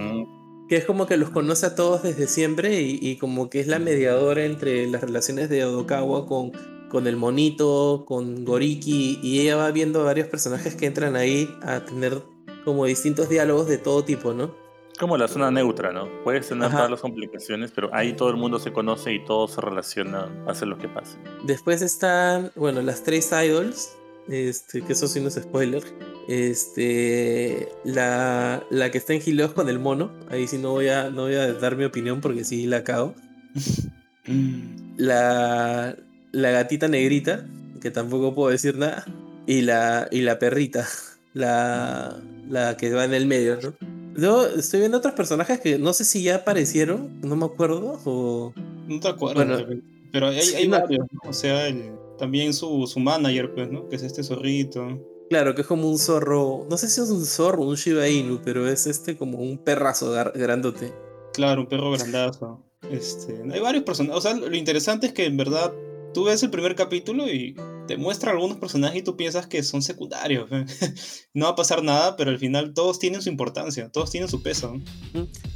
[0.68, 3.66] Que es como que los conoce a todos desde siempre y, y como que es
[3.66, 6.52] la mediadora entre las relaciones de Odokawa con,
[6.90, 11.84] con el monito, con Goriki, y ella va viendo varios personajes que entran ahí a
[11.84, 12.22] tener
[12.64, 14.54] como distintos diálogos de todo tipo, ¿no?
[14.98, 16.08] Como la zona neutra, ¿no?
[16.24, 16.76] Puedes tener Ajá.
[16.76, 20.64] todas las complicaciones, pero ahí todo el mundo se conoce y todo se relaciona, pase
[20.64, 21.18] lo que pase.
[21.44, 23.94] Después están, bueno, las tres idols,
[24.28, 25.82] este, que eso sí no es spoiler.
[26.28, 31.10] Este, la, la que está en Gileos con el mono, ahí sí no voy a,
[31.10, 33.14] no voy a dar mi opinión porque sí la cago.
[34.96, 35.94] La,
[36.32, 37.46] la gatita negrita,
[37.80, 39.04] que tampoco puedo decir nada.
[39.46, 40.88] Y la, y la perrita,
[41.32, 42.16] la,
[42.48, 43.95] la que va en el medio, ¿no?
[44.16, 48.52] Yo estoy viendo otros personajes que no sé si ya aparecieron, no me acuerdo, o...
[48.86, 49.64] no te acuerdas.
[49.64, 49.82] Bueno,
[50.12, 50.80] pero hay, hay no.
[50.80, 51.30] varios, ¿no?
[51.30, 53.88] O sea, el- también su, su manager, pues, ¿no?
[53.88, 55.02] Que es este zorrito.
[55.28, 58.40] Claro, que es como un zorro, no sé si es un zorro un Shiba Inu,
[58.44, 60.92] pero es este como un perrazo grandote.
[61.34, 62.62] Claro, un perro grandazo.
[62.90, 64.16] Este, hay varios personajes.
[64.16, 65.72] O sea, lo interesante es que en verdad
[66.14, 67.56] tú ves el primer capítulo y
[67.86, 70.48] te muestra algunos personajes y tú piensas que son secundarios.
[71.34, 74.42] no va a pasar nada, pero al final todos tienen su importancia, todos tienen su
[74.42, 74.74] peso.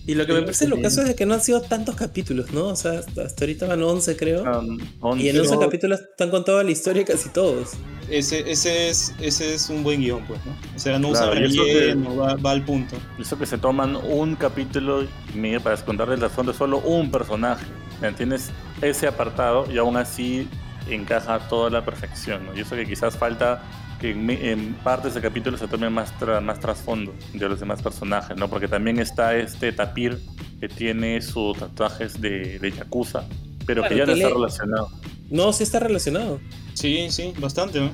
[0.06, 2.52] Y lo que me parece lo caso es de que no han sido tantos capítulos,
[2.52, 2.66] ¿no?
[2.68, 4.42] O sea, hasta ahorita van 11 creo.
[4.42, 7.70] Um, once- y en 11 pero- capítulos están con toda la historia casi todos.
[8.08, 10.52] Ese, ese, es, ese es un buen guion, pues, ¿no?
[10.74, 12.96] O sea, no usa Claro, que- relleno, va, va al punto.
[13.20, 17.10] Eso que se toman un capítulo y medio para contarles la razón de solo un
[17.12, 17.66] personaje.
[18.00, 18.50] ¿Me Tienes
[18.82, 20.48] ese apartado y aún así
[20.94, 22.46] encaja a toda la perfección.
[22.46, 22.56] ¿no?
[22.56, 23.62] Y eso que quizás falta
[24.00, 27.82] que en, en partes del capítulo se tome más, tra- más trasfondo de los demás
[27.82, 28.48] personajes, ¿no?
[28.48, 30.18] Porque también está este Tapir
[30.58, 33.24] que tiene sus tatuajes de, de Yakuza,
[33.66, 34.90] pero que ya no está le- relacionado.
[35.30, 36.40] No, sí está relacionado.
[36.74, 37.90] Sí, sí, bastante, ¿no?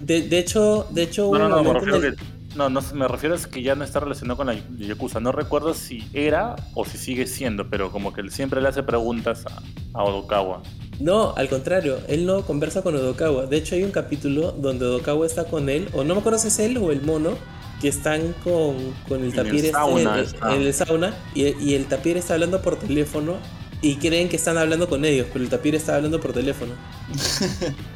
[0.00, 2.22] De, de hecho, de hecho, No, no, no, me refiero el- que.
[2.54, 5.20] No, no, me refiero a que ya no está relacionado con la Yakuza.
[5.20, 8.82] No recuerdo si era o si sigue siendo, pero como que él siempre le hace
[8.82, 9.62] preguntas a,
[9.98, 10.62] a Odokawa.
[11.00, 13.46] No, al contrario, él no conversa con Odokawa.
[13.46, 16.48] De hecho, hay un capítulo donde Odokawa está con él, o no me acuerdo si
[16.48, 17.36] es él o el mono,
[17.80, 18.76] que están con,
[19.08, 22.34] con el En el tapir este, sauna en el sauna, y, y el tapir está
[22.34, 23.36] hablando por teléfono,
[23.82, 26.72] y creen que están hablando con ellos, pero el tapir está hablando por teléfono.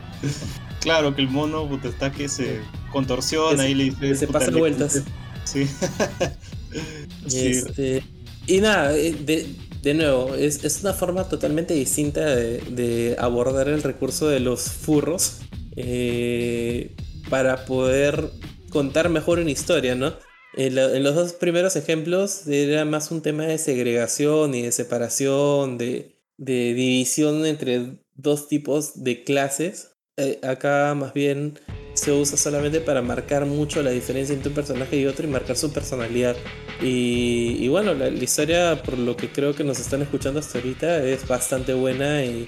[0.81, 2.61] Claro, que el mono puta, está que se
[2.93, 4.15] contorsiona y le dice.
[4.15, 5.03] se puta, pasa le- vueltas.
[5.45, 5.66] Sí.
[7.27, 7.47] sí.
[7.47, 8.03] Este,
[8.47, 9.47] y nada, eh, de,
[9.82, 14.62] de nuevo, es, es una forma totalmente distinta de, de abordar el recurso de los
[14.70, 15.39] furros
[15.77, 16.95] eh,
[17.31, 18.31] para poder
[18.70, 20.15] contar mejor una historia, ¿no?
[20.55, 24.73] En, la- en los dos primeros ejemplos era más un tema de segregación y de
[24.73, 29.93] separación, de, de división entre dos tipos de clases.
[30.19, 31.57] Eh, acá más bien
[31.95, 35.57] se usa solamente para marcar mucho la diferencia entre un personaje y otro y marcar
[35.57, 36.36] su personalidad.
[36.82, 41.27] Y, bueno, la, historia, por lo que creo que nos están escuchando hasta ahorita, es
[41.27, 42.47] bastante buena y,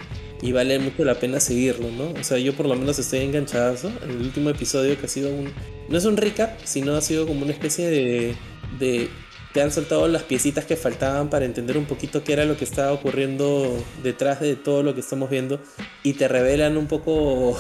[0.53, 2.11] vale mucho la pena seguirlo, ¿no?
[2.19, 3.93] O sea, yo por lo menos estoy enganchadazo.
[4.03, 5.53] En el último episodio que ha sido un...
[5.89, 9.09] No es un recap, sino ha sido como una especie de
[9.52, 12.64] te han soltado las piecitas que faltaban para entender un poquito qué era lo que
[12.64, 15.60] estaba ocurriendo detrás de todo lo que estamos viendo
[16.02, 17.59] y te revelan un poco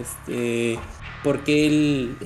[0.00, 0.78] este
[1.22, 2.16] por qué el,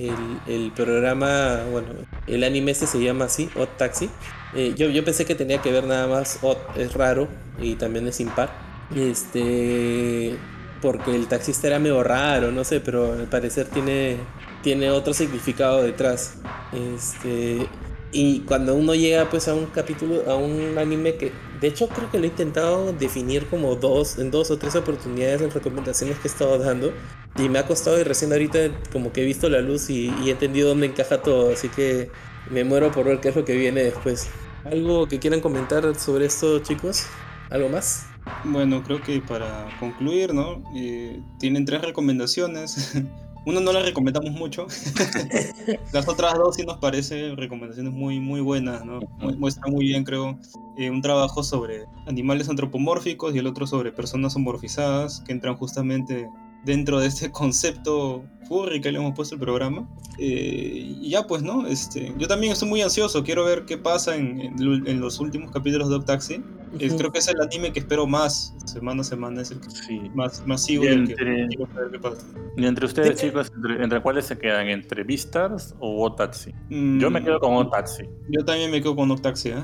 [0.46, 1.88] el- programa, bueno,
[2.26, 4.10] el anime ese se llama así, Odd Taxi.
[4.54, 8.06] Eh, yo, yo pensé que tenía que ver nada más Odd es raro y también
[8.08, 8.50] es impar.
[8.94, 10.38] Este
[10.80, 14.16] porque el taxista era medio raro, no sé, pero al parecer tiene,
[14.62, 16.34] tiene otro significado detrás.
[16.72, 17.68] Este,
[18.12, 22.10] y cuando uno llega pues a un capítulo, a un anime que de hecho creo
[22.10, 26.28] que lo he intentado definir como dos, en dos o tres oportunidades en recomendaciones que
[26.28, 26.92] he estado dando.
[27.38, 28.58] Y me ha costado y recién ahorita
[28.92, 31.52] como que he visto la luz y, he entendido dónde encaja todo.
[31.52, 32.10] Así que
[32.50, 34.28] me muero por ver qué es lo que viene después.
[34.64, 37.06] ¿Algo que quieran comentar sobre esto chicos?
[37.48, 38.06] ¿Algo más?
[38.44, 40.62] Bueno, creo que para concluir, ¿no?
[40.76, 42.92] Eh, tienen tres recomendaciones.
[43.44, 44.66] Una no la recomendamos mucho.
[45.92, 49.00] Las otras dos sí nos parecen recomendaciones muy, muy buenas, ¿no?
[49.18, 50.38] Mu- Muestran muy bien, creo,
[50.76, 56.28] eh, un trabajo sobre animales antropomórficos y el otro sobre personas homorfizadas que entran justamente
[56.64, 59.88] dentro de este concepto furry que le hemos puesto al programa.
[60.18, 61.66] Eh, y ya pues, ¿no?
[61.66, 65.18] Este, yo también estoy muy ansioso, quiero ver qué pasa en, en lu- en los
[65.20, 66.42] últimos capítulos de Dog Taxi.
[66.78, 70.00] Creo que es el anime que espero más, semana a semana, es el que Sí.
[70.14, 72.26] más, más sigo Y y el que entre- quiero saber qué pasa.
[72.56, 74.68] Y entre ustedes, chicos, entre, entre cuáles se quedan?
[74.68, 76.52] ¿Entre Beastars o Otaxi?
[76.70, 78.04] Mm, Yo me quedo con Otaxi.
[78.28, 79.54] Yo también me quedo con Dog Taxi, ¿eh?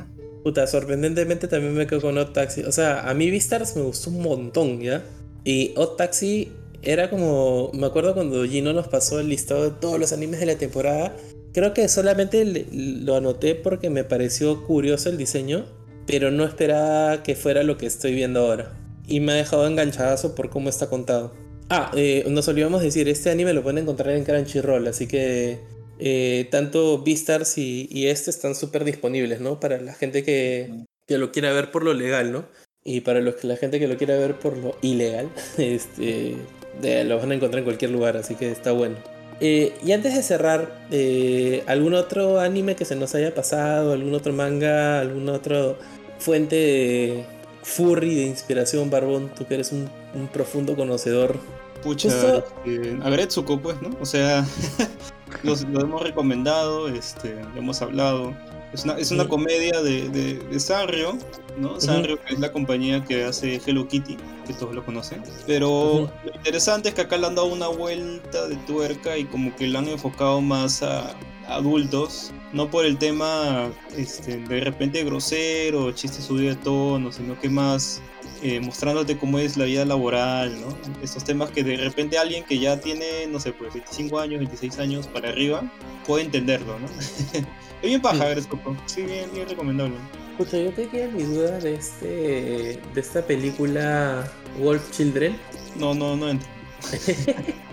[0.45, 2.63] Puta, sorprendentemente también me quedo con Odd Taxi.
[2.63, 5.03] O sea, a mí Beastars me gustó un montón, ¿ya?
[5.45, 6.53] Y Odd Taxi
[6.83, 7.71] era como.
[7.75, 11.17] Me acuerdo cuando Gino nos pasó el listado de todos los animes de la temporada.
[11.53, 15.65] Creo que solamente lo anoté porque me pareció curioso el diseño,
[16.07, 18.77] pero no esperaba que fuera lo que estoy viendo ahora.
[19.07, 21.33] Y me ha dejado enganchadazo por cómo está contado.
[21.71, 25.59] Ah, eh, nos olvidamos decir, este anime lo pueden encontrar en Crunchyroll, así que
[25.99, 29.61] eh, tanto Beastars y, y este están súper disponibles, ¿no?
[29.61, 30.71] Para la gente que,
[31.07, 32.47] que lo quiera ver por lo legal, ¿no?
[32.85, 35.29] Y para los la gente que lo quiera ver por lo ilegal,
[35.59, 36.37] este,
[36.81, 38.97] de- lo van a encontrar en cualquier lugar, así que está bueno.
[39.41, 43.93] Eh, y antes de cerrar, eh, ¿algún otro anime que se nos haya pasado?
[43.93, 44.99] ¿Algún otro manga?
[45.01, 45.75] ¿Alguna otra
[46.19, 47.25] fuente de
[47.63, 49.31] furry de inspiración, Barbón?
[49.37, 51.37] Tú que eres un, un profundo conocedor.
[51.85, 53.91] Pucha, Justo- este, Agretsuko, pues, ¿no?
[54.01, 54.45] O sea,
[55.43, 58.35] los- lo hemos recomendado, este, lo hemos hablado.
[58.73, 61.17] Es una, es una comedia de, de, de Sanrio,
[61.57, 61.81] ¿no?
[61.81, 65.23] Sanrio, que es la compañía que hace Hello Kitty, que todos lo conocen.
[65.47, 69.57] Pero lo interesante es que acá le han dado una vuelta de tuerca y como
[69.57, 71.15] que lo han enfocado más a
[71.49, 77.49] adultos, no por el tema este, de repente grosero, chistes subidos de tono, sino que
[77.49, 78.01] más
[78.43, 80.69] eh, mostrándote cómo es la vida laboral, ¿no?
[81.03, 84.79] Estos temas que de repente alguien que ya tiene, no sé, pues 25 años, 26
[84.79, 85.63] años para arriba,
[86.07, 86.87] puede entenderlo, ¿no?
[87.33, 87.43] es
[87.83, 88.49] bien paja, Sí.
[88.87, 89.97] Sí, bien, bien recomendable.
[90.31, 94.31] Escucha, yo tenía mi duda de, este, de esta película
[94.61, 95.37] Wolf Children.
[95.77, 96.49] No, no, no entra.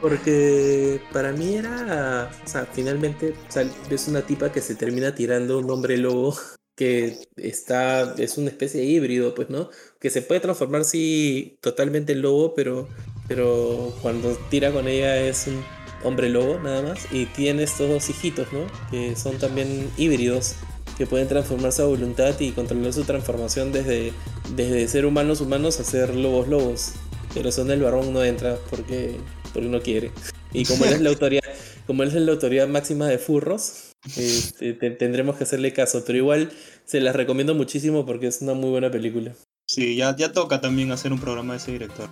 [0.00, 5.14] Porque para mí era, o sea, finalmente o sea, es una tipa que se termina
[5.14, 6.36] tirando un hombre lobo
[6.76, 9.68] que está, es una especie de híbrido, pues, ¿no?
[10.00, 12.88] Que se puede transformar, sí, totalmente en lobo, pero,
[13.28, 15.62] pero cuando tira con ella es un
[16.04, 17.06] hombre lobo, nada más.
[17.12, 18.60] Y tiene estos dos hijitos, ¿no?
[18.90, 20.54] Que son también híbridos.
[20.96, 24.12] que pueden transformarse a voluntad y controlar su transformación desde,
[24.54, 26.92] desde ser humanos humanos a ser lobos lobos.
[27.34, 29.16] Pero son el varón no entra porque,
[29.52, 30.10] porque no quiere.
[30.52, 31.42] Y como él es la autoridad,
[31.86, 36.02] como él es la autoridad máxima de furros, este, te- tendremos que hacerle caso.
[36.06, 36.50] Pero igual
[36.84, 39.32] se las recomiendo muchísimo porque es una muy buena película.
[39.66, 42.08] Sí, ya, ya toca también hacer un programa de ese director.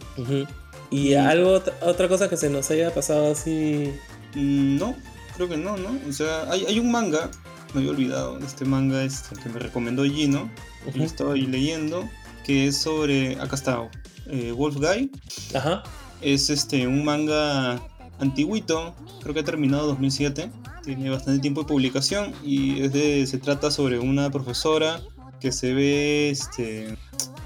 [0.90, 3.92] Y algo, otra- cosa que se nos haya pasado así.
[4.34, 4.94] No,
[5.36, 5.98] creo que no, ¿no?
[6.08, 7.30] O sea, hay, hay un manga,
[7.74, 10.48] me había olvidado este manga este, que me recomendó Gino,
[10.84, 10.98] que Ujú.
[10.98, 12.08] lo estoy leyendo,
[12.44, 13.90] que es sobre, acá está,
[14.26, 15.10] eh, Wolf Guy.
[15.54, 15.82] Ajá.
[16.20, 17.80] Es este, un manga
[18.18, 20.50] antiguito, creo que ha terminado en 2007,
[20.82, 25.00] tiene bastante tiempo de publicación y es de, se trata sobre una profesora
[25.40, 26.96] que se ve este,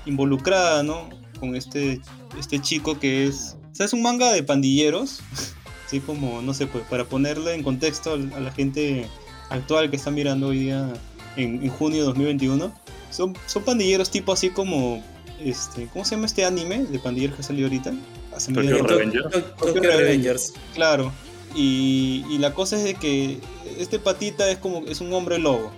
[0.06, 1.08] involucrada, ¿no?
[1.38, 2.00] Con este,
[2.38, 3.56] este chico que es...
[3.72, 5.20] O sea, es un manga de pandilleros,
[5.86, 9.06] así como, no sé, pues para ponerle en contexto a la gente
[9.50, 10.92] actual que está mirando hoy día
[11.36, 12.72] en, en junio de 2021,
[13.10, 15.02] son, son pandilleros tipo así como...
[15.40, 17.92] Este, ¿Cómo se llama este anime de pandilleros que salió ahorita?
[18.34, 19.24] Hace Tokyo medio- Revengers.
[19.30, 20.52] Tokyo Tokyo Revengers.
[20.74, 21.12] Claro.
[21.54, 23.38] Y, y la cosa es de que
[23.78, 25.70] este patita es como es un hombre lobo.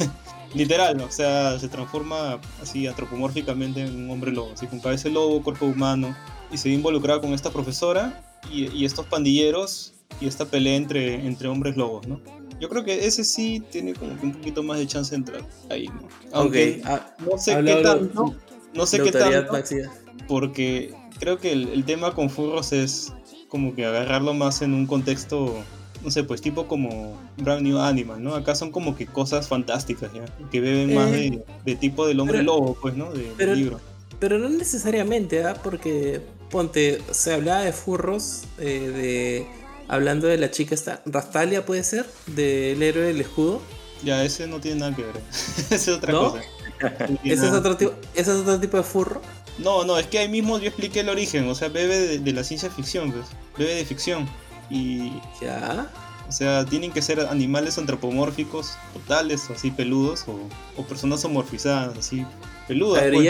[0.54, 5.14] Literal, o sea, se transforma así antropomórficamente en un hombre lobo, así con cabeza de
[5.14, 6.14] lobo, cuerpo humano,
[6.52, 8.22] y se ve involucrado con esta profesora
[8.52, 12.20] y, y estos pandilleros y esta pelea entre, entre hombres lobos, ¿no?
[12.60, 15.44] Yo creo que ese sí tiene como que un poquito más de chance de entrar
[15.70, 16.06] ahí, ¿no?
[16.32, 18.34] Aunque Ok, ah, no sé qué tanto,
[18.74, 19.56] no sé la qué tanto,
[20.28, 23.12] porque creo que el, el tema con furros es
[23.48, 25.54] como que agarrarlo más en un contexto,
[26.02, 28.34] no sé, pues tipo como Brand New Animal, ¿no?
[28.34, 30.24] Acá son como que cosas fantásticas, ¿ya?
[30.50, 33.12] Que beben más Eh, de, de tipo del hombre pero- lobo, pues, ¿no?
[33.12, 33.80] De, pero- libro.
[34.20, 35.54] Pero no necesariamente, ¿ah?
[35.62, 36.20] Porque,
[36.50, 39.46] ponte, se hablaba de furros, eh, de...
[39.86, 43.60] Hablando de la chica esta, Rastalia puede ser, del héroe del escudo.
[44.02, 45.16] Ya, ese no tiene nada que ver.
[45.30, 46.30] Esa es otra ¿No?
[46.30, 46.42] cosa.
[46.80, 49.20] No Ese es, otro tipo, ese es otro tipo de furro.
[49.58, 52.32] No, no, es que ahí mismo yo expliqué el origen, o sea, bebe de, de
[52.32, 53.26] la ciencia ficción, pues.
[53.56, 54.28] Bebe de ficción.
[54.70, 55.90] Y Ya.
[56.26, 60.38] O sea, tienen que ser animales antropomórficos totales, o así peludos, o,
[60.80, 62.24] o personas homorfizadas, así
[62.66, 63.02] peludas.
[63.02, 63.24] A ver, pues,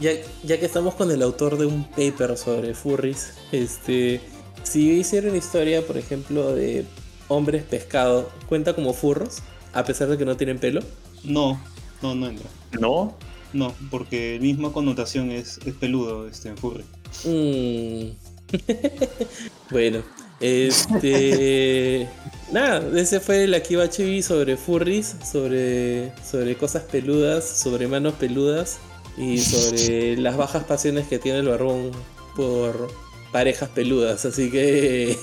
[0.00, 0.10] ya,
[0.44, 4.20] ya- que- estamos con el autor de un paper sobre furries, este,
[4.62, 6.86] si yo hiciera una historia, por ejemplo, de
[7.28, 9.38] hombres pescado, ¿cuenta como furros?
[9.72, 10.82] A pesar de que no tienen pelo.
[11.24, 11.60] No,
[12.00, 12.48] no, no entra.
[12.78, 13.14] ¿No?
[13.52, 16.84] No, porque la misma connotación es, es peludo, este, en furry.
[17.24, 18.10] Mm.
[19.70, 20.02] bueno,
[20.40, 22.08] este.
[22.52, 28.78] Nada, ese fue el Akiba Chibi sobre furries, sobre, sobre cosas peludas, sobre manos peludas
[29.16, 31.90] y sobre las bajas pasiones que tiene el barbón
[32.36, 32.90] por
[33.32, 34.24] parejas peludas.
[34.26, 35.16] Así que.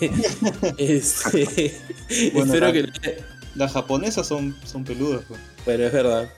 [0.77, 1.75] este,
[2.33, 2.89] Bueno, espero la- que.
[3.55, 5.39] Las japonesas son, son peludas, pues.
[5.65, 6.29] Bueno, es verdad.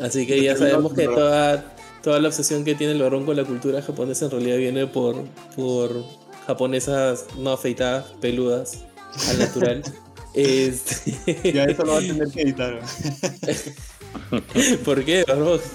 [0.00, 3.44] Así que ya sabemos que toda, toda la obsesión que tiene el varón con la
[3.44, 5.24] cultura japonesa en realidad viene por,
[5.56, 6.04] por
[6.46, 8.84] japonesas no afeitadas, peludas,
[9.28, 9.82] al natural.
[10.34, 12.80] Este, Ya eso lo va a tener que editar.
[14.32, 14.42] ¿no?
[14.84, 15.60] ¿Por qué, varón?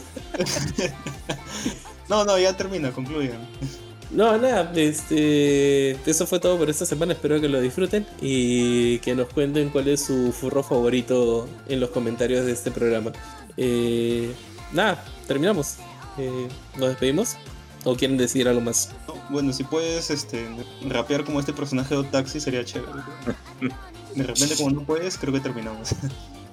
[2.09, 3.37] No, no, ya termina, concluyan.
[4.11, 7.13] No, nada, este, eso fue todo por esta semana.
[7.13, 11.91] Espero que lo disfruten y que nos cuenten cuál es su furro favorito en los
[11.91, 13.11] comentarios de este programa.
[13.57, 14.31] Eh,
[14.73, 15.77] nada, terminamos.
[16.17, 17.35] Eh, ¿Nos despedimos?
[17.85, 18.91] ¿O quieren decir algo más?
[19.07, 20.47] No, Bueno, si puedes este,
[20.87, 23.01] rapear como este personaje de Taxi sería chévere.
[24.15, 25.89] De repente, como no puedes, creo que terminamos.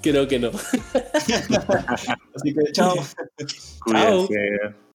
[0.02, 0.50] Creo que no.
[2.34, 2.94] Así que, chao.
[3.80, 4.85] Cuídense.